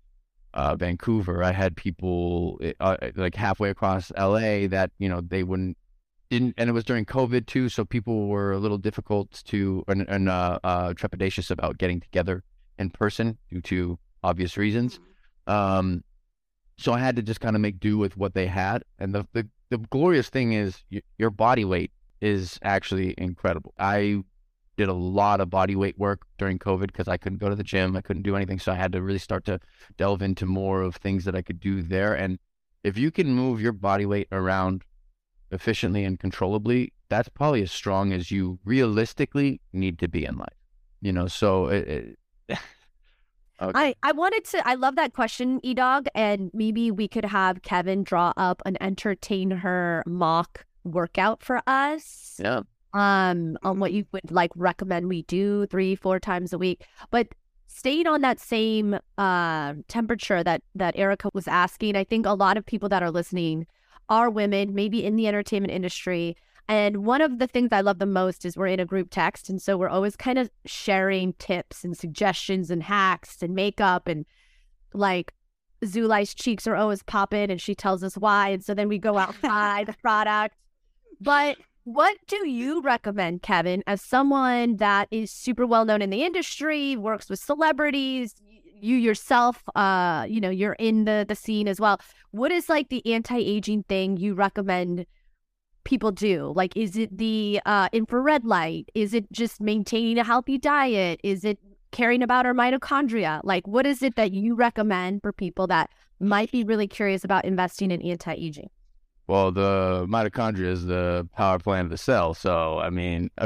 uh, 0.52 0.76
Vancouver, 0.76 1.42
I 1.42 1.52
had 1.52 1.74
people 1.74 2.60
uh, 2.80 2.98
like 3.16 3.34
halfway 3.34 3.70
across 3.70 4.12
LA 4.18 4.66
that 4.68 4.90
you 4.98 5.08
know 5.08 5.22
they 5.22 5.42
wouldn't 5.42 5.78
didn't, 6.28 6.52
and 6.58 6.68
it 6.68 6.74
was 6.74 6.84
during 6.84 7.06
COVID 7.06 7.46
too, 7.46 7.70
so 7.70 7.86
people 7.86 8.28
were 8.28 8.52
a 8.52 8.58
little 8.58 8.76
difficult 8.76 9.42
to 9.46 9.84
and, 9.88 10.04
and 10.06 10.28
uh, 10.28 10.58
uh, 10.62 10.92
trepidatious 10.92 11.50
about 11.50 11.78
getting 11.78 11.98
together 11.98 12.44
in 12.78 12.90
person 12.90 13.38
due 13.48 13.62
to 13.62 13.98
obvious 14.24 14.56
reasons. 14.56 14.98
Um, 15.46 16.02
so 16.76 16.92
I 16.92 16.98
had 16.98 17.14
to 17.16 17.22
just 17.22 17.40
kind 17.40 17.54
of 17.54 17.62
make 17.62 17.78
do 17.78 17.98
with 17.98 18.16
what 18.16 18.34
they 18.34 18.46
had, 18.46 18.82
and 18.98 19.14
the 19.14 19.26
the, 19.32 19.46
the 19.70 19.78
glorious 19.78 20.28
thing 20.28 20.52
is 20.52 20.82
y- 20.90 21.02
your 21.18 21.30
body 21.30 21.64
weight 21.64 21.92
is 22.20 22.58
actually 22.62 23.14
incredible. 23.18 23.74
I 23.78 24.24
did 24.76 24.88
a 24.88 24.94
lot 24.94 25.40
of 25.40 25.50
body 25.50 25.76
weight 25.76 25.98
work 25.98 26.22
during 26.38 26.58
COVID 26.58 26.88
because 26.88 27.06
I 27.06 27.16
couldn't 27.16 27.38
go 27.38 27.48
to 27.48 27.54
the 27.54 27.62
gym, 27.62 27.96
I 27.96 28.00
couldn't 28.00 28.22
do 28.22 28.34
anything, 28.34 28.58
so 28.58 28.72
I 28.72 28.76
had 28.76 28.92
to 28.92 29.02
really 29.02 29.18
start 29.18 29.44
to 29.44 29.60
delve 29.96 30.22
into 30.22 30.46
more 30.46 30.82
of 30.82 30.96
things 30.96 31.24
that 31.26 31.36
I 31.36 31.42
could 31.42 31.60
do 31.60 31.82
there. 31.82 32.14
And 32.14 32.38
if 32.82 32.98
you 32.98 33.10
can 33.10 33.32
move 33.32 33.60
your 33.60 33.72
body 33.72 34.04
weight 34.04 34.28
around 34.32 34.82
efficiently 35.52 36.04
and 36.04 36.18
controllably, 36.18 36.92
that's 37.08 37.28
probably 37.28 37.62
as 37.62 37.70
strong 37.70 38.12
as 38.12 38.30
you 38.30 38.58
realistically 38.64 39.60
need 39.72 39.98
to 40.00 40.08
be 40.08 40.24
in 40.24 40.36
life. 40.36 40.58
You 41.00 41.12
know, 41.12 41.28
so 41.28 41.68
it, 41.68 42.16
it 42.48 42.58
okay. 43.60 43.72
I, 43.78 43.94
I 44.02 44.12
wanted 44.12 44.44
to 44.46 44.66
I 44.68 44.74
love 44.74 44.96
that 44.96 45.12
question, 45.12 45.60
Edog, 45.60 46.06
and 46.14 46.50
maybe 46.52 46.90
we 46.90 47.08
could 47.08 47.24
have 47.24 47.62
Kevin 47.62 48.02
draw 48.04 48.32
up 48.36 48.62
an 48.66 48.76
entertain 48.80 49.50
her 49.50 50.02
mock 50.06 50.64
workout 50.84 51.42
for 51.42 51.62
us. 51.66 52.40
yeah, 52.42 52.62
Um, 52.92 53.56
on 53.62 53.80
what 53.80 53.92
you 53.92 54.04
would 54.12 54.30
like 54.30 54.50
recommend 54.54 55.08
we 55.08 55.22
do 55.22 55.66
three, 55.66 55.94
four 55.96 56.18
times 56.20 56.52
a 56.52 56.58
week. 56.58 56.84
But 57.10 57.28
staying 57.66 58.06
on 58.06 58.20
that 58.20 58.38
same 58.38 58.98
uh 59.18 59.74
temperature 59.88 60.44
that 60.44 60.62
that 60.74 60.96
Erica 60.96 61.30
was 61.32 61.48
asking, 61.48 61.96
I 61.96 62.04
think 62.04 62.26
a 62.26 62.34
lot 62.34 62.56
of 62.56 62.66
people 62.66 62.88
that 62.90 63.02
are 63.02 63.10
listening 63.10 63.66
are 64.08 64.28
women, 64.28 64.74
maybe 64.74 65.04
in 65.04 65.16
the 65.16 65.26
entertainment 65.26 65.72
industry. 65.72 66.36
And 66.68 67.04
one 67.04 67.20
of 67.20 67.38
the 67.38 67.46
things 67.46 67.70
I 67.72 67.82
love 67.82 67.98
the 67.98 68.06
most 68.06 68.44
is 68.44 68.56
we're 68.56 68.68
in 68.68 68.80
a 68.80 68.86
group 68.86 69.08
text. 69.10 69.50
And 69.50 69.60
so 69.60 69.76
we're 69.76 69.88
always 69.88 70.16
kind 70.16 70.38
of 70.38 70.50
sharing 70.64 71.34
tips 71.34 71.84
and 71.84 71.96
suggestions 71.96 72.70
and 72.70 72.82
hacks 72.82 73.42
and 73.42 73.54
makeup. 73.54 74.08
And 74.08 74.24
like 74.94 75.34
Zulay's 75.84 76.34
cheeks 76.34 76.66
are 76.66 76.76
always 76.76 77.02
popping 77.02 77.50
and 77.50 77.60
she 77.60 77.74
tells 77.74 78.02
us 78.02 78.16
why. 78.16 78.48
And 78.50 78.64
so 78.64 78.74
then 78.74 78.88
we 78.88 78.98
go 78.98 79.18
out 79.18 79.34
buy 79.42 79.84
the 79.86 79.94
product. 79.94 80.56
But 81.20 81.58
what 81.84 82.16
do 82.26 82.48
you 82.48 82.80
recommend, 82.80 83.42
Kevin, 83.42 83.84
as 83.86 84.00
someone 84.00 84.76
that 84.76 85.06
is 85.10 85.30
super 85.30 85.66
well 85.66 85.84
known 85.84 86.00
in 86.00 86.08
the 86.08 86.24
industry, 86.24 86.96
works 86.96 87.28
with 87.28 87.40
celebrities, 87.40 88.34
you 88.80 88.96
yourself, 88.96 89.62
uh, 89.74 90.26
you 90.28 90.40
know, 90.40 90.50
you're 90.50 90.74
in 90.74 91.04
the 91.04 91.26
the 91.28 91.34
scene 91.34 91.68
as 91.68 91.78
well. 91.78 92.00
What 92.30 92.52
is 92.52 92.68
like 92.68 92.88
the 92.88 93.04
anti-aging 93.12 93.84
thing 93.84 94.16
you 94.16 94.34
recommend 94.34 95.06
people 95.84 96.10
do? 96.10 96.52
Like, 96.56 96.76
is 96.76 96.96
it 96.96 97.16
the 97.16 97.60
uh, 97.66 97.88
infrared 97.92 98.44
light? 98.44 98.90
Is 98.94 99.14
it 99.14 99.30
just 99.32 99.60
maintaining 99.60 100.18
a 100.18 100.24
healthy 100.24 100.58
diet? 100.58 101.20
Is 101.22 101.44
it 101.44 101.58
caring 101.92 102.22
about 102.22 102.46
our 102.46 102.54
mitochondria? 102.54 103.40
Like, 103.44 103.66
what 103.68 103.86
is 103.86 104.02
it 104.02 104.16
that 104.16 104.32
you 104.32 104.54
recommend 104.54 105.22
for 105.22 105.32
people 105.32 105.66
that 105.68 105.90
might 106.20 106.50
be 106.50 106.64
really 106.64 106.88
curious 106.88 107.24
about 107.24 107.44
investing 107.44 107.90
in 107.90 108.02
anti-aging? 108.02 108.70
Well, 109.26 109.52
the 109.52 110.06
mitochondria 110.08 110.66
is 110.66 110.84
the 110.84 111.28
power 111.34 111.58
plant 111.58 111.86
of 111.86 111.90
the 111.90 111.98
cell. 111.98 112.34
So, 112.34 112.78
I 112.78 112.90
mean, 112.90 113.30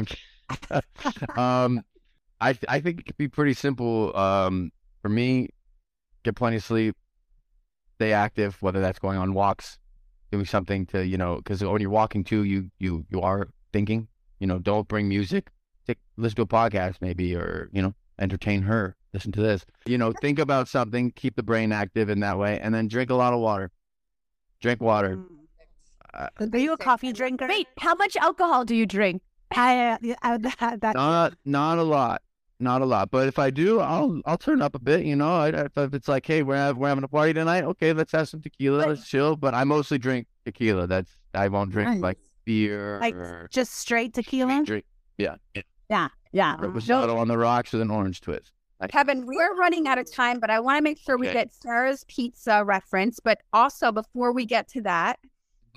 um, 1.36 1.82
I 2.40 2.58
I 2.68 2.80
think 2.80 3.00
it 3.00 3.06
could 3.06 3.16
be 3.16 3.28
pretty 3.28 3.54
simple. 3.54 4.16
Um, 4.16 4.72
for 5.02 5.08
me, 5.08 5.50
get 6.24 6.34
plenty 6.34 6.56
of 6.56 6.64
sleep, 6.64 6.96
stay 7.94 8.12
active, 8.12 8.60
whether 8.60 8.80
that's 8.80 8.98
going 8.98 9.18
on 9.18 9.34
walks, 9.34 9.78
doing 10.30 10.44
something 10.44 10.86
to 10.86 11.06
you 11.06 11.16
know, 11.16 11.36
because 11.36 11.62
when 11.62 11.80
you're 11.80 11.90
walking 11.90 12.24
too, 12.24 12.44
you 12.44 12.70
you 12.78 13.04
you 13.10 13.20
are 13.20 13.48
thinking. 13.72 14.08
You 14.40 14.46
know, 14.46 14.58
don't 14.58 14.86
bring 14.86 15.08
music. 15.08 15.50
Take 15.86 15.98
listen 16.16 16.36
to 16.36 16.42
a 16.42 16.46
podcast 16.46 16.96
maybe, 17.00 17.34
or 17.34 17.68
you 17.72 17.82
know, 17.82 17.94
entertain 18.18 18.62
her. 18.62 18.96
Listen 19.12 19.32
to 19.32 19.40
this. 19.40 19.64
You 19.86 19.98
know, 19.98 20.12
think 20.12 20.38
about 20.38 20.68
something, 20.68 21.10
keep 21.12 21.34
the 21.36 21.42
brain 21.42 21.72
active 21.72 22.10
in 22.10 22.20
that 22.20 22.38
way, 22.38 22.60
and 22.60 22.74
then 22.74 22.88
drink 22.88 23.10
a 23.10 23.14
lot 23.14 23.32
of 23.32 23.40
water. 23.40 23.70
Drink 24.60 24.82
water. 24.82 25.18
Uh, 26.12 26.28
Are 26.52 26.58
you 26.58 26.72
a 26.72 26.76
coffee 26.76 27.12
drinker? 27.12 27.46
Wait, 27.48 27.68
how 27.78 27.94
much 27.94 28.16
alcohol 28.16 28.64
do 28.64 28.74
you 28.74 28.86
drink? 28.86 29.22
I, 29.50 29.90
uh, 29.90 30.14
I, 30.22 30.36
that, 30.36 30.80
that, 30.80 30.94
not 30.94 31.34
not 31.44 31.78
a 31.78 31.82
lot, 31.82 32.22
not 32.60 32.82
a 32.82 32.84
lot. 32.84 33.10
But 33.10 33.28
if 33.28 33.38
I 33.38 33.50
do, 33.50 33.80
I'll 33.80 34.20
I'll 34.26 34.38
turn 34.38 34.62
up 34.62 34.74
a 34.74 34.78
bit. 34.78 35.04
You 35.04 35.16
know, 35.16 35.36
I, 35.36 35.48
if, 35.48 35.94
it's 35.94 36.08
like, 36.08 36.26
hey, 36.26 36.42
we're 36.42 36.56
have, 36.56 36.76
we're 36.76 36.88
having 36.88 37.04
a 37.04 37.08
party 37.08 37.32
tonight. 37.32 37.64
Okay, 37.64 37.92
let's 37.92 38.12
have 38.12 38.28
some 38.28 38.40
tequila. 38.40 38.86
Let's 38.86 39.06
chill. 39.08 39.36
But 39.36 39.54
I 39.54 39.64
mostly 39.64 39.98
drink 39.98 40.26
tequila. 40.44 40.86
That's 40.86 41.10
I 41.34 41.48
won't 41.48 41.70
drink 41.70 41.90
Nice. 41.90 42.00
like 42.00 42.18
beer 42.44 42.98
like 43.00 43.14
just 43.50 43.74
straight 43.74 44.14
tequila. 44.14 44.64
drink. 44.64 44.84
Yeah, 45.18 45.36
Yeah, 45.90 46.08
yeah. 46.32 46.56
reposado 46.58 47.16
on 47.16 47.28
the 47.28 47.36
rocks 47.36 47.72
with 47.72 47.82
an 47.82 47.90
orange 47.90 48.20
twist. 48.20 48.52
Kevin, 48.90 49.26
we're 49.26 49.56
running 49.56 49.88
out 49.88 49.98
of 49.98 50.10
time, 50.10 50.38
but 50.38 50.50
I 50.50 50.60
want 50.60 50.78
to 50.78 50.82
make 50.82 50.98
sure 50.98 51.18
we 51.18 51.26
get 51.32 51.52
Sarah's 51.52 52.04
pizza 52.06 52.62
reference. 52.64 53.18
But 53.18 53.40
also, 53.52 53.90
before 53.90 54.32
we 54.32 54.46
get 54.46 54.68
to 54.68 54.80
that, 54.82 55.18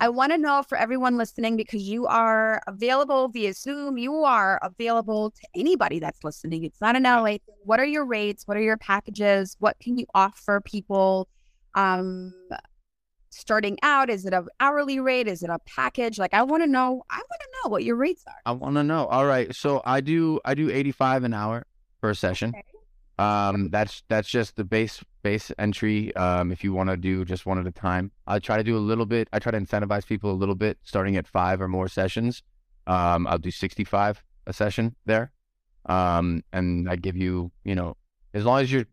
I 0.01 0.09
want 0.09 0.31
to 0.31 0.37
know 0.39 0.63
for 0.67 0.79
everyone 0.79 1.15
listening 1.15 1.55
because 1.55 1.83
you 1.83 2.07
are 2.07 2.59
available 2.65 3.27
via 3.27 3.53
Zoom, 3.53 3.99
you 3.99 4.15
are 4.23 4.59
available 4.63 5.29
to 5.29 5.41
anybody 5.55 5.99
that's 5.99 6.23
listening. 6.23 6.63
It's 6.63 6.81
not 6.81 6.95
an 6.95 7.03
LA. 7.03 7.23
thing. 7.25 7.39
What 7.65 7.79
are 7.79 7.85
your 7.85 8.03
rates? 8.03 8.47
What 8.47 8.57
are 8.57 8.61
your 8.61 8.77
packages? 8.77 9.55
What 9.59 9.77
can 9.79 9.99
you 9.99 10.07
offer 10.15 10.59
people? 10.59 11.27
Um, 11.75 12.33
starting 13.29 13.77
out, 13.83 14.09
is 14.09 14.25
it 14.25 14.33
an 14.33 14.47
hourly 14.59 14.99
rate? 14.99 15.27
Is 15.27 15.43
it 15.43 15.51
a 15.51 15.59
package? 15.67 16.17
Like, 16.17 16.33
I 16.33 16.41
want 16.41 16.63
to 16.63 16.67
know. 16.67 17.03
I 17.11 17.17
want 17.17 17.41
to 17.41 17.47
know 17.63 17.69
what 17.69 17.83
your 17.83 17.95
rates 17.95 18.23
are. 18.25 18.41
I 18.47 18.53
want 18.53 18.77
to 18.77 18.83
know. 18.83 19.05
All 19.05 19.27
right, 19.27 19.55
so 19.55 19.83
I 19.85 20.01
do 20.01 20.39
I 20.43 20.55
do 20.55 20.71
eighty 20.71 20.91
five 20.91 21.23
an 21.23 21.35
hour 21.35 21.67
per 22.01 22.15
session. 22.15 22.49
Okay. 22.49 22.70
Um, 23.21 23.69
that's 23.69 24.01
that's 24.07 24.27
just 24.27 24.55
the 24.55 24.63
base 24.63 25.03
base 25.21 25.51
entry. 25.59 26.15
Um, 26.15 26.51
if 26.51 26.63
you 26.63 26.73
want 26.73 26.89
to 26.89 26.97
do 26.97 27.23
just 27.23 27.45
one 27.45 27.59
at 27.59 27.67
a 27.67 27.71
time, 27.71 28.11
I 28.25 28.39
try 28.39 28.57
to 28.57 28.63
do 28.63 28.75
a 28.75 28.79
little 28.79 29.05
bit. 29.05 29.27
I 29.31 29.37
try 29.37 29.51
to 29.51 29.59
incentivize 29.59 30.07
people 30.07 30.31
a 30.31 30.33
little 30.41 30.55
bit, 30.55 30.79
starting 30.81 31.15
at 31.17 31.27
five 31.27 31.61
or 31.61 31.67
more 31.67 31.87
sessions. 31.87 32.41
Um, 32.87 33.27
I'll 33.27 33.37
do 33.37 33.51
sixty 33.51 33.83
five 33.83 34.23
a 34.47 34.53
session 34.53 34.95
there. 35.05 35.31
Um, 35.85 36.43
and 36.51 36.89
I 36.89 36.95
give 36.95 37.15
you, 37.15 37.51
you 37.63 37.75
know, 37.75 37.95
as 38.33 38.43
long 38.43 38.61
as 38.61 38.71
you're 38.71 38.87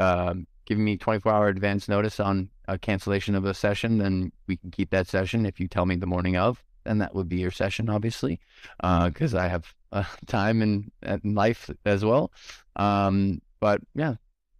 um, 0.00 0.48
giving 0.64 0.84
me 0.84 0.96
twenty 0.96 1.20
four 1.20 1.32
hour 1.32 1.46
advance 1.46 1.88
notice 1.88 2.18
on 2.18 2.50
a 2.66 2.76
cancellation 2.76 3.36
of 3.36 3.44
a 3.44 3.54
session, 3.54 3.98
then 3.98 4.32
we 4.48 4.56
can 4.56 4.72
keep 4.72 4.90
that 4.90 5.06
session. 5.06 5.46
If 5.46 5.60
you 5.60 5.68
tell 5.68 5.86
me 5.86 5.94
the 5.94 6.06
morning 6.06 6.36
of, 6.36 6.60
then 6.82 6.98
that 6.98 7.14
would 7.14 7.28
be 7.28 7.36
your 7.36 7.52
session, 7.52 7.88
obviously, 7.88 8.40
because 8.80 9.32
I 9.32 9.46
have 9.46 9.72
uh, 9.92 10.02
time 10.26 10.60
and, 10.60 10.90
and 11.02 11.36
life 11.36 11.70
as 11.84 12.04
well. 12.04 12.32
Um, 12.74 13.40
but 13.60 13.80
yeah, 13.94 14.14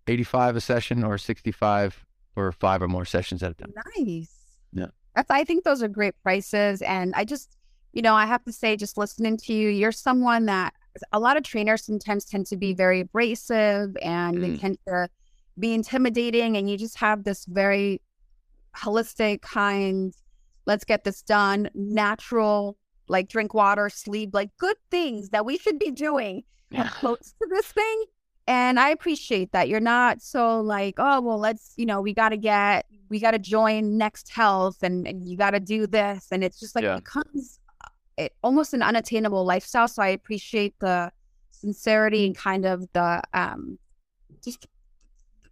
85 0.07 0.57
a 0.57 0.61
session 0.61 1.03
or 1.05 1.19
65 1.19 2.05
for 2.35 2.53
five 2.53 2.83
or 2.83 2.89
more 2.89 3.05
sessions 3.05 3.43
at 3.43 3.51
a 3.53 3.55
time. 3.55 3.73
Nice. 3.97 4.31
Yeah. 4.73 4.87
That's 5.17 5.31
I 5.31 5.45
think 5.45 5.65
those 5.65 5.83
are 5.83 5.89
great 5.89 6.15
prices. 6.23 6.83
And 6.83 7.13
I 7.17 7.25
just, 7.25 7.57
you 7.93 8.03
know, 8.03 8.15
I 8.15 8.27
have 8.27 8.45
to 8.45 8.53
say, 8.53 8.77
just 8.77 8.97
listening 8.97 9.37
to 9.39 9.53
you, 9.53 9.69
you're 9.69 9.91
someone 9.93 10.47
that 10.47 10.75
a 11.13 11.19
lot 11.19 11.37
of 11.37 11.43
trainers 11.43 11.85
sometimes 11.85 12.25
tend 12.25 12.47
to 12.47 12.57
be 12.57 12.73
very 12.75 13.01
abrasive 13.01 13.97
and 14.03 14.43
they 14.43 14.51
Mm. 14.51 14.61
tend 14.61 14.79
to 14.87 15.09
be 15.59 15.73
intimidating. 15.75 16.57
And 16.57 16.71
you 16.71 16.77
just 16.79 16.99
have 16.99 17.25
this 17.25 17.45
very 17.47 18.01
holistic 18.77 19.43
kind, 19.43 20.15
let's 20.67 20.85
get 20.85 21.05
this 21.05 21.23
done, 21.23 21.69
natural, 21.75 22.77
like 23.09 23.29
drink 23.29 23.55
water, 23.55 23.89
sleep, 23.89 24.31
like 24.33 24.51
good 24.59 24.77
things 24.91 25.31
that 25.31 25.45
we 25.45 25.59
should 25.59 25.79
be 25.79 25.91
doing 25.91 26.45
close 26.93 27.35
to 27.41 27.49
this 27.51 27.67
thing. 27.67 28.05
And 28.47 28.81
I 28.81 28.91
appreciate 28.91 29.53
that. 29.53 29.69
You're 29.69 29.81
not 29.81 30.21
so 30.23 30.61
like, 30.61 30.95
oh, 30.99 31.21
well, 31.21 31.39
let's, 31.39 31.73
you 31.77 31.87
know, 31.87 32.01
we 32.01 32.13
got 32.13 32.31
to 32.31 32.37
get, 32.37 32.87
we 33.09 33.21
got 33.21 33.31
to 33.33 33.39
join 33.39 33.97
Next 33.97 34.29
Health 34.31 34.83
and, 34.83 35.07
and 35.07 35.29
you 35.29 35.37
got 35.37 35.51
to 35.53 35.61
do 35.61 35.87
this. 35.87 36.27
And 36.33 36.43
it's 36.43 36.59
just 36.59 36.75
like, 36.75 36.83
Yeah. 36.85 36.97
it 36.97 37.05
becomes 37.05 37.61
uh, 37.85 37.89
it, 38.17 38.35
almost 38.43 38.75
an 38.75 38.83
unattainable 38.83 39.45
lifestyle. 39.45 39.87
So 39.89 40.03
I 40.03 40.09
appreciate 40.09 40.75
the 40.81 41.13
sincerity 41.51 42.27
and 42.27 42.37
kind 42.37 42.65
of 42.65 42.87
the, 42.93 43.23
um, 43.35 43.79
just 44.43 44.67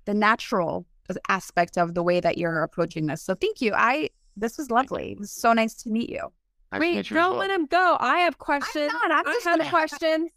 the 0.07 0.15
natural 0.15 0.87
aspect 1.29 1.79
of 1.79 1.95
the 1.95 2.03
way 2.03 2.19
that 2.21 2.37
you're 2.39 2.63
approaching 2.63 3.07
this. 3.07 3.23
So 3.23 3.35
thank 3.35 3.61
you. 3.61 3.73
I, 3.75 4.09
this 4.37 4.59
was 4.59 4.71
lovely. 4.71 5.13
It 5.13 5.19
was 5.21 5.31
so 5.31 5.53
nice 5.53 5.75
to 5.83 5.91
meet 5.91 6.11
you. 6.11 6.29
Nice 6.73 6.81
Wait, 6.81 6.97
meet 6.97 7.11
you 7.11 7.17
as 7.17 7.23
don't 7.23 7.31
well. 7.33 7.39
let 7.41 7.51
him 7.51 7.67
go. 7.67 7.97
I 8.01 8.19
have 8.21 8.39
questions. 8.39 8.93
not. 8.93 9.11
I'm 9.11 9.27
I 9.27 9.33
just 9.33 9.45
have 9.47 9.59
gonna- 9.59 9.71
questions. 9.71 10.31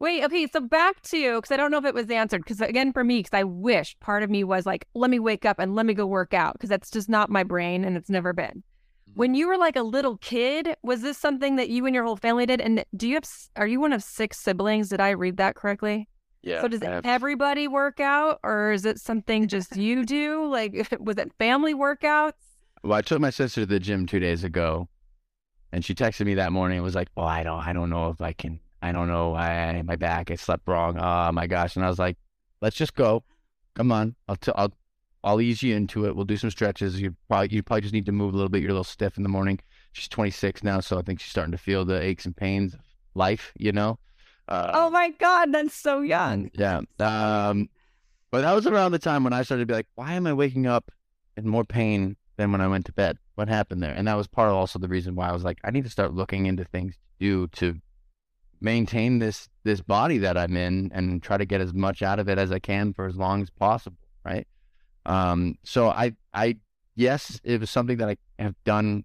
Wait, 0.00 0.22
okay, 0.24 0.46
so 0.46 0.60
back 0.60 1.02
to 1.02 1.36
because 1.36 1.50
I 1.50 1.56
don't 1.56 1.70
know 1.72 1.78
if 1.78 1.84
it 1.84 1.94
was 1.94 2.08
answered. 2.08 2.44
Because 2.44 2.60
again, 2.60 2.92
for 2.92 3.02
me, 3.02 3.18
because 3.18 3.36
I 3.36 3.44
wish 3.44 3.96
part 4.00 4.22
of 4.22 4.30
me 4.30 4.44
was 4.44 4.64
like, 4.64 4.86
let 4.94 5.10
me 5.10 5.18
wake 5.18 5.44
up 5.44 5.58
and 5.58 5.74
let 5.74 5.86
me 5.86 5.94
go 5.94 6.06
work 6.06 6.32
out 6.32 6.52
because 6.52 6.68
that's 6.68 6.90
just 6.90 7.08
not 7.08 7.30
my 7.30 7.42
brain 7.42 7.84
and 7.84 7.96
it's 7.96 8.08
never 8.08 8.32
been. 8.32 8.62
Mm-hmm. 9.08 9.12
When 9.14 9.34
you 9.34 9.48
were 9.48 9.58
like 9.58 9.74
a 9.74 9.82
little 9.82 10.16
kid, 10.18 10.76
was 10.82 11.02
this 11.02 11.18
something 11.18 11.56
that 11.56 11.68
you 11.68 11.84
and 11.84 11.94
your 11.94 12.04
whole 12.04 12.16
family 12.16 12.46
did? 12.46 12.60
And 12.60 12.84
do 12.96 13.08
you 13.08 13.14
have? 13.14 13.28
Are 13.56 13.66
you 13.66 13.80
one 13.80 13.92
of 13.92 14.02
six 14.04 14.38
siblings? 14.38 14.90
Did 14.90 15.00
I 15.00 15.10
read 15.10 15.36
that 15.38 15.56
correctly? 15.56 16.08
Yeah. 16.42 16.60
so 16.60 16.68
does 16.68 16.80
have- 16.82 17.04
everybody 17.04 17.66
work 17.66 17.98
out, 17.98 18.38
or 18.44 18.70
is 18.70 18.84
it 18.84 19.00
something 19.00 19.48
just 19.48 19.76
you 19.76 20.04
do? 20.04 20.46
Like, 20.46 20.96
was 21.00 21.18
it 21.18 21.32
family 21.38 21.74
workouts? 21.74 22.32
Well, 22.84 22.96
I 22.96 23.02
took 23.02 23.20
my 23.20 23.30
sister 23.30 23.62
to 23.62 23.66
the 23.66 23.80
gym 23.80 24.06
two 24.06 24.20
days 24.20 24.44
ago, 24.44 24.88
and 25.72 25.84
she 25.84 25.96
texted 25.96 26.26
me 26.26 26.34
that 26.34 26.52
morning. 26.52 26.78
and 26.78 26.84
was 26.84 26.94
like, 26.94 27.08
well, 27.16 27.26
I 27.26 27.42
don't, 27.42 27.58
I 27.58 27.72
don't 27.72 27.90
know 27.90 28.10
if 28.10 28.20
I 28.20 28.32
can. 28.32 28.60
I 28.82 28.92
don't 28.92 29.08
know. 29.08 29.34
I 29.34 29.82
my 29.82 29.96
back. 29.96 30.30
I 30.30 30.36
slept 30.36 30.66
wrong. 30.68 30.98
Oh 30.98 31.32
my 31.32 31.46
gosh!" 31.46 31.76
And 31.76 31.84
I 31.84 31.88
was 31.88 31.98
like, 31.98 32.16
"Let's 32.60 32.76
just 32.76 32.94
go. 32.94 33.24
Come 33.74 33.92
on. 33.92 34.16
I'll 34.28 34.36
t- 34.36 34.52
I'll 34.54 34.72
I'll 35.24 35.40
ease 35.40 35.62
you 35.62 35.74
into 35.74 36.06
it. 36.06 36.14
We'll 36.14 36.24
do 36.24 36.36
some 36.36 36.50
stretches. 36.50 37.00
You 37.00 37.14
probably 37.28 37.48
you 37.54 37.62
probably 37.62 37.82
just 37.82 37.94
need 37.94 38.06
to 38.06 38.12
move 38.12 38.34
a 38.34 38.36
little 38.36 38.48
bit. 38.48 38.60
You're 38.62 38.70
a 38.70 38.74
little 38.74 38.84
stiff 38.84 39.16
in 39.16 39.22
the 39.22 39.28
morning. 39.28 39.60
She's 39.92 40.08
26 40.08 40.62
now, 40.62 40.80
so 40.80 40.98
I 40.98 41.02
think 41.02 41.20
she's 41.20 41.30
starting 41.30 41.52
to 41.52 41.58
feel 41.58 41.84
the 41.84 42.00
aches 42.00 42.24
and 42.24 42.36
pains 42.36 42.74
of 42.74 42.80
life. 43.14 43.52
You 43.56 43.72
know. 43.72 43.98
Uh, 44.46 44.70
oh 44.72 44.90
my 44.90 45.10
God, 45.10 45.52
that's 45.52 45.74
so 45.74 46.00
young. 46.00 46.50
yeah. 46.54 46.80
Um, 47.00 47.68
but 48.30 48.42
that 48.42 48.54
was 48.54 48.66
around 48.66 48.92
the 48.92 48.98
time 48.98 49.24
when 49.24 49.32
I 49.32 49.42
started 49.42 49.62
to 49.62 49.66
be 49.66 49.74
like, 49.74 49.88
why 49.94 50.14
am 50.14 50.26
I 50.26 50.32
waking 50.32 50.66
up 50.66 50.90
in 51.36 51.46
more 51.46 51.64
pain 51.64 52.16
than 52.36 52.52
when 52.52 52.60
I 52.60 52.68
went 52.68 52.86
to 52.86 52.92
bed? 52.92 53.18
What 53.34 53.48
happened 53.48 53.82
there? 53.82 53.92
And 53.92 54.08
that 54.08 54.16
was 54.16 54.26
part 54.26 54.48
of 54.48 54.54
also 54.54 54.78
the 54.78 54.88
reason 54.88 55.14
why 55.14 55.28
I 55.28 55.32
was 55.32 55.44
like, 55.44 55.58
I 55.64 55.70
need 55.70 55.84
to 55.84 55.90
start 55.90 56.14
looking 56.14 56.46
into 56.46 56.64
things 56.64 56.94
to 56.94 57.00
do 57.20 57.46
to 57.48 57.78
maintain 58.60 59.18
this 59.18 59.48
this 59.64 59.80
body 59.80 60.18
that 60.18 60.36
I'm 60.36 60.56
in 60.56 60.90
and 60.94 61.22
try 61.22 61.36
to 61.36 61.44
get 61.44 61.60
as 61.60 61.74
much 61.74 62.02
out 62.02 62.18
of 62.18 62.28
it 62.28 62.38
as 62.38 62.52
I 62.52 62.58
can 62.58 62.92
for 62.92 63.06
as 63.06 63.16
long 63.16 63.42
as 63.42 63.50
possible. 63.50 63.98
Right. 64.24 64.46
Um, 65.06 65.56
so 65.64 65.88
I 65.88 66.12
I 66.34 66.56
yes, 66.96 67.40
it 67.44 67.60
was 67.60 67.70
something 67.70 67.98
that 67.98 68.08
I 68.08 68.16
have 68.38 68.54
done 68.64 69.04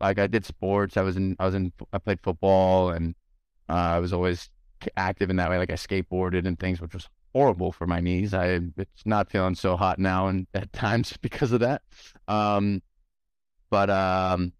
like 0.00 0.18
I 0.18 0.26
did 0.26 0.44
sports. 0.44 0.96
I 0.96 1.02
was 1.02 1.16
in 1.16 1.36
I 1.38 1.46
was 1.46 1.54
in 1.54 1.72
I 1.92 1.98
played 1.98 2.20
football 2.22 2.90
and 2.90 3.14
uh, 3.68 3.72
I 3.72 3.98
was 3.98 4.12
always 4.12 4.50
active 4.96 5.30
in 5.30 5.36
that 5.36 5.50
way. 5.50 5.58
Like 5.58 5.70
I 5.70 5.74
skateboarded 5.74 6.46
and 6.46 6.58
things, 6.58 6.80
which 6.80 6.94
was 6.94 7.08
horrible 7.32 7.72
for 7.72 7.86
my 7.86 8.00
knees. 8.00 8.34
I 8.34 8.60
it's 8.76 9.06
not 9.06 9.30
feeling 9.30 9.54
so 9.54 9.76
hot 9.76 9.98
now 9.98 10.28
and 10.28 10.46
at 10.54 10.72
times 10.74 11.16
because 11.20 11.52
of 11.52 11.60
that. 11.60 11.82
Um, 12.28 12.82
but 13.70 13.90
um, 13.90 14.52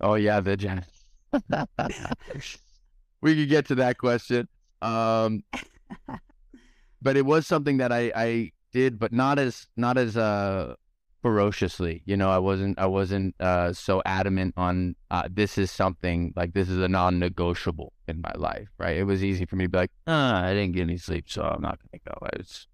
oh 0.00 0.14
yeah, 0.14 0.40
the. 0.40 0.84
we 3.20 3.36
could 3.36 3.48
get 3.48 3.66
to 3.66 3.74
that 3.76 3.98
question. 3.98 4.48
Um, 4.82 5.44
but 7.02 7.16
it 7.16 7.24
was 7.24 7.46
something 7.46 7.78
that 7.78 7.92
I 7.92 8.12
I 8.14 8.52
did, 8.72 8.98
but 8.98 9.12
not 9.12 9.38
as 9.38 9.66
not 9.76 9.98
as 9.98 10.16
uh 10.16 10.74
ferociously. 11.22 12.02
You 12.06 12.16
know, 12.16 12.30
I 12.30 12.38
wasn't 12.38 12.78
I 12.78 12.86
wasn't 12.86 13.34
uh 13.40 13.72
so 13.72 14.02
adamant 14.06 14.54
on 14.56 14.96
uh, 15.10 15.28
this 15.30 15.58
is 15.58 15.70
something 15.70 16.32
like 16.36 16.54
this 16.54 16.68
is 16.68 16.78
a 16.78 16.88
non-negotiable 16.88 17.92
in 18.08 18.20
my 18.20 18.32
life, 18.36 18.68
right? 18.78 18.96
It 18.96 19.04
was 19.04 19.22
easy 19.22 19.44
for 19.44 19.56
me 19.56 19.64
to 19.64 19.70
be 19.70 19.78
like, 19.78 19.92
ah, 20.06 20.44
I 20.44 20.54
didn't 20.54 20.72
get 20.72 20.82
any 20.82 20.96
sleep, 20.96 21.26
so 21.28 21.42
I'm 21.42 21.62
not 21.62 21.78
gonna 21.78 22.00
go. 22.06 22.26
It's 22.34 22.66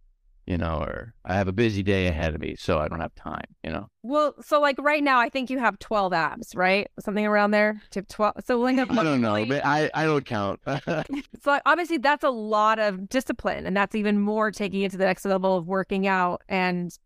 you 0.47 0.57
know, 0.57 0.79
or 0.79 1.13
I 1.25 1.35
have 1.35 1.49
a 1.49 1.53
busy 1.53 1.83
day 1.83 2.07
ahead 2.07 2.35
of 2.35 2.41
me, 2.41 2.55
so 2.57 2.79
I 2.79 2.87
don't 2.87 3.01
have 3.01 3.15
time, 3.17 3.47
you 3.65 3.71
know. 3.71 3.89
Well, 4.03 4.35
so 4.41 4.61
like 4.61 4.79
right 4.81 5.03
now, 5.03 5.19
I 5.19 5.29
think 5.29 5.51
you 5.51 5.59
have 5.59 5.79
12 5.81 6.13
abs, 6.13 6.55
right? 6.55 6.89
Something 7.01 7.27
around 7.27 7.51
there. 7.51 7.83
To 7.91 8.03
12. 8.03 8.35
So 8.45 8.59
like, 8.61 8.79
I 8.79 9.03
don't 9.03 9.21
know, 9.21 9.45
but 9.45 9.65
I, 9.65 9.91
I 9.93 10.05
don't 10.05 10.25
count. 10.25 10.61
so 11.43 11.59
obviously 11.67 11.99
that's 11.99 12.23
a 12.23 12.31
lot 12.31 12.79
of 12.79 13.09
discipline, 13.09 13.67
and 13.67 13.77
that's 13.77 13.97
even 13.97 14.21
more 14.21 14.53
taking 14.53 14.83
it 14.83 14.93
to 14.93 14.97
the 14.97 15.05
next 15.05 15.25
level 15.25 15.57
of 15.57 15.67
working 15.67 16.07
out. 16.07 16.43
And 16.49 16.97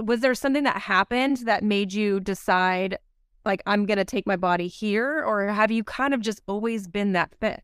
was 0.00 0.20
there 0.20 0.34
something 0.34 0.64
that 0.64 0.78
happened 0.78 1.38
that 1.44 1.62
made 1.62 1.92
you 1.92 2.18
decide, 2.18 2.98
like, 3.44 3.62
I'm 3.64 3.86
going 3.86 3.98
to 3.98 4.04
take 4.04 4.26
my 4.26 4.36
body 4.36 4.66
here, 4.66 5.22
or 5.24 5.46
have 5.46 5.70
you 5.70 5.84
kind 5.84 6.14
of 6.14 6.20
just 6.20 6.42
always 6.48 6.88
been 6.88 7.12
that 7.12 7.32
fit? 7.38 7.62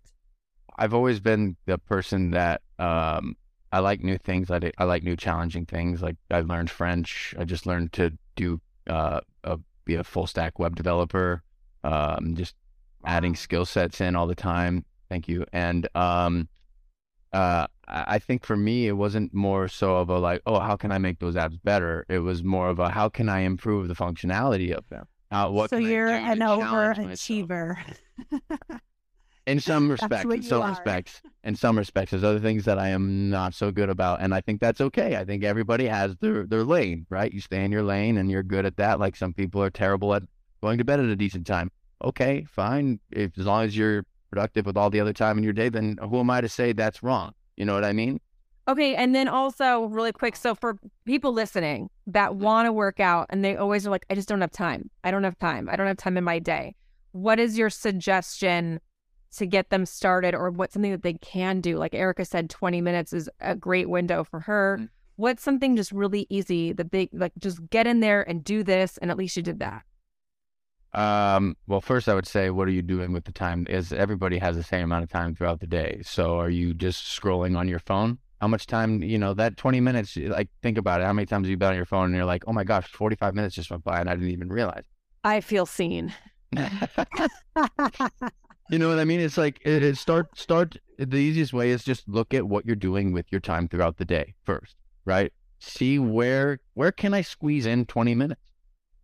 I've 0.80 0.94
always 0.94 1.18
been 1.18 1.56
the 1.66 1.76
person 1.76 2.30
that 2.30 2.62
um, 2.78 3.34
I 3.72 3.80
like 3.80 4.02
new 4.02 4.18
things. 4.18 4.50
I, 4.50 4.72
I 4.78 4.84
like 4.84 5.02
new 5.02 5.16
challenging 5.16 5.66
things. 5.66 6.02
Like 6.02 6.16
I 6.30 6.40
learned 6.40 6.70
French. 6.70 7.34
I 7.38 7.44
just 7.44 7.66
learned 7.66 7.92
to 7.94 8.12
do 8.36 8.60
uh, 8.88 9.20
a, 9.44 9.58
be 9.84 9.94
a 9.94 10.04
full 10.04 10.26
stack 10.26 10.58
web 10.58 10.76
developer. 10.76 11.42
Um, 11.84 12.34
just 12.34 12.54
adding 13.04 13.36
skill 13.36 13.64
sets 13.64 14.00
in 14.00 14.16
all 14.16 14.26
the 14.26 14.34
time. 14.34 14.84
Thank 15.08 15.28
you. 15.28 15.44
And 15.52 15.88
um, 15.94 16.48
uh, 17.32 17.66
I 17.86 18.18
think 18.18 18.44
for 18.44 18.56
me, 18.56 18.88
it 18.88 18.92
wasn't 18.92 19.32
more 19.32 19.68
so 19.68 19.96
of 19.96 20.10
a 20.10 20.18
like, 20.18 20.42
oh, 20.46 20.60
how 20.60 20.76
can 20.76 20.92
I 20.92 20.98
make 20.98 21.18
those 21.18 21.34
apps 21.34 21.58
better? 21.62 22.04
It 22.08 22.18
was 22.18 22.42
more 22.42 22.68
of 22.68 22.78
a 22.78 22.88
how 22.90 23.08
can 23.08 23.28
I 23.28 23.40
improve 23.40 23.88
the 23.88 23.94
functionality 23.94 24.72
of 24.72 24.88
them? 24.88 25.06
What 25.30 25.70
so 25.70 25.76
you're 25.76 26.08
an 26.08 26.40
overachiever. 26.40 27.76
in 29.48 29.60
some 29.60 29.90
respects, 29.90 30.24
in 30.32 30.42
some 30.42 30.62
are. 30.62 30.70
respects, 30.70 31.22
in 31.42 31.56
some 31.56 31.78
respects, 31.78 32.10
there's 32.10 32.24
other 32.24 32.38
things 32.38 32.64
that 32.66 32.78
I 32.78 32.88
am 32.88 33.30
not 33.30 33.54
so 33.54 33.70
good 33.70 33.88
about, 33.88 34.20
and 34.20 34.34
I 34.34 34.40
think 34.40 34.60
that's 34.60 34.80
okay. 34.80 35.16
I 35.16 35.24
think 35.24 35.42
everybody 35.44 35.86
has 35.86 36.16
their 36.20 36.46
their 36.46 36.64
lane, 36.64 37.06
right? 37.10 37.32
You 37.32 37.40
stay 37.40 37.64
in 37.64 37.72
your 37.72 37.82
lane, 37.82 38.18
and 38.18 38.30
you're 38.30 38.42
good 38.42 38.66
at 38.66 38.76
that. 38.76 39.00
Like 39.00 39.16
some 39.16 39.32
people 39.32 39.62
are 39.62 39.70
terrible 39.70 40.14
at 40.14 40.22
going 40.62 40.78
to 40.78 40.84
bed 40.84 41.00
at 41.00 41.06
a 41.06 41.16
decent 41.16 41.46
time. 41.46 41.70
Okay, 42.04 42.44
fine. 42.48 43.00
If 43.10 43.38
as 43.38 43.46
long 43.46 43.64
as 43.64 43.76
you're 43.76 44.04
productive 44.30 44.66
with 44.66 44.76
all 44.76 44.90
the 44.90 45.00
other 45.00 45.12
time 45.12 45.38
in 45.38 45.44
your 45.44 45.52
day, 45.52 45.68
then 45.68 45.96
who 46.00 46.20
am 46.20 46.30
I 46.30 46.40
to 46.40 46.48
say 46.48 46.72
that's 46.72 47.02
wrong? 47.02 47.32
You 47.56 47.64
know 47.64 47.74
what 47.74 47.84
I 47.84 47.92
mean? 47.92 48.20
Okay, 48.68 48.94
and 48.94 49.14
then 49.14 49.28
also 49.28 49.86
really 49.86 50.12
quick, 50.12 50.36
so 50.36 50.54
for 50.54 50.78
people 51.06 51.32
listening 51.32 51.88
that 52.06 52.30
mm-hmm. 52.30 52.42
want 52.42 52.66
to 52.66 52.72
work 52.72 53.00
out 53.00 53.26
and 53.30 53.42
they 53.42 53.56
always 53.56 53.86
are 53.86 53.90
like, 53.90 54.04
I 54.10 54.14
just 54.14 54.28
don't 54.28 54.42
have 54.42 54.50
time. 54.50 54.90
I 55.02 55.10
don't 55.10 55.24
have 55.24 55.38
time. 55.38 55.70
I 55.70 55.76
don't 55.76 55.86
have 55.86 55.96
time 55.96 56.18
in 56.18 56.24
my 56.24 56.38
day. 56.38 56.74
What 57.12 57.40
is 57.40 57.56
your 57.56 57.70
suggestion? 57.70 58.80
To 59.36 59.46
get 59.46 59.70
them 59.70 59.86
started 59.86 60.34
or 60.34 60.50
what's 60.50 60.74
something 60.74 60.90
that 60.90 61.02
they 61.02 61.14
can 61.14 61.60
do. 61.60 61.76
Like 61.76 61.94
Erica 61.94 62.24
said, 62.24 62.50
20 62.50 62.80
minutes 62.80 63.12
is 63.12 63.28
a 63.40 63.54
great 63.54 63.88
window 63.88 64.24
for 64.24 64.40
her. 64.40 64.76
Mm-hmm. 64.78 64.86
What's 65.16 65.42
something 65.42 65.76
just 65.76 65.92
really 65.92 66.26
easy 66.30 66.72
that 66.72 66.92
they 66.92 67.08
like 67.12 67.32
just 67.38 67.68
get 67.70 67.86
in 67.86 68.00
there 68.00 68.22
and 68.22 68.44
do 68.44 68.62
this 68.62 68.98
and 68.98 69.10
at 69.10 69.16
least 69.16 69.36
you 69.36 69.42
did 69.42 69.58
that? 69.58 69.82
Um, 70.94 71.56
well, 71.66 71.80
first 71.80 72.08
I 72.08 72.14
would 72.14 72.26
say, 72.26 72.50
what 72.50 72.66
are 72.68 72.72
you 72.72 72.82
doing 72.82 73.12
with 73.12 73.24
the 73.24 73.32
time? 73.32 73.66
Is 73.68 73.92
everybody 73.92 74.38
has 74.38 74.56
the 74.56 74.62
same 74.62 74.84
amount 74.84 75.04
of 75.04 75.10
time 75.10 75.34
throughout 75.34 75.60
the 75.60 75.66
day. 75.66 76.00
So 76.02 76.38
are 76.38 76.48
you 76.48 76.72
just 76.72 77.04
scrolling 77.04 77.58
on 77.58 77.68
your 77.68 77.80
phone? 77.80 78.18
How 78.40 78.46
much 78.46 78.66
time, 78.66 79.02
you 79.02 79.18
know, 79.18 79.34
that 79.34 79.56
20 79.56 79.80
minutes, 79.80 80.16
like 80.16 80.48
think 80.62 80.78
about 80.78 81.00
it. 81.00 81.04
How 81.04 81.12
many 81.12 81.26
times 81.26 81.46
have 81.46 81.50
you 81.50 81.56
been 81.56 81.70
on 81.70 81.76
your 81.76 81.84
phone 81.84 82.06
and 82.06 82.14
you're 82.14 82.24
like, 82.24 82.44
oh 82.46 82.52
my 82.52 82.64
gosh, 82.64 82.86
45 82.92 83.34
minutes 83.34 83.56
just 83.56 83.70
went 83.70 83.82
by 83.82 84.00
and 84.00 84.08
I 84.08 84.14
didn't 84.14 84.30
even 84.30 84.48
realize. 84.48 84.84
I 85.24 85.40
feel 85.40 85.66
seen. 85.66 86.14
You 88.70 88.78
know 88.78 88.88
what 88.88 88.98
I 88.98 89.04
mean? 89.04 89.20
It's 89.20 89.38
like 89.38 89.60
it, 89.64 89.82
it 89.82 89.96
start 89.96 90.38
start. 90.38 90.76
The 90.98 91.16
easiest 91.16 91.52
way 91.52 91.70
is 91.70 91.84
just 91.84 92.08
look 92.08 92.34
at 92.34 92.44
what 92.44 92.66
you're 92.66 92.76
doing 92.76 93.12
with 93.12 93.26
your 93.30 93.40
time 93.40 93.68
throughout 93.68 93.96
the 93.96 94.04
day 94.04 94.34
first, 94.44 94.76
right? 95.04 95.32
See 95.58 95.98
where 95.98 96.60
where 96.74 96.92
can 96.92 97.14
I 97.14 97.22
squeeze 97.22 97.66
in 97.66 97.86
20 97.86 98.14
minutes? 98.14 98.42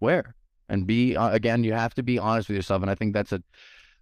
Where? 0.01 0.35
And 0.69 0.87
be 0.87 1.17
uh, 1.17 1.31
again, 1.31 1.65
you 1.65 1.73
have 1.73 1.95
to 1.95 2.03
be 2.03 2.19
honest 2.19 2.49
with 2.49 2.57
yourself. 2.57 2.83
And 2.83 2.91
I 2.91 2.95
think 2.95 3.15
that's 3.15 3.33
a 3.33 3.43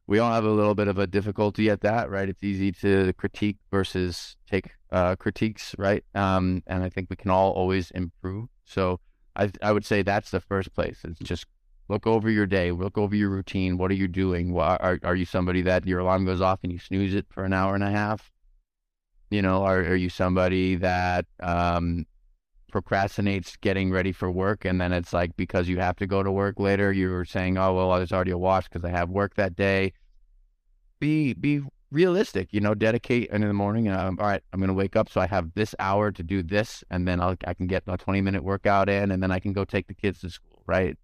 we 0.08 0.18
all 0.18 0.32
have 0.32 0.44
a 0.44 0.50
little 0.50 0.74
bit 0.74 0.88
of 0.88 0.98
a 0.98 1.06
difficulty 1.06 1.70
at 1.70 1.80
that, 1.82 2.10
right? 2.10 2.28
It's 2.28 2.42
easy 2.42 2.72
to 2.72 3.12
critique 3.12 3.58
versus 3.70 4.36
take 4.50 4.70
uh, 4.90 5.14
critiques, 5.16 5.76
right? 5.78 6.04
Um, 6.14 6.62
and 6.66 6.82
I 6.82 6.88
think 6.88 7.08
we 7.08 7.16
can 7.16 7.30
all 7.30 7.52
always 7.52 7.92
improve. 7.92 8.48
So 8.64 8.98
I 9.36 9.50
I 9.62 9.70
would 9.70 9.84
say 9.86 10.02
that's 10.02 10.30
the 10.30 10.40
first 10.40 10.74
place. 10.74 11.00
It's 11.04 11.20
just 11.20 11.46
Look 11.89 12.07
over 12.07 12.30
your 12.30 12.47
day. 12.47 12.70
Look 12.70 12.97
over 12.97 13.14
your 13.14 13.30
routine. 13.30 13.76
What 13.76 13.91
are 13.91 13.95
you 13.95 14.09
doing? 14.09 14.57
Are 14.57 14.99
are 15.03 15.16
you 15.16 15.24
somebody 15.24 15.62
that 15.62 15.87
your 15.87 16.01
alarm 16.01 16.24
goes 16.24 16.41
off 16.41 16.61
and 16.62 16.72
you 16.72 16.78
snooze 16.78 17.14
it 17.14 17.26
for 17.28 17.45
an 17.45 17.53
hour 17.53 17.74
and 17.74 17.85
a 17.85 17.91
half? 17.91 18.30
You 19.30 19.43
know, 19.43 19.64
are 19.64 19.80
are 19.80 19.97
you 19.97 20.09
somebody 20.09 20.76
that 20.76 21.26
um, 21.41 22.07
procrastinates 22.72 23.61
getting 23.61 23.91
ready 23.91 24.12
for 24.12 24.30
work 24.30 24.64
and 24.64 24.80
then 24.80 24.93
it's 24.93 25.12
like 25.12 25.37
because 25.37 25.68
you 25.68 25.78
have 25.80 25.97
to 25.97 26.07
go 26.07 26.22
to 26.22 26.30
work 26.30 26.59
later, 26.59 26.93
you're 26.93 27.24
saying, 27.24 27.59
"Oh 27.59 27.74
well, 27.74 27.91
I 27.91 27.99
there's 27.99 28.12
already 28.12 28.30
a 28.30 28.39
wash 28.39 28.68
because 28.68 28.85
I 28.85 28.91
have 28.91 29.11
work 29.11 29.35
that 29.37 29.57
day." 29.57 29.93
Be 31.01 31.35
be 31.35 31.62
realistic. 31.93 32.49
You 32.53 32.61
know, 32.61 32.74
dedicate 32.74 33.30
in 33.30 33.43
the 33.43 33.53
morning. 33.53 33.89
Um, 33.89 34.18
all 34.18 34.26
right, 34.26 34.43
I'm 34.53 34.61
going 34.61 34.68
to 34.68 34.74
wake 34.74 34.97
up, 34.97 35.09
so 35.09 35.20
I 35.20 35.26
have 35.26 35.53
this 35.55 35.74
hour 35.78 36.11
to 36.11 36.22
do 36.22 36.43
this, 36.43 36.83
and 36.91 37.07
then 37.07 37.20
I'll, 37.20 37.37
I 37.47 37.55
can 37.55 37.66
get 37.66 37.85
a 37.87 37.97
20 37.97 38.20
minute 38.20 38.43
workout 38.43 38.89
in, 38.89 39.11
and 39.11 39.22
then 39.22 39.30
I 39.30 39.39
can 39.39 39.53
go 39.53 39.64
take 39.64 39.87
the 39.87 39.95
kids 39.95 40.20
to 40.20 40.30
school. 40.30 40.62
Right? 40.66 40.97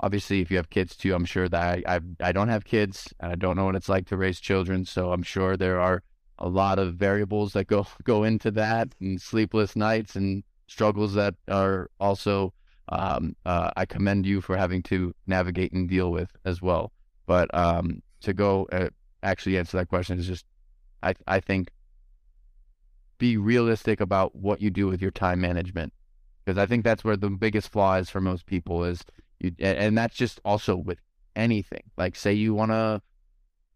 Obviously 0.00 0.40
if 0.40 0.50
you 0.50 0.56
have 0.56 0.70
kids 0.70 0.96
too 0.96 1.14
i'm 1.14 1.24
sure 1.24 1.48
that 1.48 1.84
I, 1.86 1.96
I, 1.96 2.00
I 2.20 2.32
don't 2.32 2.48
have 2.48 2.64
kids 2.64 3.12
and 3.20 3.32
i 3.32 3.34
don't 3.34 3.56
know 3.56 3.66
what 3.66 3.76
it's 3.76 3.88
like 3.88 4.06
to 4.06 4.16
raise 4.16 4.40
children 4.40 4.84
so 4.84 5.12
i'm 5.12 5.22
sure 5.22 5.56
there 5.56 5.80
are 5.80 6.02
a 6.38 6.48
lot 6.48 6.78
of 6.78 6.94
variables 6.94 7.52
that 7.52 7.66
go 7.66 7.86
go 8.04 8.24
into 8.24 8.50
that 8.52 8.88
and 9.00 9.20
sleepless 9.20 9.76
nights 9.76 10.16
and 10.16 10.42
struggles 10.66 11.14
that 11.14 11.34
are 11.48 11.90
also 12.00 12.52
um, 12.88 13.36
uh, 13.46 13.70
i 13.76 13.84
commend 13.84 14.26
you 14.26 14.40
for 14.40 14.56
having 14.56 14.82
to 14.82 15.14
navigate 15.26 15.72
and 15.72 15.88
deal 15.88 16.10
with 16.10 16.30
as 16.44 16.60
well. 16.60 16.92
But 17.26 17.52
um, 17.54 18.02
to 18.22 18.32
go 18.32 18.66
uh, 18.72 18.88
actually 19.22 19.58
answer 19.58 19.76
that 19.76 19.88
question 19.88 20.18
is 20.18 20.26
just 20.26 20.44
i 21.02 21.14
i 21.26 21.40
think 21.40 21.70
be 23.18 23.36
realistic 23.36 24.00
about 24.00 24.34
what 24.34 24.60
you 24.60 24.70
do 24.70 24.86
with 24.86 25.02
your 25.02 25.10
time 25.10 25.40
management 25.40 25.92
because 26.44 26.58
i 26.58 26.66
think 26.66 26.84
that's 26.84 27.04
where 27.04 27.16
the 27.16 27.28
biggest 27.28 27.70
flaw 27.70 27.96
is 27.96 28.08
for 28.08 28.20
most 28.20 28.46
people 28.46 28.84
is 28.84 29.02
you, 29.40 29.52
and 29.58 29.96
that's 29.96 30.16
just 30.16 30.40
also 30.44 30.76
with 30.76 30.98
anything. 31.36 31.82
Like, 31.96 32.16
say 32.16 32.32
you 32.32 32.54
want 32.54 32.70
to 32.72 33.02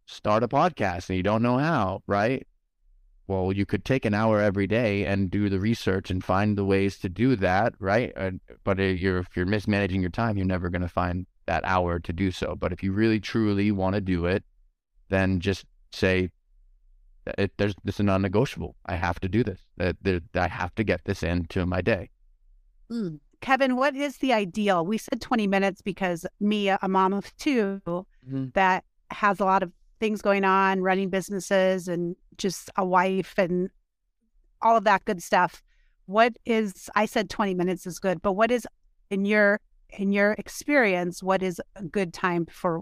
start 0.07 0.43
a 0.43 0.49
podcast 0.49 1.09
and 1.09 1.17
you 1.17 1.23
don't 1.23 1.43
know 1.43 1.59
how, 1.59 2.03
right? 2.07 2.47
Well, 3.27 3.53
you 3.53 3.65
could 3.65 3.85
take 3.85 4.05
an 4.05 4.13
hour 4.13 4.41
every 4.41 4.67
day 4.67 5.07
and 5.07 5.31
do 5.31 5.49
the 5.49 5.59
research 5.59 6.11
and 6.11 6.23
find 6.23 6.59
the 6.59 6.65
ways 6.65 6.99
to 6.99 7.09
do 7.09 7.37
that, 7.37 7.73
right? 7.79 8.13
but 8.65 8.79
if 8.79 9.01
you're 9.01 9.19
if 9.19 9.35
you're 9.35 9.47
mismanaging 9.47 10.03
your 10.03 10.11
time, 10.11 10.37
you're 10.37 10.47
never 10.47 10.69
going 10.69 10.83
to 10.83 10.89
find 10.89 11.27
that 11.47 11.65
hour 11.65 11.99
to 11.99 12.13
do 12.13 12.31
so. 12.31 12.55
But 12.55 12.73
if 12.73 12.83
you 12.83 12.93
really 12.93 13.21
truly 13.21 13.73
want 13.73 13.95
to 13.95 14.01
do 14.03 14.27
it, 14.27 14.45
then 15.09 15.41
just 15.41 15.65
say, 15.91 16.31
it, 17.39 17.53
"There's 17.57 17.75
this 17.83 17.99
is 17.99 18.05
non-negotiable. 18.05 18.77
I 18.85 18.97
have 18.97 19.21
to 19.21 19.29
do 19.29 19.43
this. 19.43 19.61
I 19.81 20.49
have 20.49 20.75
to 20.75 20.85
get 20.85 21.01
this 21.05 21.23
into 21.23 21.65
my 21.65 21.81
day." 21.81 22.11
Mm. 22.91 23.21
Kevin, 23.45 23.77
what 23.77 23.95
is 23.95 24.17
the 24.17 24.33
ideal? 24.33 24.87
We 24.87 24.97
said 24.97 25.21
20 25.21 25.47
minutes 25.47 25.83
because 25.83 26.25
me, 26.41 26.71
a 26.71 26.79
mom 26.89 27.13
of 27.13 27.37
2 27.37 27.83
mm-hmm. 27.87 28.47
that 28.55 28.85
has 29.11 29.39
a 29.39 29.45
lot 29.45 29.63
of 29.63 29.71
things 30.01 30.23
going 30.23 30.47
on, 30.47 30.81
running 30.81 31.11
businesses 31.11 31.87
and 31.87 32.17
just 32.39 32.71
a 32.79 32.87
wife 32.87 33.35
and 33.37 33.69
all 34.63 34.79
of 34.79 34.85
that 34.85 35.05
good 35.05 35.23
stuff. 35.23 35.63
What 36.07 36.33
is 36.47 36.89
I 36.95 37.05
said 37.05 37.29
20 37.29 37.53
minutes 37.53 37.87
is 37.87 37.99
good, 37.99 38.23
but 38.23 38.33
what 38.33 38.51
is 38.51 38.67
in 39.11 39.27
your 39.27 39.61
in 39.91 40.11
your 40.11 40.33
experience, 40.39 41.23
what 41.23 41.43
is 41.43 41.61
a 41.77 41.83
good 41.83 42.15
time 42.15 42.47
for 42.47 42.81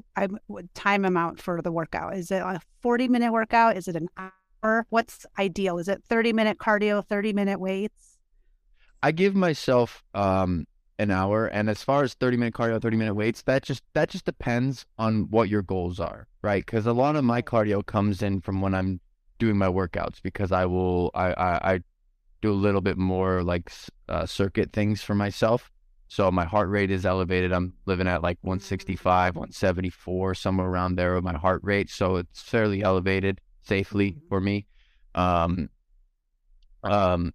time 0.74 1.04
amount 1.04 1.42
for 1.42 1.60
the 1.60 1.72
workout? 1.72 2.16
Is 2.16 2.30
it 2.30 2.40
a 2.40 2.60
40 2.82 3.08
minute 3.08 3.32
workout? 3.32 3.76
Is 3.76 3.88
it 3.88 3.96
an 3.96 4.06
hour? 4.16 4.86
What's 4.90 5.26
ideal? 5.40 5.78
Is 5.78 5.88
it 5.88 6.04
30 6.08 6.32
minute 6.32 6.58
cardio, 6.58 7.04
30 7.04 7.32
minute 7.32 7.58
weights? 7.58 8.11
I 9.02 9.12
give 9.12 9.34
myself 9.34 10.04
um, 10.14 10.66
an 10.98 11.10
hour, 11.10 11.46
and 11.46 11.68
as 11.68 11.82
far 11.82 12.02
as 12.02 12.14
thirty 12.14 12.36
minute 12.36 12.54
cardio, 12.54 12.80
thirty 12.80 12.96
minute 12.96 13.14
weights, 13.14 13.42
that 13.42 13.62
just 13.62 13.82
that 13.94 14.08
just 14.08 14.24
depends 14.24 14.86
on 14.98 15.28
what 15.30 15.48
your 15.48 15.62
goals 15.62 16.00
are, 16.00 16.28
right? 16.42 16.64
Because 16.64 16.86
a 16.86 16.92
lot 16.92 17.16
of 17.16 17.24
my 17.24 17.42
cardio 17.42 17.84
comes 17.84 18.22
in 18.22 18.40
from 18.40 18.60
when 18.60 18.74
I'm 18.74 19.00
doing 19.38 19.58
my 19.58 19.66
workouts 19.66 20.22
because 20.22 20.52
I 20.52 20.66
will 20.66 21.10
I 21.14 21.32
I, 21.32 21.72
I 21.74 21.80
do 22.42 22.52
a 22.52 22.54
little 22.54 22.80
bit 22.80 22.98
more 22.98 23.42
like 23.42 23.70
uh, 24.08 24.26
circuit 24.26 24.72
things 24.72 25.02
for 25.02 25.14
myself. 25.14 25.70
So 26.08 26.30
my 26.30 26.44
heart 26.44 26.68
rate 26.68 26.90
is 26.90 27.06
elevated. 27.06 27.52
I'm 27.52 27.72
living 27.86 28.06
at 28.06 28.22
like 28.22 28.36
165, 28.42 29.34
174, 29.34 30.34
somewhere 30.34 30.66
around 30.66 30.96
there 30.96 31.14
with 31.14 31.24
my 31.24 31.38
heart 31.38 31.62
rate. 31.64 31.88
So 31.88 32.16
it's 32.16 32.42
fairly 32.42 32.82
elevated 32.82 33.40
safely 33.62 34.18
for 34.28 34.38
me. 34.38 34.66
Um, 35.14 35.70
um, 36.82 37.32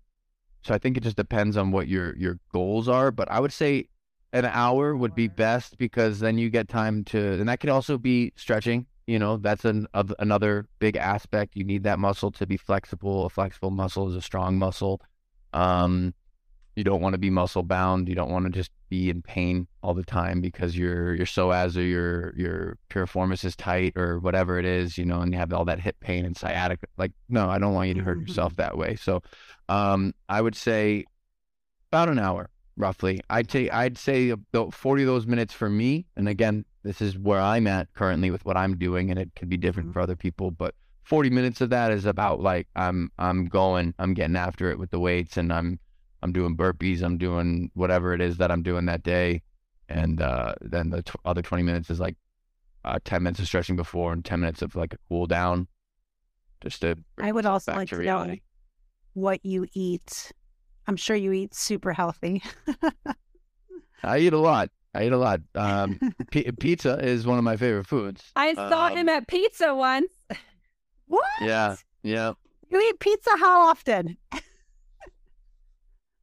so 0.64 0.74
I 0.74 0.78
think 0.78 0.98
it 0.98 1.04
just 1.04 1.18
depends 1.18 1.58
on 1.58 1.72
what 1.72 1.88
your 1.88 2.16
your 2.18 2.40
goals 2.52 2.88
are. 2.88 3.12
But 3.12 3.30
I 3.32 3.40
would 3.40 3.54
say 3.54 3.90
an 4.34 4.46
hour 4.46 4.96
would 4.96 5.16
be 5.16 5.28
best 5.28 5.78
because 5.78 6.20
then 6.20 6.38
you 6.38 6.50
get 6.50 6.68
time 6.68 7.04
to, 7.06 7.34
and 7.34 7.48
that 7.48 7.60
could 7.60 7.70
also 7.70 7.98
be 7.98 8.34
stretching. 8.36 8.86
You 9.06 9.20
know, 9.20 9.38
that's 9.38 9.64
an 9.64 9.88
uh, 9.94 10.04
another 10.20 10.68
big 10.80 10.98
aspect. 10.98 11.56
You 11.56 11.64
need 11.64 11.84
that 11.84 12.00
muscle 12.00 12.32
to 12.32 12.46
be 12.46 12.58
flexible. 12.58 13.26
A 13.26 13.30
flexible 13.30 13.72
muscle 13.72 14.10
is 14.10 14.16
a 14.16 14.22
strong 14.22 14.58
muscle. 14.58 15.02
Um, 15.54 16.14
you 16.76 16.84
don't 16.84 17.02
want 17.02 17.14
to 17.14 17.18
be 17.18 17.32
muscle 17.32 17.64
bound. 17.64 18.08
You 18.08 18.16
don't 18.16 18.30
want 18.30 18.46
to 18.46 18.52
just 18.52 18.72
be 18.90 19.10
in 19.10 19.22
pain 19.22 19.68
all 19.82 19.94
the 19.94 20.04
time 20.04 20.42
because 20.42 20.78
your 20.78 21.16
your 21.16 21.26
psoas 21.26 21.76
or 21.76 21.82
your 21.82 22.38
your 22.38 22.78
piriformis 22.90 23.44
is 23.44 23.56
tight 23.56 23.94
or 23.96 24.20
whatever 24.20 24.60
it 24.60 24.66
is, 24.66 24.98
you 24.98 25.06
know, 25.06 25.22
and 25.22 25.34
you 25.34 25.40
have 25.40 25.52
all 25.52 25.66
that 25.66 25.80
hip 25.80 25.96
pain 26.00 26.24
and 26.24 26.38
sciatica. 26.38 26.86
Like, 26.98 27.14
no, 27.30 27.50
I 27.50 27.58
don't 27.58 27.74
want 27.74 27.88
you 27.88 27.96
to 27.96 28.04
hurt 28.04 28.20
yourself 28.20 28.56
that 28.58 28.78
way. 28.78 28.96
So, 28.96 29.24
um, 29.70 30.14
I 30.30 30.42
would 30.42 30.56
say 30.56 31.06
about 31.92 32.10
an 32.10 32.20
hour 32.20 32.50
roughly. 32.76 33.22
I'd 33.30 33.50
say 33.52 33.70
I'd 33.70 33.98
say 33.98 34.30
about 34.30 34.74
forty 34.74 35.04
of 35.04 35.08
those 35.08 35.28
minutes 35.28 35.54
for 35.54 35.70
me. 35.70 36.06
And 36.16 36.28
again, 36.28 36.66
this 36.84 37.02
is 37.02 37.18
where 37.18 37.42
I'm 37.42 37.68
at 37.68 37.94
currently 37.94 38.32
with 38.32 38.46
what 38.46 38.58
I'm 38.58 38.78
doing, 38.78 39.10
and 39.10 39.20
it 39.20 39.32
could 39.36 39.50
be 39.50 39.58
different 39.58 39.94
for 39.94 40.00
other 40.00 40.16
people, 40.16 40.52
but. 40.52 40.76
40 41.04 41.30
minutes 41.30 41.62
of 41.62 41.70
that 41.70 41.94
is 41.94 42.04
about 42.04 42.42
like 42.42 42.68
I'm 42.76 43.10
I'm 43.18 43.46
going 43.46 43.94
I'm 43.98 44.14
getting 44.14 44.36
after 44.36 44.70
it 44.72 44.78
with 44.78 44.92
the 44.92 45.00
weights 45.00 45.38
and 45.38 45.54
I'm 45.54 45.80
I'm 46.22 46.32
doing 46.34 46.58
burpees, 46.58 47.02
I'm 47.02 47.18
doing 47.18 47.72
whatever 47.74 48.14
it 48.14 48.22
is 48.22 48.38
that 48.38 48.52
I'm 48.52 48.64
doing 48.64 48.86
that 48.86 49.04
day, 49.04 49.42
and 49.90 50.22
uh, 50.22 50.56
then 50.62 50.90
the 50.90 51.04
t- 51.04 51.14
other 51.26 51.42
20 51.42 51.64
minutes 51.64 51.90
is 51.90 52.00
like 52.00 52.16
uh, 52.84 53.00
10 53.04 53.24
minutes 53.24 53.40
of 53.40 53.48
stretching 53.48 53.76
before 53.76 54.14
and 54.14 54.24
10 54.26 54.40
minutes 54.40 54.62
of 54.62 54.76
like 54.76 54.94
a 54.94 54.98
cool 55.10 55.28
down, 55.28 55.68
just 56.62 56.82
to. 56.82 56.96
I 57.22 57.32
would 57.32 57.46
also 57.46 57.74
like 57.74 57.90
to 57.90 57.96
know 57.96 58.00
reality. 58.00 58.42
What 59.18 59.44
you 59.44 59.66
eat. 59.74 60.32
I'm 60.86 60.96
sure 60.96 61.16
you 61.16 61.32
eat 61.32 61.56
super 61.56 61.92
healthy. 61.92 62.44
I 64.04 64.20
eat 64.20 64.32
a 64.34 64.38
lot. 64.38 64.70
I 64.94 65.06
eat 65.08 65.12
a 65.12 65.18
lot. 65.18 65.42
Um, 65.56 66.00
p- 66.32 66.50
pizza 66.60 67.00
is 67.04 67.26
one 67.26 67.40
of 67.40 67.44
my 67.44 67.58
favorite 67.58 67.88
foods. 67.88 68.24
I 68.36 68.54
saw 68.54 68.88
Um, 68.88 68.98
him 68.98 69.10
at 69.10 69.28
pizza 69.28 69.74
once. 69.74 70.12
what? 71.08 71.26
Yeah, 71.42 71.76
yeah, 72.04 72.34
You 72.70 72.80
eat 72.80 73.00
pizza 73.00 73.32
how 73.38 73.68
often? 73.70 74.18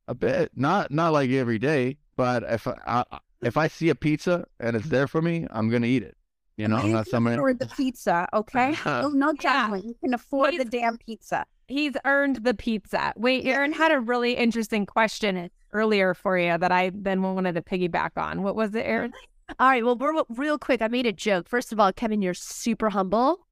a 0.06 0.14
bit. 0.14 0.52
Not 0.54 0.90
not 0.92 1.12
like 1.12 1.30
every 1.30 1.58
day, 1.58 1.98
but 2.16 2.42
if 2.44 2.66
I, 2.68 3.04
I 3.10 3.18
if 3.42 3.56
I 3.56 3.66
see 3.68 3.88
a 3.88 3.94
pizza 3.94 4.44
and 4.60 4.76
it's 4.76 4.86
there 4.88 5.08
for 5.08 5.20
me, 5.20 5.46
I'm 5.50 5.68
gonna 5.68 5.86
eat 5.88 6.02
it. 6.04 6.16
You 6.56 6.68
know, 6.68 6.76
I'm 6.76 6.92
not 6.92 7.04
can 7.06 7.10
someone. 7.10 7.32
afford 7.34 7.58
the 7.58 7.66
pizza, 7.66 8.28
okay? 8.32 8.76
no, 8.86 9.08
no 9.14 9.34
Yeah. 9.42 9.74
You 9.74 9.94
can 10.00 10.14
afford 10.14 10.56
the 10.56 10.64
damn 10.64 10.96
pizza. 10.98 11.44
He's 11.66 11.94
earned 12.04 12.44
the 12.44 12.54
pizza. 12.54 13.12
Wait, 13.16 13.46
Erin 13.46 13.72
had 13.72 13.92
a 13.92 14.00
really 14.00 14.34
interesting 14.34 14.86
question 14.86 15.50
earlier 15.72 16.14
for 16.14 16.38
you 16.38 16.58
that 16.58 16.72
I 16.72 16.90
then 16.94 17.22
wanted 17.22 17.54
to 17.54 17.62
piggyback 17.62 18.10
on. 18.16 18.42
What 18.42 18.56
was 18.56 18.74
it, 18.74 18.86
Erin? 18.86 19.12
All 19.58 19.68
right. 19.68 19.84
Well, 19.84 19.96
we're, 19.96 20.22
real 20.30 20.58
quick, 20.58 20.80
I 20.82 20.88
made 20.88 21.06
a 21.06 21.12
joke. 21.12 21.48
First 21.48 21.72
of 21.72 21.80
all, 21.80 21.92
Kevin, 21.92 22.22
you're 22.22 22.34
super 22.34 22.90
humble. 22.90 23.46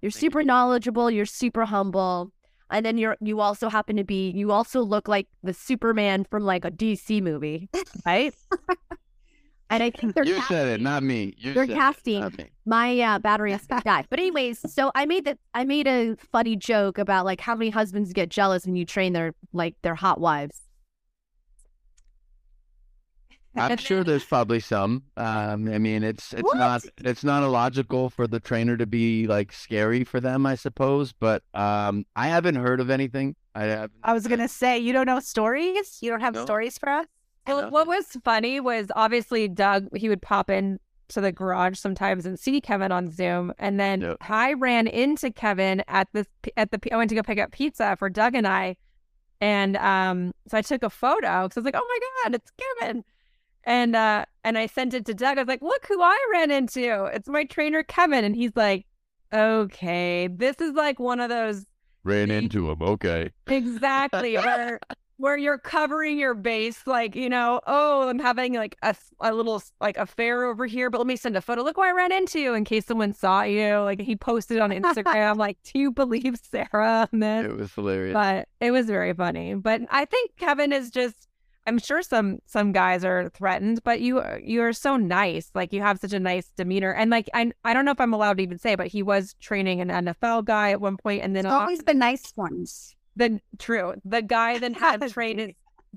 You're 0.00 0.10
super 0.10 0.42
knowledgeable. 0.42 1.10
You're 1.10 1.26
super 1.26 1.64
humble. 1.64 2.32
And 2.70 2.84
then 2.84 2.98
you're 2.98 3.16
you 3.20 3.40
also 3.40 3.68
happen 3.68 3.96
to 3.96 4.04
be 4.04 4.30
you 4.30 4.50
also 4.50 4.82
look 4.82 5.06
like 5.06 5.28
the 5.42 5.54
Superman 5.54 6.24
from 6.30 6.44
like 6.44 6.64
a 6.64 6.70
DC 6.70 7.22
movie, 7.22 7.68
right? 8.06 8.34
and 9.74 9.82
I 9.82 9.90
think 9.90 10.14
they're 10.14 10.24
You 10.24 10.36
cast- 10.36 10.48
said 10.48 10.68
it, 10.68 10.80
not 10.80 11.02
me. 11.02 11.34
You 11.38 11.52
They're 11.54 11.66
said 11.66 11.70
it, 11.72 11.78
casting. 11.78 12.20
not 12.20 12.38
me. 12.38 12.50
my 12.66 13.00
uh, 13.00 13.18
battery 13.18 13.52
has 13.56 13.66
to 13.66 13.80
die. 13.84 14.04
But 14.08 14.18
anyways, 14.18 14.60
so 14.72 14.90
I 14.94 15.06
made 15.06 15.24
that 15.26 15.38
I 15.54 15.64
made 15.64 15.86
a 15.86 16.16
funny 16.32 16.56
joke 16.56 16.98
about 16.98 17.24
like 17.24 17.40
how 17.40 17.54
many 17.54 17.70
husbands 17.70 18.12
get 18.12 18.28
jealous 18.28 18.66
when 18.66 18.76
you 18.76 18.84
train 18.84 19.12
their 19.12 19.34
like 19.52 19.74
their 19.82 19.94
hot 19.94 20.20
wives. 20.20 20.60
I'm 23.56 23.70
And 23.72 23.80
sure 23.80 24.02
there's 24.02 24.24
probably 24.24 24.58
some. 24.58 25.04
Um, 25.16 25.68
I 25.72 25.78
mean, 25.78 26.02
it's 26.02 26.32
it's 26.32 26.42
What? 26.42 26.56
not 26.56 26.82
it's 26.98 27.22
not 27.22 27.44
illogical 27.44 28.10
for 28.10 28.26
the 28.26 28.40
trainer 28.40 28.76
to 28.76 28.84
be 28.86 29.28
like 29.28 29.52
scary 29.52 30.02
for 30.02 30.18
them, 30.18 30.44
I 30.44 30.56
suppose. 30.56 31.12
But 31.12 31.44
um, 31.54 32.04
I 32.16 32.26
haven't 32.26 32.56
heard 32.56 32.80
of 32.80 32.90
anything. 32.90 33.36
I 33.54 33.64
have. 33.66 33.90
I 34.02 34.12
was 34.12 34.26
gonna 34.26 34.48
say 34.48 34.78
you 34.80 34.92
don't 34.92 35.06
know 35.06 35.20
stories. 35.20 35.98
You 36.00 36.10
don't 36.10 36.20
have 36.20 36.34
No. 36.34 36.42
stories 36.44 36.78
for 36.78 36.88
us. 36.88 37.06
Well, 37.46 37.70
what 37.70 37.86
was 37.86 38.06
funny 38.24 38.60
was 38.60 38.88
obviously 38.96 39.48
Doug, 39.48 39.88
he 39.96 40.08
would 40.08 40.22
pop 40.22 40.48
in 40.50 40.78
to 41.08 41.20
the 41.20 41.32
garage 41.32 41.78
sometimes 41.78 42.24
and 42.24 42.38
see 42.38 42.60
Kevin 42.60 42.90
on 42.90 43.10
Zoom. 43.10 43.52
And 43.58 43.78
then 43.78 44.00
Yep. 44.00 44.16
I 44.28 44.54
ran 44.54 44.86
into 44.86 45.30
Kevin 45.30 45.82
at 45.88 46.08
this 46.12 46.26
at 46.56 46.70
the 46.70 46.80
I 46.92 46.96
went 46.96 47.10
to 47.10 47.14
go 47.14 47.22
pick 47.22 47.38
up 47.38 47.52
pizza 47.52 47.96
for 47.98 48.08
Doug 48.08 48.34
and 48.34 48.46
I. 48.46 48.76
And 49.40 49.76
um 49.76 50.32
so 50.48 50.56
I 50.56 50.62
took 50.62 50.82
a 50.82 50.90
photo 50.90 51.42
because 51.42 51.56
I 51.56 51.60
was 51.60 51.64
like, 51.66 51.76
oh 51.76 51.86
my 51.86 51.98
God, 52.30 52.34
it's 52.34 52.50
Kevin. 52.80 53.04
And 53.64 53.94
uh 53.94 54.24
and 54.44 54.56
I 54.56 54.66
sent 54.66 54.94
it 54.94 55.04
to 55.06 55.14
Doug. 55.14 55.36
I 55.36 55.42
was 55.42 55.48
like, 55.48 55.62
look 55.62 55.84
who 55.86 56.00
I 56.00 56.18
ran 56.32 56.50
into. 56.50 57.04
It's 57.12 57.28
my 57.28 57.44
trainer 57.44 57.82
Kevin. 57.82 58.24
And 58.24 58.34
he's 58.34 58.56
like, 58.56 58.86
okay, 59.32 60.28
this 60.28 60.56
is 60.60 60.72
like 60.72 60.98
one 60.98 61.20
of 61.20 61.28
those 61.28 61.66
Ran 62.02 62.30
into 62.30 62.70
him. 62.70 62.80
Okay. 62.82 63.30
Exactly. 63.46 64.36
where 64.36 64.80
where 65.16 65.36
you're 65.36 65.58
covering 65.58 66.18
your 66.18 66.34
base, 66.34 66.86
like, 66.86 67.14
you 67.14 67.28
know, 67.28 67.60
oh, 67.66 68.08
I'm 68.08 68.18
having 68.18 68.54
like 68.54 68.76
a, 68.82 68.94
a 69.20 69.32
little 69.32 69.62
like 69.80 69.96
affair 69.96 70.44
over 70.44 70.66
here, 70.66 70.90
but 70.90 70.98
let 70.98 71.06
me 71.06 71.16
send 71.16 71.36
a 71.36 71.40
photo. 71.40 71.62
Look 71.62 71.76
what 71.76 71.88
I 71.88 71.92
ran 71.92 72.12
into 72.12 72.54
in 72.54 72.64
case 72.64 72.86
someone 72.86 73.14
saw 73.14 73.42
you. 73.42 73.78
Like 73.78 74.00
he 74.00 74.16
posted 74.16 74.58
on 74.58 74.70
Instagram, 74.70 75.36
like, 75.36 75.58
do 75.64 75.78
you 75.78 75.92
believe 75.92 76.36
Sarah 76.42 77.08
this? 77.12 77.44
It 77.46 77.56
was 77.56 77.74
hilarious. 77.74 78.14
But 78.14 78.48
it 78.60 78.70
was 78.70 78.86
very 78.86 79.12
funny. 79.14 79.54
But 79.54 79.82
I 79.90 80.04
think 80.04 80.36
Kevin 80.36 80.72
is 80.72 80.90
just 80.90 81.28
I'm 81.66 81.78
sure 81.78 82.02
some 82.02 82.40
some 82.46 82.72
guys 82.72 83.04
are 83.04 83.30
threatened, 83.30 83.82
but 83.84 84.00
you 84.00 84.22
you're 84.42 84.72
so 84.72 84.96
nice. 84.96 85.50
Like 85.54 85.72
you 85.72 85.80
have 85.80 85.98
such 85.98 86.12
a 86.12 86.20
nice 86.20 86.50
demeanor. 86.56 86.92
And 86.92 87.10
like 87.10 87.30
I 87.32 87.52
I 87.64 87.72
don't 87.72 87.84
know 87.84 87.92
if 87.92 88.00
I'm 88.00 88.12
allowed 88.12 88.36
to 88.38 88.42
even 88.42 88.58
say, 88.58 88.74
but 88.74 88.88
he 88.88 89.02
was 89.02 89.34
training 89.40 89.80
an 89.80 89.88
NFL 89.88 90.44
guy 90.44 90.72
at 90.72 90.80
one 90.80 90.96
point 90.96 91.22
and 91.22 91.34
then 91.34 91.46
It's 91.46 91.52
always 91.52 91.78
the 91.80 91.94
nice 91.94 92.32
ones. 92.36 92.96
The 93.16 93.40
true. 93.58 93.94
The 94.04 94.22
guy 94.22 94.58
then 94.58 94.74
had 94.74 95.08
trained 95.10 95.40
his 95.40 95.50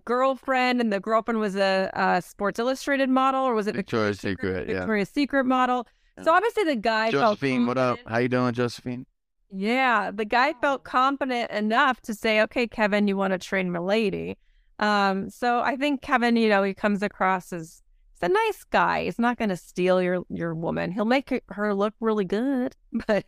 girlfriend, 0.06 0.82
and 0.82 0.92
the 0.92 1.00
girlfriend 1.00 1.40
was 1.40 1.56
a, 1.56 1.90
a 1.94 2.22
Sports 2.22 2.60
Illustrated 2.60 3.10
model, 3.10 3.44
or 3.44 3.54
was 3.54 3.68
it 3.68 3.76
Victoria's 3.76 4.20
Secret, 4.20 4.68
yeah. 4.68 4.80
Victoria's 4.80 5.10
Secret 5.10 5.46
model. 5.46 5.88
So 6.24 6.34
obviously 6.34 6.64
the 6.64 6.76
guy 6.76 7.12
felt 7.12 7.40
Josephine, 7.40 7.68
what 7.68 7.78
up? 7.78 8.00
How 8.08 8.18
you 8.18 8.28
doing, 8.28 8.54
Josephine? 8.54 9.06
Yeah, 9.52 10.12
the 10.12 10.26
guy 10.26 10.54
felt 10.62 10.84
confident 10.84 11.52
enough 11.52 12.02
to 12.02 12.14
say, 12.14 12.42
"Okay, 12.42 12.68
Kevin, 12.68 13.08
you 13.08 13.16
want 13.16 13.34
to 13.34 13.38
train 13.38 13.72
my 13.72 13.80
lady." 13.80 14.38
Um, 14.80 15.30
so 15.30 15.62
I 15.62 15.76
think 15.76 16.02
Kevin, 16.02 16.36
you 16.36 16.50
know, 16.50 16.64
he 16.64 16.74
comes 16.74 17.02
across 17.02 17.54
as 17.54 17.82
he's 18.14 18.30
a 18.30 18.34
nice 18.34 18.64
guy. 18.66 19.06
He's 19.06 19.20
not 19.20 19.38
going 19.38 19.50
to 19.50 19.58
steal 19.58 20.02
your 20.02 20.24
your 20.30 20.54
woman. 20.54 20.92
He'll 20.92 21.06
make 21.06 21.30
her- 21.30 21.42
her 21.50 21.74
look 21.74 21.94
really 22.00 22.26
good, 22.26 22.76
but 23.08 23.26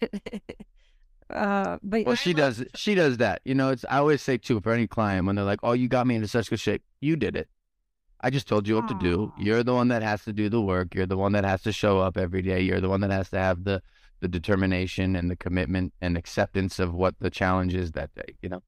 uh, 1.30 1.78
but 1.84 2.06
Well, 2.06 2.16
she 2.16 2.34
does. 2.34 2.64
She 2.76 2.96
does 2.96 3.18
that. 3.18 3.42
You 3.46 3.56
know, 3.56 3.70
it's. 3.70 3.86
I 3.90 3.98
always 3.98 4.22
say 4.22 4.38
too 4.38 4.60
for 4.62 4.72
any 4.72 4.88
client 4.88 5.26
when 5.26 5.36
they're 5.36 5.46
like, 5.46 5.60
"Oh, 5.64 5.74
you 5.74 5.88
got 5.88 6.08
me 6.08 6.16
into 6.16 6.28
such 6.28 6.50
good 6.50 6.60
shape. 6.60 6.84
You 7.02 7.16
did 7.16 7.36
it. 7.36 7.50
I 8.22 8.30
just 8.30 8.48
told 8.48 8.68
you 8.68 8.76
what 8.76 8.88
to 8.90 8.96
do. 8.96 9.32
You're 9.38 9.64
the 9.64 9.74
one 9.74 9.88
that 9.90 10.04
has 10.04 10.26
to 10.26 10.34
do 10.34 10.50
the 10.50 10.62
work. 10.62 10.94
You're 10.94 11.06
the 11.06 11.18
one 11.18 11.32
that 11.34 11.46
has 11.46 11.62
to 11.64 11.72
show 11.72 12.00
up 12.00 12.18
every 12.18 12.42
day. 12.42 12.60
You're 12.62 12.82
the 12.82 12.90
one 12.90 13.02
that 13.02 13.12
has 13.12 13.30
to 13.30 13.40
have 13.40 13.64
the 13.64 13.82
the 14.22 14.28
determination 14.28 15.16
and 15.16 15.32
the 15.32 15.36
commitment 15.36 15.94
and 16.02 16.18
acceptance 16.18 16.80
of 16.80 16.94
what 16.94 17.16
the 17.20 17.30
challenge 17.30 17.74
is 17.74 17.94
that 17.94 18.14
day. 18.16 18.36
You 18.42 18.50
know. 18.50 18.64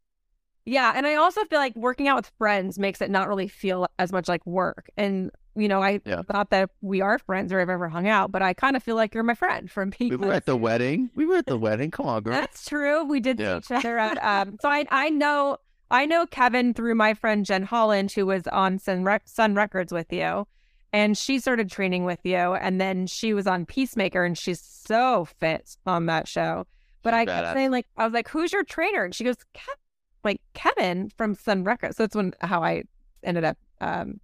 Yeah, 0.66 0.94
and 0.96 1.08
I 1.08 1.16
also 1.16 1.44
feel 1.46 1.60
like 1.60 1.76
working 1.76 2.08
out 2.08 2.16
with 2.18 2.32
friends 2.38 2.78
makes 2.78 3.02
it 3.02 3.10
not 3.10 3.28
really 3.28 3.48
feel 3.48 3.88
as 3.98 4.12
much 4.12 4.28
like 4.28 4.46
work. 4.46 4.90
And 4.98 5.32
you 5.56 5.68
know, 5.68 5.84
I 5.84 6.00
Yeah. 6.06 6.22
thought 6.22 6.50
that 6.52 6.70
we 6.82 7.02
are 7.02 7.20
friends 7.20 7.52
or 7.52 7.60
I've 7.60 7.68
ever 7.70 7.90
hung 7.90 8.08
out, 8.08 8.32
but 8.32 8.42
I 8.42 8.54
kind 8.54 8.78
of 8.78 8.84
feel 8.84 8.96
like 8.96 9.14
you're 9.14 9.24
my 9.24 9.34
friend 9.34 9.70
from 9.70 9.92
people. 9.92 10.18
We 10.22 10.28
were 10.28 10.34
at 10.34 10.46
the 10.46 10.56
wedding. 10.56 11.10
We 11.14 11.26
were 11.26 11.36
at 11.38 11.46
the 11.46 11.58
wedding. 11.58 11.92
Come 11.92 12.06
on, 12.06 12.24
girl. 12.24 12.34
That's 12.34 12.64
true. 12.66 13.04
We 13.04 13.20
did 13.20 13.38
Yeah. 13.40 13.60
see 13.60 13.76
each 13.76 13.80
other 13.86 13.98
at 13.98 14.24
um. 14.24 14.58
So 14.62 14.70
I 14.70 14.86
I 14.92 15.10
know 15.10 15.58
I 15.90 16.06
know 16.06 16.26
Kevin 16.26 16.74
through 16.74 16.96
my 16.96 17.14
friend 17.14 17.46
Jen 17.46 17.64
Holland, 17.64 18.14
who 18.14 18.26
was 18.26 18.48
on 18.48 18.80
Sun, 18.80 19.04
Rec- 19.04 19.28
Sun 19.28 19.56
Records 19.56 19.92
with 19.92 20.14
you, 20.14 20.48
and 20.94 21.18
she 21.18 21.38
started 21.40 21.70
training 21.70 22.06
with 22.06 22.20
you, 22.24 22.38
and 22.38 22.80
then 22.80 23.08
she 23.08 23.34
was 23.34 23.46
on 23.46 23.66
Peacemaker, 23.66 24.24
and 24.24 24.38
she's 24.38 24.62
so 24.62 25.26
fit 25.26 25.76
on 25.86 26.06
that 26.06 26.30
show. 26.30 26.66
But 27.04 27.14
I 27.14 27.26
kept 27.26 27.48
badass. 27.48 27.54
saying 27.56 27.72
like 27.72 27.88
I 27.98 28.06
was 28.06 28.14
like, 28.14 28.30
"Who's 28.30 28.54
your 28.54 28.64
trainer?" 28.64 29.04
And 29.04 29.14
she 29.14 29.26
goes, 29.26 29.36
Kev- 29.54 29.81
"Like 30.24 30.42
Kevin 30.54 31.10
from 31.18 31.36
Sun 31.36 31.64
Records." 31.64 31.98
So 31.98 32.04
that's 32.04 32.16
when 32.16 32.34
how 32.42 32.64
I 32.64 32.84
ended 33.24 33.44
up 33.44 33.58
um 33.80 34.20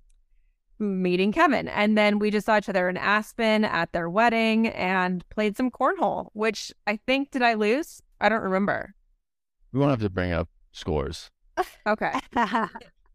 meeting 0.80 1.32
Kevin, 1.32 1.68
and 1.68 1.98
then 1.98 2.20
we 2.20 2.30
just 2.30 2.46
saw 2.46 2.58
each 2.58 2.70
other 2.70 2.88
in 2.88 2.98
Aspen 2.98 3.66
at 3.66 3.92
their 3.94 4.10
wedding 4.10 4.68
and 4.68 5.28
played 5.30 5.58
some 5.58 5.72
cornhole. 5.72 6.30
Which 6.34 6.72
I 6.86 6.98
think 7.08 7.32
did 7.32 7.42
I 7.42 7.56
lose? 7.56 8.02
I 8.22 8.30
don't 8.30 8.42
remember. 8.44 8.94
We 9.72 9.80
won't 9.80 9.92
have 9.92 10.02
to 10.02 10.10
bring 10.10 10.32
up 10.32 10.50
scores. 10.72 11.30
Okay. 11.88 12.14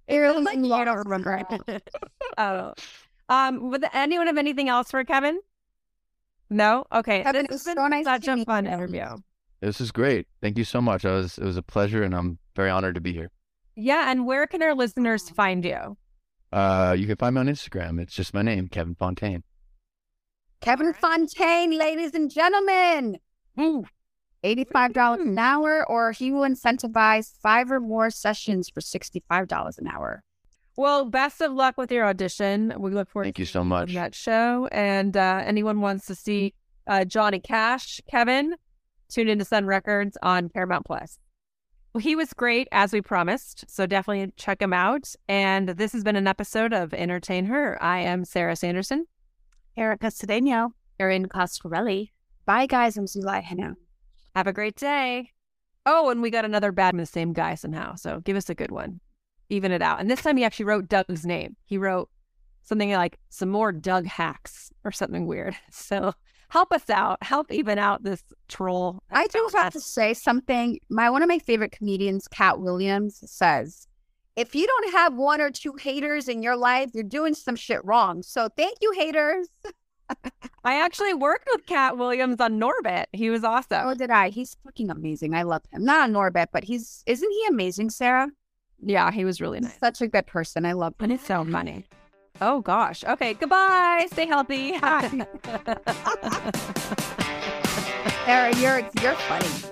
Erin, 0.09 0.43
Like, 0.45 0.57
you 0.59 0.65
you 0.77 0.85
don't 0.85 0.97
remember. 0.99 1.43
Oh. 2.39 2.73
Um, 3.29 3.71
would 3.71 3.85
anyone 3.95 4.27
have 4.27 4.37
anything 4.39 4.69
else 4.69 4.91
for 4.91 5.05
Kevin? 5.05 5.41
No? 6.51 6.85
Okay. 6.93 7.23
Kevin, 7.23 7.47
this 7.49 7.51
it 7.51 7.53
was 7.53 7.65
has 7.67 7.75
so 7.77 7.87
nice 7.87 8.05
such 8.05 8.25
to 8.25 8.33
a 8.33 8.37
meet 8.37 8.47
fun 8.47 8.65
you. 8.65 8.73
interview. 8.73 9.07
This 9.61 9.81
is 9.81 9.93
great. 9.93 10.27
Thank 10.41 10.59
you 10.59 10.65
so 10.65 10.81
much. 10.81 11.05
I 11.05 11.13
was. 11.13 11.39
It 11.39 11.45
was 11.45 11.57
a 11.57 11.63
pleasure, 11.63 12.03
and 12.03 12.15
I'm 12.15 12.39
very 12.55 12.71
honored 12.71 12.95
to 12.95 13.01
be 13.01 13.13
here. 13.13 13.31
Yeah, 13.75 14.11
and 14.11 14.27
where 14.27 14.47
can 14.47 14.63
our 14.63 14.75
listeners 14.75 15.29
find 15.31 15.65
you? 15.65 15.97
Uh, 16.53 16.95
you 16.99 17.07
can 17.07 17.17
find 17.17 17.35
me 17.35 17.41
on 17.41 17.47
Instagram. 17.47 18.01
It's 18.01 18.15
just 18.15 18.35
my 18.35 18.43
name, 18.43 18.69
Kevin 18.69 18.95
Fonteyne. 18.95 19.43
Kevin 20.61 20.93
Fonteyne, 20.93 21.77
ladies 21.79 22.15
and 22.15 22.31
gentlemen. 22.31 23.19
Ooh. 23.59 23.85
$85 24.45 25.21
an 25.21 25.39
hour, 25.39 25.89
or 25.89 26.13
he 26.13 26.33
will 26.33 26.43
incentivize 26.43 27.33
five 27.41 27.71
or 27.71 27.81
more 27.81 28.11
sessions 28.11 28.69
for 28.69 28.81
$65 28.81 29.79
an 29.79 29.87
hour. 29.87 30.23
Well, 30.77 31.05
best 31.05 31.41
of 31.41 31.53
luck 31.53 31.77
with 31.79 31.93
your 31.93 32.05
audition. 32.07 32.75
We 32.79 32.91
look 32.91 33.09
forward 33.11 33.27
Thank 33.27 33.37
to 33.37 33.43
you 33.43 33.47
so 33.47 33.63
much. 33.63 33.93
that 33.95 34.15
show. 34.15 34.69
And 34.73 35.17
uh, 35.17 35.43
anyone 35.45 35.81
wants 35.81 36.07
to 36.07 36.15
see 36.15 36.55
uh, 36.87 37.05
Johnny 37.05 37.41
Cash, 37.41 38.01
Kevin, 38.11 38.55
tune 39.09 39.29
into 39.29 39.45
Sun 39.45 39.67
Records 39.67 40.17
on 40.23 40.49
Paramount 40.49 40.87
Plus. 40.87 41.19
Well, 41.93 42.01
he 42.01 42.17
was 42.17 42.33
great 42.33 42.69
as 42.73 42.91
we 42.93 43.03
promised, 43.03 43.67
so 43.69 43.85
definitely 43.87 44.33
check 44.37 44.63
him 44.63 44.73
out. 44.73 45.15
And 45.29 45.69
this 45.69 45.93
has 45.93 46.03
been 46.03 46.17
an 46.17 46.27
episode 46.27 46.73
of 46.73 46.91
EntertainHer. 46.91 47.77
I 47.83 48.01
am 48.01 48.25
Sara 48.25 48.57
Sanderson. 48.57 49.07
Erica 49.77 50.07
Cedeno. 50.07 50.71
Erin 50.99 51.27
Coscarelli. 51.27 52.11
Bye, 52.47 52.67
guys. 52.67 52.97
I'm 52.97 53.05
Zulay 53.05 53.43
Henao. 53.43 53.75
Have 54.35 54.47
a 54.47 54.55
great 54.55 54.77
day. 54.77 55.33
Oh, 55.85 56.09
and 56.09 56.23
we 56.23 56.31
got 56.31 56.47
another 56.47 56.73
bad 56.73 56.91
from 56.91 56.99
the 56.99 57.07
same 57.07 57.35
guy 57.35 57.57
somehow. 57.57 57.97
So 57.97 58.21
give 58.21 58.37
us 58.37 58.49
a 58.49 58.55
good 58.55 58.71
one. 58.71 59.01
Even 59.51 59.71
it 59.71 59.83
out. 59.83 60.01
And 60.01 60.11
this 60.11 60.23
time 60.23 60.39
he 60.39 60.45
actually 60.45 60.67
wrote 60.67 60.89
Doug's 60.89 61.27
name. 61.27 61.57
He 61.67 61.77
wrote 61.77 62.09
something 62.63 62.91
like 62.93 63.19
some 63.29 63.51
more 63.51 63.71
Doug 63.71 64.07
hacks 64.07 64.73
or 64.85 64.93
something 64.93 65.27
weird. 65.27 65.57
So 65.71 66.15
help 66.53 66.71
us 66.71 66.91
out. 66.91 67.23
Help 67.23 67.51
even 67.51 67.79
out 67.79 68.03
this 68.03 68.23
troll. 68.49 69.03
I 69.11 69.27
do 69.29 69.49
have 69.55 69.73
to 69.73 69.81
say 69.81 70.13
something. 70.13 70.79
My 70.91 71.09
one 71.09 71.23
of 71.23 71.29
my 71.29 71.39
favorite 71.39 71.73
comedians, 71.73 72.29
Katt 72.29 72.61
Williams, 72.61 73.23
says, 73.25 73.89
"If 74.37 74.55
you 74.55 74.67
don't 74.67 74.93
have 74.93 75.15
one 75.15 75.41
or 75.41 75.51
two 75.51 75.73
haters 75.81 76.29
in 76.29 76.43
your 76.43 76.57
life, 76.57 76.91
you're 76.93 77.05
doing 77.05 77.35
some 77.35 77.57
shit 77.57 77.83
wrong." 77.85 78.23
So 78.23 78.51
thank 78.55 78.77
you, 78.83 78.93
haters. 78.93 79.49
I 80.65 80.75
actually 80.79 81.15
worked 81.15 81.49
with 81.51 81.65
Katt 81.65 81.97
Williams 81.97 82.39
on 82.39 82.61
Norbit. 82.61 83.07
He 83.13 83.31
was 83.31 83.45
awesome. 83.45 83.87
Oh, 83.87 83.95
did 83.95 84.11
I? 84.11 84.29
He's 84.29 84.57
fucking 84.63 84.91
amazing. 84.91 85.35
I 85.35 85.43
love 85.43 85.63
him. 85.73 85.85
Not 85.85 86.01
on 86.01 86.13
Norbit, 86.13 86.49
but 86.53 86.65
he's 86.65 87.03
isn't 87.07 87.31
he 87.31 87.47
amazing, 87.49 87.89
Sarah? 87.89 88.29
Yeah, 88.85 89.11
he 89.11 89.25
was 89.25 89.41
really 89.41 89.59
He's 89.59 89.69
nice. 89.69 89.79
such 89.79 90.03
a 90.03 90.09
good 90.09 90.27
person. 90.27 90.67
I 90.67 90.73
love 90.73 90.93
him. 90.99 91.05
And 91.05 91.13
it's 91.13 91.27
so 91.27 91.45
funny. 91.45 91.87
Oh 92.45 92.61
gosh. 92.61 93.05
Okay. 93.05 93.35
Goodbye. 93.35 94.09
Stay 94.11 94.27
healthy. 94.27 94.77
Sarah, 98.25 98.57
you're 98.61 98.81
you're 99.01 99.15
funny. 99.15 99.72